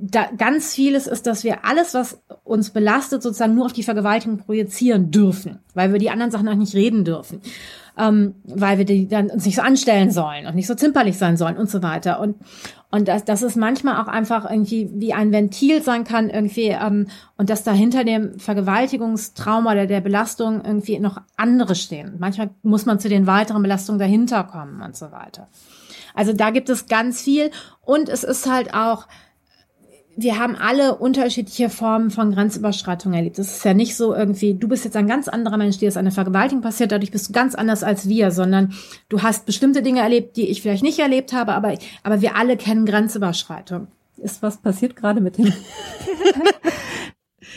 da, 0.00 0.28
ganz 0.36 0.74
vieles 0.74 1.06
ist, 1.06 1.26
dass 1.26 1.44
wir 1.44 1.64
alles, 1.64 1.94
was 1.94 2.20
uns 2.44 2.70
belastet, 2.70 3.22
sozusagen 3.22 3.54
nur 3.54 3.66
auf 3.66 3.72
die 3.72 3.82
Vergewaltigung 3.82 4.38
projizieren 4.38 5.10
dürfen, 5.10 5.58
weil 5.74 5.92
wir 5.92 5.98
die 5.98 6.10
anderen 6.10 6.30
Sachen 6.30 6.48
auch 6.48 6.54
nicht 6.54 6.74
reden 6.74 7.04
dürfen, 7.04 7.40
ähm, 7.98 8.34
weil 8.44 8.78
wir 8.78 8.84
die 8.84 9.08
dann 9.08 9.30
uns 9.30 9.44
nicht 9.44 9.56
so 9.56 9.62
anstellen 9.62 10.10
sollen 10.10 10.46
und 10.46 10.54
nicht 10.54 10.66
so 10.66 10.74
zimperlich 10.74 11.18
sein 11.18 11.36
sollen 11.36 11.56
und 11.56 11.68
so 11.68 11.82
weiter. 11.82 12.20
Und 12.20 12.36
und 12.90 13.08
dass, 13.08 13.24
dass 13.24 13.42
es 13.42 13.56
manchmal 13.56 14.02
auch 14.02 14.08
einfach 14.08 14.48
irgendwie 14.50 14.90
wie 14.94 15.12
ein 15.12 15.32
Ventil 15.32 15.82
sein 15.82 16.04
kann 16.04 16.28
irgendwie 16.28 16.68
ähm, 16.68 17.06
und 17.36 17.50
dass 17.50 17.62
da 17.62 17.72
hinter 17.72 18.04
dem 18.04 18.38
Vergewaltigungstrauma 18.38 19.72
oder 19.72 19.86
der 19.86 20.00
Belastung 20.00 20.64
irgendwie 20.64 20.98
noch 20.98 21.20
andere 21.36 21.74
stehen. 21.74 22.16
Manchmal 22.18 22.50
muss 22.62 22.86
man 22.86 22.98
zu 22.98 23.08
den 23.08 23.26
weiteren 23.26 23.62
Belastungen 23.62 23.98
dahinter 23.98 24.44
kommen 24.44 24.82
und 24.82 24.96
so 24.96 25.12
weiter. 25.12 25.48
Also 26.14 26.32
da 26.32 26.50
gibt 26.50 26.68
es 26.68 26.86
ganz 26.86 27.22
viel 27.22 27.50
und 27.82 28.08
es 28.08 28.24
ist 28.24 28.50
halt 28.50 28.74
auch 28.74 29.06
wir 30.22 30.38
haben 30.38 30.56
alle 30.56 30.96
unterschiedliche 30.96 31.70
Formen 31.70 32.10
von 32.10 32.32
Grenzüberschreitung 32.32 33.14
erlebt. 33.14 33.38
Es 33.38 33.56
ist 33.56 33.64
ja 33.64 33.74
nicht 33.74 33.96
so 33.96 34.14
irgendwie, 34.14 34.54
du 34.54 34.68
bist 34.68 34.84
jetzt 34.84 34.96
ein 34.96 35.06
ganz 35.06 35.28
anderer 35.28 35.56
Mensch, 35.56 35.78
dir 35.78 35.88
ist 35.88 35.96
eine 35.96 36.10
Vergewaltigung 36.10 36.62
passiert, 36.62 36.92
dadurch 36.92 37.10
bist 37.10 37.30
du 37.30 37.32
ganz 37.32 37.54
anders 37.54 37.82
als 37.82 38.08
wir, 38.08 38.30
sondern 38.30 38.74
du 39.08 39.22
hast 39.22 39.46
bestimmte 39.46 39.82
Dinge 39.82 40.00
erlebt, 40.00 40.36
die 40.36 40.48
ich 40.48 40.62
vielleicht 40.62 40.82
nicht 40.82 40.98
erlebt 40.98 41.32
habe, 41.32 41.52
aber, 41.54 41.74
aber 42.02 42.20
wir 42.20 42.36
alle 42.36 42.56
kennen 42.56 42.84
Grenzüberschreitung. 42.84 43.88
Ist 44.18 44.42
was 44.42 44.58
passiert 44.58 44.96
gerade 44.96 45.20
mit 45.20 45.38
dem? 45.38 45.52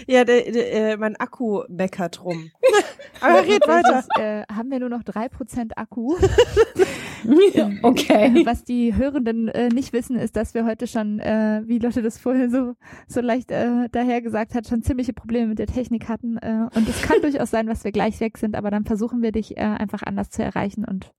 Ja, 0.08 0.24
der, 0.24 0.52
der, 0.52 0.74
äh, 0.74 0.98
mein 0.98 1.16
Akku 1.18 1.64
meckert 1.70 2.24
rum. 2.24 2.52
Aber 3.22 3.44
red 3.44 3.66
weiter. 3.68 4.04
äh, 4.20 4.44
haben 4.54 4.70
wir 4.70 4.80
nur 4.80 4.90
noch 4.90 5.04
drei 5.04 5.30
Prozent 5.30 5.78
Akku. 5.78 6.18
okay. 7.84 8.46
Was 8.46 8.64
die 8.64 8.96
Hörenden 8.96 9.48
äh, 9.48 9.70
nicht 9.70 9.94
wissen, 9.94 10.18
ist, 10.18 10.36
dass 10.36 10.54
wir 10.54 10.66
heute 10.66 10.88
schon, 10.88 11.20
äh, 11.20 11.62
wie 11.66 11.80
Lotte 11.80 12.02
das 12.02 12.18
vorher 12.18 12.50
so, 12.50 12.74
so 13.08 13.22
leicht 13.22 13.52
äh, 13.52 13.90
daher 13.92 14.22
gesagt 14.22 14.56
hat, 14.56 14.68
schon 14.68 14.84
ziemliche 14.84 15.14
Probleme 15.14 15.48
mit 15.48 15.60
der 15.60 15.68
Technik 15.68 16.10
hatten. 16.10 16.38
Äh, 16.38 16.68
und 16.76 16.88
es 16.88 17.02
kann 17.02 17.18
durchaus 17.22 17.52
sein, 17.52 17.68
dass 17.68 17.84
wir 17.84 17.92
gleich 17.92 18.20
weg 18.20 18.38
sind, 18.38 18.56
aber 18.56 18.72
dann 18.72 18.86
versuchen 18.86 19.22
wir 19.22 19.32
dich 19.32 19.58
äh, 19.58 19.62
einfach 19.62 20.04
anders 20.04 20.30
zu 20.30 20.44
erreichen 20.44 20.86
und 20.86 21.12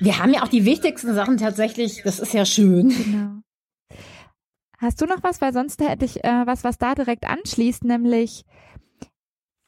wir 0.00 0.18
haben 0.18 0.32
ja 0.32 0.42
auch 0.42 0.48
die 0.48 0.64
wichtigsten 0.64 1.12
Sachen 1.14 1.36
tatsächlich, 1.38 2.02
das 2.04 2.20
ist 2.20 2.32
ja 2.32 2.44
schön. 2.44 2.88
Genau. 2.88 3.40
Hast 4.78 5.00
du 5.00 5.06
noch 5.06 5.22
was? 5.22 5.40
Weil 5.40 5.52
sonst 5.52 5.80
hätte 5.82 6.04
ich 6.04 6.24
äh, 6.24 6.46
was, 6.46 6.62
was 6.62 6.78
da 6.78 6.94
direkt 6.94 7.26
anschließt, 7.28 7.84
nämlich 7.84 8.44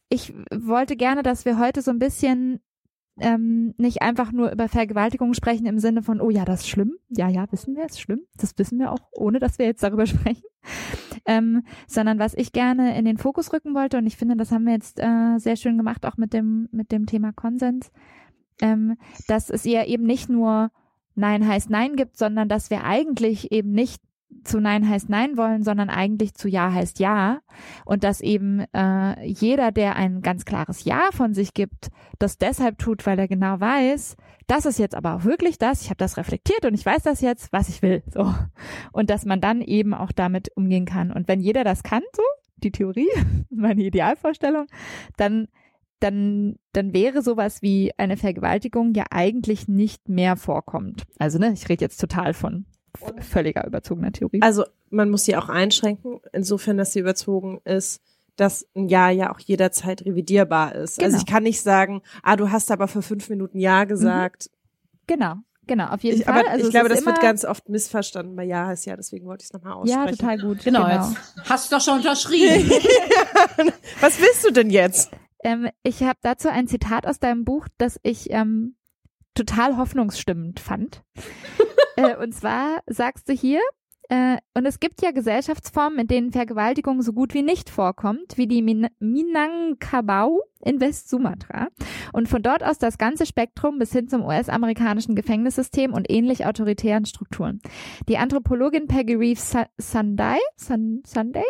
ich 0.09 0.33
wollte 0.53 0.97
gerne, 0.97 1.23
dass 1.23 1.45
wir 1.45 1.59
heute 1.59 1.83
so 1.83 1.91
ein 1.91 1.99
bisschen 1.99 2.61
ähm, 3.21 3.75
nicht 3.77 4.03
einfach 4.03 4.33
nur 4.33 4.51
über 4.51 4.69
Vergewaltigung 4.69 5.35
sprechen 5.35 5.67
im 5.67 5.79
Sinne 5.79 6.03
von, 6.03 6.21
oh 6.21 6.31
ja, 6.31 6.45
das 6.45 6.61
ist 6.61 6.69
schlimm. 6.69 6.95
Ja, 7.09 7.29
ja, 7.29 7.47
wissen 7.51 7.77
wir, 7.77 7.85
ist 7.85 8.01
schlimm. 8.01 8.21
Das 8.37 8.57
wissen 8.59 8.79
wir 8.79 8.93
auch, 8.93 9.01
ohne 9.13 9.39
dass 9.39 9.59
wir 9.59 9.67
jetzt 9.67 9.83
darüber 9.83 10.07
sprechen. 10.07 10.43
Ähm, 11.27 11.65
sondern 11.87 12.19
was 12.19 12.35
ich 12.35 12.53
gerne 12.53 12.99
in 12.99 13.05
den 13.05 13.19
Fokus 13.19 13.53
rücken 13.53 13.75
wollte, 13.75 13.99
und 13.99 14.07
ich 14.07 14.17
finde, 14.17 14.37
das 14.37 14.53
haben 14.53 14.65
wir 14.65 14.73
jetzt 14.73 14.99
äh, 14.99 15.39
sehr 15.39 15.57
schön 15.57 15.77
gemacht, 15.77 16.07
auch 16.07 16.17
mit 16.17 16.33
dem, 16.33 16.69
mit 16.73 16.93
dem 16.93 17.07
Thema 17.07 17.33
Konsens, 17.33 17.91
ähm, 18.61 18.97
dass 19.27 19.51
es 19.51 19.65
ja 19.65 19.85
eben 19.85 20.05
nicht 20.05 20.29
nur 20.29 20.71
Nein 21.15 21.47
heißt 21.47 21.71
Nein 21.71 21.97
gibt, 21.97 22.17
sondern 22.17 22.49
dass 22.49 22.71
wir 22.71 22.85
eigentlich 22.85 23.53
eben 23.53 23.73
nicht 23.73 24.03
zu 24.45 24.61
Nein 24.61 24.89
heißt 24.89 25.09
Nein 25.09 25.37
wollen, 25.37 25.63
sondern 25.63 25.91
eigentlich 25.91 26.35
zu 26.35 26.49
Ja 26.49 26.73
heißt 26.73 26.99
Ja. 26.99 27.41
Und 27.85 28.05
dass 28.05 28.21
eben 28.21 28.65
äh, 28.73 29.25
jeder, 29.25 29.73
der 29.73 29.97
ein 29.97 30.23
ganz 30.23 30.45
klares 30.45 30.85
Ja 30.85 31.11
von 31.13 31.35
sich 31.35 31.55
gibt, 31.55 31.91
das 32.19 32.39
deshalb 32.39 32.79
tut, 32.79 33.07
weil 33.07 33.19
er 33.19 33.29
genau 33.29 33.61
weiß, 33.61 34.17
das 34.47 34.67
ist 34.67 34.79
jetzt 34.79 34.95
aber 34.95 35.15
auch 35.15 35.25
wirklich 35.25 35.59
das, 35.59 35.83
ich 35.83 35.91
habe 35.91 35.99
das 35.99 36.17
reflektiert 36.17 36.65
und 36.65 36.75
ich 36.75 36.85
weiß 36.85 37.03
das 37.03 37.21
jetzt, 37.21 37.53
was 37.53 37.69
ich 37.69 37.83
will. 37.83 38.03
So. 38.13 38.35
Und 38.93 39.11
dass 39.11 39.25
man 39.25 39.41
dann 39.41 39.61
eben 39.61 39.95
auch 39.95 40.13
damit 40.13 40.49
umgehen 40.57 40.87
kann. 40.87 41.13
Und 41.13 41.29
wenn 41.29 41.41
jeder 41.41 41.65
das 41.65 41.83
kann, 41.83 42.03
so, 42.15 42.23
die 42.57 42.73
Theorie, 42.73 43.09
meine 43.51 43.83
Idealvorstellung, 43.83 44.67
dann 45.17 45.49
dann, 46.01 46.57
dann 46.73 46.95
wäre 46.95 47.23
sowas 47.23 47.61
wie 47.61 47.93
eine 47.99 48.17
Vergewaltigung 48.17 48.95
ja 48.95 49.05
eigentlich 49.11 49.69
nicht 49.69 50.09
mehr 50.09 50.37
vorkommt. 50.37 51.05
Also, 51.19 51.39
ne, 51.39 51.53
ich 51.53 51.69
rede 51.69 51.85
jetzt 51.85 52.01
total 52.01 52.33
von 52.33 52.65
völliger 53.21 53.67
überzogener 53.67 54.13
Theorie. 54.13 54.43
Also 54.43 54.65
man 54.91 55.11
muss 55.11 55.25
sie 55.25 55.37
auch 55.37 55.49
einschränken, 55.49 56.21
insofern, 56.33 56.77
dass 56.77 56.93
sie 56.93 57.01
überzogen 57.01 57.61
ist, 57.65 58.03
dass 58.37 58.67
ein 58.75 58.89
Ja 58.89 59.11
ja 59.11 59.33
auch 59.33 59.41
jederzeit 59.41 60.05
revidierbar 60.05 60.75
ist. 60.75 60.79
Also, 60.79 60.97
genau. 60.99 61.07
Also 61.07 61.17
ich 61.19 61.27
kann 61.27 61.43
nicht 61.43 61.61
sagen, 61.61 62.03
ah, 62.23 62.37
du 62.37 62.51
hast 62.51 62.71
aber 62.71 62.89
für 62.89 63.03
fünf 63.03 63.29
Minuten 63.29 63.59
Ja 63.59 63.85
gesagt. 63.85 64.51
Genau. 65.07 65.37
Genau, 65.67 65.87
auf 65.87 66.03
jeden 66.03 66.19
ich, 66.19 66.25
Fall. 66.25 66.41
Aber 66.41 66.51
also 66.51 66.67
ich 66.67 66.73
glaube, 66.73 66.89
das 66.89 67.07
wird 67.07 67.21
ganz 67.21 67.45
oft 67.45 67.69
missverstanden 67.69 68.35
bei 68.35 68.43
Ja 68.43 68.67
heißt 68.67 68.87
ja, 68.87 68.97
deswegen 68.97 69.27
wollte 69.27 69.43
ich 69.43 69.51
es 69.51 69.53
nochmal 69.53 69.75
aussprechen. 69.75 70.05
Ja, 70.05 70.11
total 70.11 70.39
gut. 70.39 70.65
Genau, 70.65 70.85
genau. 70.85 71.09
Jetzt 71.11 71.17
hast 71.49 71.71
du 71.71 71.77
doch 71.77 71.83
schon 71.83 71.99
unterschrieben. 71.99 72.71
Was 74.01 74.19
willst 74.19 74.45
du 74.45 74.51
denn 74.51 74.71
jetzt? 74.71 75.13
Ähm, 75.45 75.69
ich 75.85 76.03
habe 76.03 76.19
dazu 76.23 76.49
ein 76.49 76.67
Zitat 76.67 77.07
aus 77.07 77.21
deinem 77.21 77.45
Buch, 77.45 77.69
das 77.79 78.01
ich 78.03 78.31
ähm, 78.31 78.75
total 79.35 79.77
hoffnungsstimmend 79.77 80.59
fand. 80.59 81.03
Äh, 81.97 82.17
und 82.17 82.35
zwar 82.35 82.81
sagst 82.87 83.29
du 83.29 83.33
hier, 83.33 83.61
äh, 84.11 84.39
und 84.55 84.67
es 84.67 84.81
gibt 84.81 85.03
ja 85.03 85.13
Gesellschaftsformen, 85.13 86.01
in 86.01 86.07
denen 86.09 86.33
Vergewaltigung 86.33 87.01
so 87.01 87.13
gut 87.13 87.33
wie 87.33 87.43
nicht 87.43 87.71
vorkommt, 87.71 88.37
wie 88.37 88.49
die 88.49 88.61
Min 88.61 88.89
Minangkabau 88.99 90.41
in 90.65 90.81
West-Sumatra. 90.81 91.69
Und 92.13 92.29
von 92.29 92.43
dort 92.43 92.65
aus 92.65 92.79
das 92.79 92.99
ganze 92.99 93.25
Spektrum 93.25 93.79
bis 93.79 93.93
hin 93.93 94.09
zum 94.09 94.25
US-amerikanischen 94.25 95.15
Gefängnissystem 95.15 95.95
und 95.95 96.11
ähnlich 96.11 96.45
autoritären 96.45 97.07
Strukturen. 97.07 97.61
Die 98.09 98.19
Anthropologin 98.19 98.89
Peggy 98.89 99.15
Reeves 99.15 99.55
Sunday, 99.79 100.39
Sunday 100.57 101.45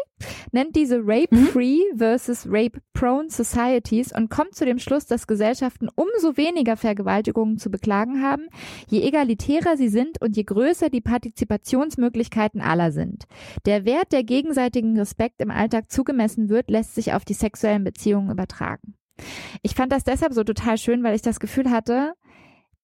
nennt 0.52 0.76
diese 0.76 1.00
Rape-Free 1.02 1.78
mhm. 1.92 1.98
versus 1.98 2.46
Rape-Prone 2.48 3.30
Societies 3.30 4.12
und 4.12 4.30
kommt 4.30 4.54
zu 4.54 4.64
dem 4.64 4.78
Schluss, 4.78 5.06
dass 5.06 5.26
Gesellschaften 5.26 5.88
umso 5.94 6.36
weniger 6.36 6.76
Vergewaltigungen 6.76 7.58
zu 7.58 7.70
beklagen 7.70 8.22
haben, 8.22 8.48
je 8.88 9.02
egalitärer 9.02 9.76
sie 9.76 9.88
sind 9.88 10.20
und 10.20 10.36
je 10.36 10.44
größer 10.44 10.90
die 10.90 11.00
Partizipationsmöglichkeiten 11.00 12.60
aller 12.60 12.92
sind. 12.92 13.24
Der 13.66 13.84
Wert 13.84 14.12
der 14.12 14.24
gegenseitigen 14.24 14.98
Respekt 14.98 15.40
im 15.40 15.50
Alltag 15.50 15.90
zugemessen 15.90 16.48
wird, 16.48 16.70
lässt 16.70 16.94
sich 16.94 17.12
auf 17.12 17.24
die 17.24 17.34
sexuellen 17.34 17.84
Beziehungen 17.84 18.30
übertragen. 18.30 18.94
Ich 19.62 19.74
fand 19.74 19.92
das 19.92 20.04
deshalb 20.04 20.32
so 20.32 20.44
total 20.44 20.78
schön, 20.78 21.02
weil 21.02 21.14
ich 21.14 21.22
das 21.22 21.40
Gefühl 21.40 21.70
hatte, 21.70 22.14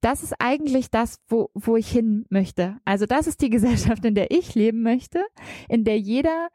das 0.00 0.22
ist 0.22 0.34
eigentlich 0.38 0.90
das, 0.90 1.20
wo, 1.28 1.50
wo 1.54 1.76
ich 1.76 1.88
hin 1.88 2.26
möchte. 2.28 2.76
Also 2.84 3.06
das 3.06 3.26
ist 3.26 3.40
die 3.40 3.50
Gesellschaft, 3.56 4.04
in 4.04 4.14
der 4.14 4.30
ich 4.30 4.54
leben 4.54 4.82
möchte, 4.82 5.24
in 5.68 5.84
der 5.84 5.98
jeder 5.98 6.48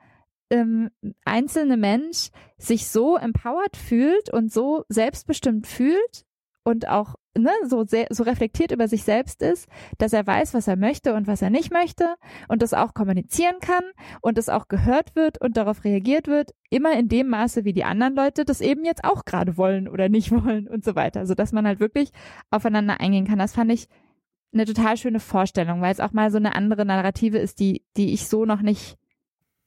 ähm, 0.51 0.91
einzelne 1.25 1.77
Mensch 1.77 2.29
sich 2.57 2.87
so 2.87 3.17
empowered 3.17 3.75
fühlt 3.75 4.31
und 4.31 4.51
so 4.51 4.83
selbstbestimmt 4.89 5.65
fühlt 5.65 6.25
und 6.63 6.87
auch 6.87 7.15
ne, 7.35 7.51
so, 7.65 7.83
sehr, 7.85 8.07
so 8.09 8.23
reflektiert 8.23 8.71
über 8.71 8.87
sich 8.87 9.03
selbst 9.03 9.41
ist, 9.41 9.67
dass 9.97 10.13
er 10.13 10.27
weiß, 10.27 10.53
was 10.53 10.67
er 10.67 10.75
möchte 10.75 11.13
und 11.13 11.27
was 11.27 11.41
er 11.41 11.49
nicht 11.49 11.71
möchte 11.71 12.15
und 12.47 12.61
das 12.61 12.73
auch 12.73 12.93
kommunizieren 12.93 13.59
kann 13.61 13.83
und 14.21 14.37
es 14.37 14.49
auch 14.49 14.67
gehört 14.67 15.15
wird 15.15 15.39
und 15.41 15.57
darauf 15.57 15.83
reagiert 15.83 16.27
wird, 16.27 16.51
immer 16.69 16.93
in 16.93 17.07
dem 17.07 17.29
Maße, 17.29 17.63
wie 17.63 17.73
die 17.73 17.83
anderen 17.83 18.15
Leute 18.15 18.45
das 18.45 18.61
eben 18.61 18.85
jetzt 18.85 19.03
auch 19.03 19.25
gerade 19.25 19.57
wollen 19.57 19.87
oder 19.87 20.09
nicht 20.09 20.31
wollen 20.45 20.67
und 20.67 20.83
so 20.83 20.95
weiter. 20.95 21.21
Also 21.21 21.33
dass 21.33 21.51
man 21.51 21.65
halt 21.65 21.79
wirklich 21.79 22.11
aufeinander 22.49 22.99
eingehen 22.99 23.25
kann. 23.25 23.39
Das 23.39 23.53
fand 23.53 23.71
ich 23.71 23.87
eine 24.53 24.65
total 24.65 24.97
schöne 24.97 25.21
Vorstellung, 25.21 25.81
weil 25.81 25.93
es 25.93 26.01
auch 26.01 26.11
mal 26.11 26.29
so 26.29 26.37
eine 26.37 26.55
andere 26.55 26.85
Narrative 26.85 27.37
ist, 27.37 27.59
die, 27.59 27.85
die 27.95 28.13
ich 28.13 28.27
so 28.27 28.45
noch 28.45 28.61
nicht 28.61 28.97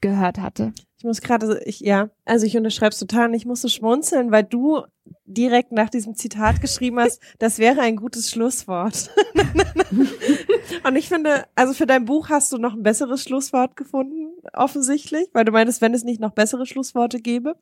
gehört 0.05 0.39
hatte. 0.39 0.75
Ich 0.99 1.05
muss 1.05 1.23
gerade, 1.23 1.63
ich, 1.65 1.81
ja, 1.81 2.11
also 2.27 2.45
ich 2.45 2.59
unterschreibe 2.59 2.93
es 2.93 2.99
total 2.99 3.29
und 3.29 3.35
ich 3.35 3.47
musste 3.47 3.71
schmunzeln, 3.71 4.31
weil 4.31 4.45
du 4.45 4.83
direkt 5.25 5.73
nach 5.73 5.89
diesem 5.89 6.15
Zitat 6.15 6.61
geschrieben 6.61 7.01
hast, 7.01 7.23
das 7.39 7.59
wäre 7.59 7.81
ein 7.81 7.97
gutes 7.97 8.31
Schlusswort. 8.31 9.11
und 10.87 10.97
ich 10.97 11.09
finde, 11.09 11.47
also 11.55 11.73
für 11.73 11.87
dein 11.87 12.05
Buch 12.05 12.29
hast 12.29 12.53
du 12.53 12.59
noch 12.59 12.75
ein 12.75 12.83
besseres 12.83 13.23
Schlusswort 13.23 13.77
gefunden, 13.77 14.35
offensichtlich, 14.53 15.27
weil 15.33 15.47
du 15.47 15.53
meintest, 15.53 15.81
wenn 15.81 15.95
es 15.95 16.05
nicht 16.05 16.21
noch 16.21 16.33
bessere 16.33 16.67
Schlussworte 16.67 17.19
gäbe. 17.19 17.57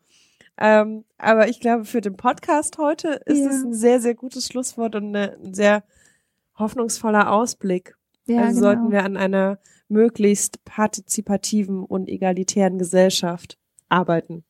Ähm, 0.59 1.05
aber 1.17 1.49
ich 1.49 1.61
glaube, 1.61 1.85
für 1.85 2.01
den 2.01 2.17
Podcast 2.17 2.77
heute 2.79 3.21
ist 3.25 3.39
ja. 3.39 3.51
es 3.51 3.63
ein 3.63 3.73
sehr, 3.73 4.01
sehr 4.01 4.17
gutes 4.17 4.49
Schlusswort 4.49 4.97
und 4.97 5.15
eine, 5.15 5.37
ein 5.45 5.55
sehr 5.55 5.85
hoffnungsvoller 6.59 7.31
Ausblick. 7.31 7.97
Ja, 8.27 8.43
also 8.43 8.61
genau. 8.61 8.61
sollten 8.63 8.91
wir 8.91 9.05
an 9.05 9.17
einer 9.17 9.59
möglichst 9.93 10.65
partizipativen 10.65 11.85
und 11.85 12.09
egalitären 12.09 12.79
Gesellschaft 12.79 13.59
arbeiten. 13.89 14.45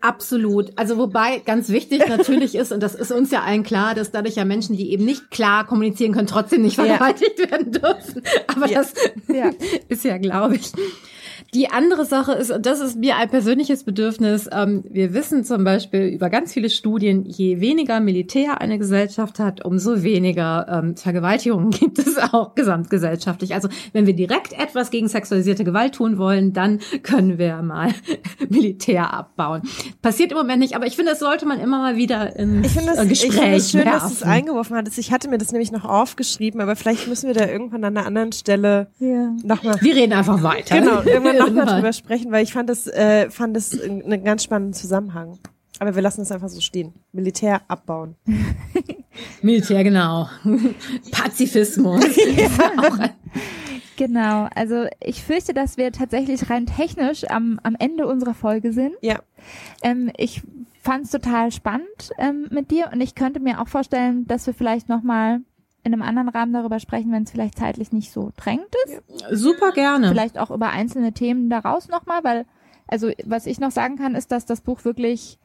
Absolut. 0.00 0.72
Also 0.76 0.98
wobei 0.98 1.38
ganz 1.38 1.68
wichtig 1.68 2.02
natürlich 2.08 2.54
ist, 2.54 2.72
und 2.72 2.80
das 2.80 2.94
ist 2.94 3.10
uns 3.10 3.30
ja 3.30 3.42
allen 3.42 3.64
klar, 3.64 3.94
dass 3.94 4.12
dadurch 4.12 4.36
ja 4.36 4.44
Menschen, 4.44 4.76
die 4.76 4.92
eben 4.92 5.04
nicht 5.04 5.30
klar 5.30 5.66
kommunizieren 5.66 6.12
können, 6.12 6.28
trotzdem 6.28 6.62
nicht 6.62 6.76
vergewaltigt 6.76 7.38
ja. 7.38 7.50
werden 7.50 7.72
dürfen. 7.72 8.22
Aber 8.46 8.68
ja. 8.68 8.78
das 8.78 8.94
ja. 9.28 9.50
ist 9.88 10.04
ja, 10.04 10.18
glaube 10.18 10.56
ich. 10.56 10.72
Die 11.54 11.68
andere 11.70 12.04
Sache 12.04 12.32
ist, 12.32 12.50
und 12.50 12.66
das 12.66 12.80
ist 12.80 12.96
mir 12.98 13.16
ein 13.16 13.30
persönliches 13.30 13.84
Bedürfnis, 13.84 14.48
ähm, 14.52 14.84
wir 14.90 15.14
wissen 15.14 15.44
zum 15.44 15.64
Beispiel 15.64 16.02
über 16.06 16.28
ganz 16.28 16.52
viele 16.52 16.68
Studien, 16.68 17.24
je 17.24 17.60
weniger 17.60 18.00
Militär 18.00 18.60
eine 18.60 18.78
Gesellschaft 18.78 19.38
hat, 19.38 19.64
umso 19.64 20.02
weniger 20.02 20.66
ähm, 20.68 20.96
Vergewaltigungen 20.96 21.70
gibt 21.70 21.98
es 21.98 22.18
auch 22.18 22.54
gesamtgesellschaftlich. 22.54 23.54
Also 23.54 23.68
wenn 23.92 24.06
wir 24.06 24.14
direkt 24.14 24.52
etwas 24.52 24.90
gegen 24.90 25.08
sexualisierte 25.08 25.64
Gewalt 25.64 25.94
tun 25.94 26.18
wollen, 26.18 26.52
dann 26.52 26.80
können 27.02 27.38
wir 27.38 27.62
mal 27.62 27.90
Militär 28.48 29.12
abbauen. 29.14 29.62
Passiert 30.02 30.32
im 30.32 30.38
Moment 30.38 30.60
nicht, 30.60 30.74
aber 30.76 30.86
ich 30.86 30.96
finde, 30.96 31.12
das 31.12 31.20
sollte 31.20 31.46
man 31.46 31.60
immer 31.60 31.78
mal 31.78 31.96
wieder 31.96 32.36
in 32.36 32.64
Ich 32.64 32.72
finde 32.72 32.92
es 32.92 33.08
Gespräch 33.08 33.28
ich 33.28 33.34
finde 33.40 33.56
es 33.56 33.70
schön, 33.70 33.84
werfen. 33.84 33.92
dass 34.00 34.08
du 34.08 34.14
es 34.14 34.22
eingeworfen 34.24 34.76
hattest. 34.76 34.98
Ich 34.98 35.12
hatte 35.12 35.28
mir 35.28 35.38
das 35.38 35.52
nämlich 35.52 35.72
noch 35.72 35.84
aufgeschrieben, 35.84 36.60
aber 36.60 36.76
vielleicht 36.76 37.08
müssen 37.08 37.28
wir 37.28 37.34
da 37.34 37.46
irgendwann 37.46 37.84
an 37.84 37.96
einer 37.96 38.06
anderen 38.06 38.32
Stelle 38.32 38.88
Ja. 38.98 39.32
nochmal 39.44 39.76
wir 39.80 39.94
reden 39.94 40.12
einfach 40.12 40.42
weiter. 40.42 40.78
genau, 40.80 41.02
irgendwann 41.02 41.36
nochmal 41.46 41.76
drüber 41.76 41.92
sprechen, 41.92 42.32
weil 42.32 42.44
ich 42.44 42.52
fand 42.52 42.68
das, 42.68 42.86
äh, 42.86 43.30
fand 43.30 43.56
das 43.56 43.78
einen 43.80 44.24
ganz 44.24 44.44
spannenden 44.44 44.74
Zusammenhang. 44.74 45.38
Aber 45.78 45.94
wir 45.94 46.02
lassen 46.02 46.22
es 46.22 46.32
einfach 46.32 46.48
so 46.48 46.60
stehen. 46.60 46.94
Militär 47.12 47.60
abbauen. 47.68 48.16
Militär, 49.42 49.84
genau. 49.84 50.28
Pazifismus. 51.10 52.04
Genau, 53.98 54.46
also 54.54 54.84
ich 55.00 55.22
fürchte, 55.22 55.54
dass 55.54 55.78
wir 55.78 55.90
tatsächlich 55.90 56.50
rein 56.50 56.66
technisch 56.66 57.24
am, 57.30 57.58
am 57.62 57.76
Ende 57.78 58.06
unserer 58.06 58.34
Folge 58.34 58.74
sind. 58.74 58.92
Ja. 59.00 59.20
Ähm, 59.82 60.10
ich 60.18 60.42
fand 60.82 61.06
es 61.06 61.10
total 61.10 61.50
spannend 61.50 62.10
ähm, 62.18 62.46
mit 62.50 62.70
dir 62.70 62.90
und 62.92 63.00
ich 63.00 63.14
könnte 63.14 63.40
mir 63.40 63.60
auch 63.60 63.68
vorstellen, 63.68 64.26
dass 64.26 64.46
wir 64.46 64.52
vielleicht 64.52 64.90
nochmal 64.90 65.40
in 65.86 65.92
einem 65.92 66.02
anderen 66.02 66.28
Rahmen 66.28 66.52
darüber 66.52 66.80
sprechen, 66.80 67.12
wenn 67.12 67.22
es 67.22 67.30
vielleicht 67.30 67.56
zeitlich 67.56 67.92
nicht 67.92 68.10
so 68.10 68.32
drängend 68.36 68.74
ist. 68.84 69.02
Super 69.30 69.70
gerne. 69.70 70.08
Vielleicht 70.08 70.36
auch 70.36 70.50
über 70.50 70.70
einzelne 70.70 71.12
Themen 71.12 71.48
daraus 71.48 71.88
nochmal, 71.88 72.24
weil, 72.24 72.44
also 72.88 73.10
was 73.24 73.46
ich 73.46 73.60
noch 73.60 73.70
sagen 73.70 73.96
kann, 73.96 74.16
ist, 74.16 74.32
dass 74.32 74.46
das 74.46 74.62
Buch 74.62 74.84
wirklich 74.84 75.38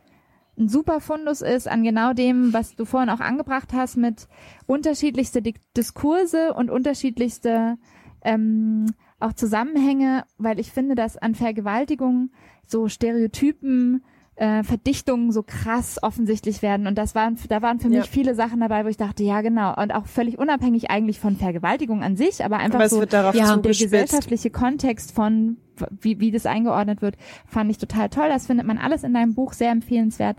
ein 0.57 0.67
super 0.67 0.99
Fundus 0.99 1.41
ist 1.41 1.67
an 1.67 1.83
genau 1.83 2.13
dem, 2.13 2.53
was 2.53 2.75
du 2.75 2.85
vorhin 2.85 3.11
auch 3.11 3.19
angebracht 3.19 3.69
hast, 3.71 3.97
mit 3.97 4.27
unterschiedlichste 4.65 5.43
Di 5.43 5.53
Diskurse 5.77 6.55
und 6.55 6.71
unterschiedlichste 6.71 7.77
ähm, 8.23 8.87
auch 9.19 9.33
Zusammenhänge, 9.33 10.25
weil 10.39 10.59
ich 10.59 10.71
finde, 10.71 10.95
dass 10.95 11.17
an 11.17 11.35
Vergewaltigung 11.35 12.31
so 12.65 12.87
Stereotypen, 12.87 14.03
äh, 14.41 14.63
Verdichtungen 14.63 15.31
so 15.31 15.43
krass 15.43 15.99
offensichtlich 16.01 16.63
werden. 16.63 16.87
Und 16.87 16.97
das 16.97 17.13
waren, 17.13 17.37
da 17.47 17.61
waren 17.61 17.79
für 17.79 17.89
Ja. 17.89 17.99
mich 17.99 18.09
viele 18.09 18.33
Sachen 18.33 18.59
dabei, 18.59 18.83
wo 18.83 18.89
ich 18.89 18.97
dachte, 18.97 19.23
ja 19.23 19.41
genau, 19.41 19.75
und 19.79 19.93
auch 19.93 20.07
völlig 20.07 20.39
unabhängig 20.39 20.89
eigentlich 20.89 21.19
von 21.19 21.35
Vergewaltigung 21.37 22.01
an 22.01 22.15
sich, 22.15 22.43
aber 22.43 22.57
einfach 22.57 22.79
Aber 22.79 22.85
es 22.85 22.91
so 22.91 22.99
wird 22.99 23.13
darauf 23.13 23.35
ja, 23.35 23.55
der 23.55 23.71
gesellschaftliche 23.71 24.49
Kontext 24.49 25.13
von 25.13 25.57
wie, 25.99 26.19
wie 26.19 26.31
das 26.31 26.47
eingeordnet 26.47 27.03
wird, 27.03 27.17
fand 27.45 27.69
ich 27.69 27.77
total 27.77 28.09
toll. 28.09 28.29
Das 28.29 28.47
findet 28.47 28.65
man 28.65 28.79
alles 28.79 29.03
in 29.03 29.13
deinem 29.13 29.35
Buch 29.35 29.53
sehr 29.53 29.69
empfehlenswert. 29.71 30.37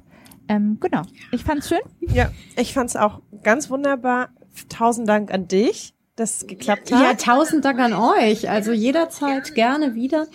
Ähm, 0.48 0.78
genau, 0.80 1.02
ich 1.30 1.44
fand's 1.44 1.68
schön. 1.68 1.80
Ja, 2.00 2.30
ich 2.56 2.74
fand's 2.74 2.96
auch 2.96 3.22
ganz 3.44 3.70
wunderbar. 3.70 4.30
Tausend 4.68 5.08
Dank 5.08 5.32
an 5.32 5.46
dich, 5.46 5.94
dass 6.16 6.38
es 6.38 6.46
geklappt 6.48 6.92
hat. 6.92 7.00
Ja, 7.00 7.14
tausend 7.14 7.64
Dank 7.64 7.78
an 7.78 7.92
euch. 7.92 8.50
Also 8.50 8.72
jederzeit 8.72 9.54
gerne 9.54 9.94
wieder. 9.94 10.26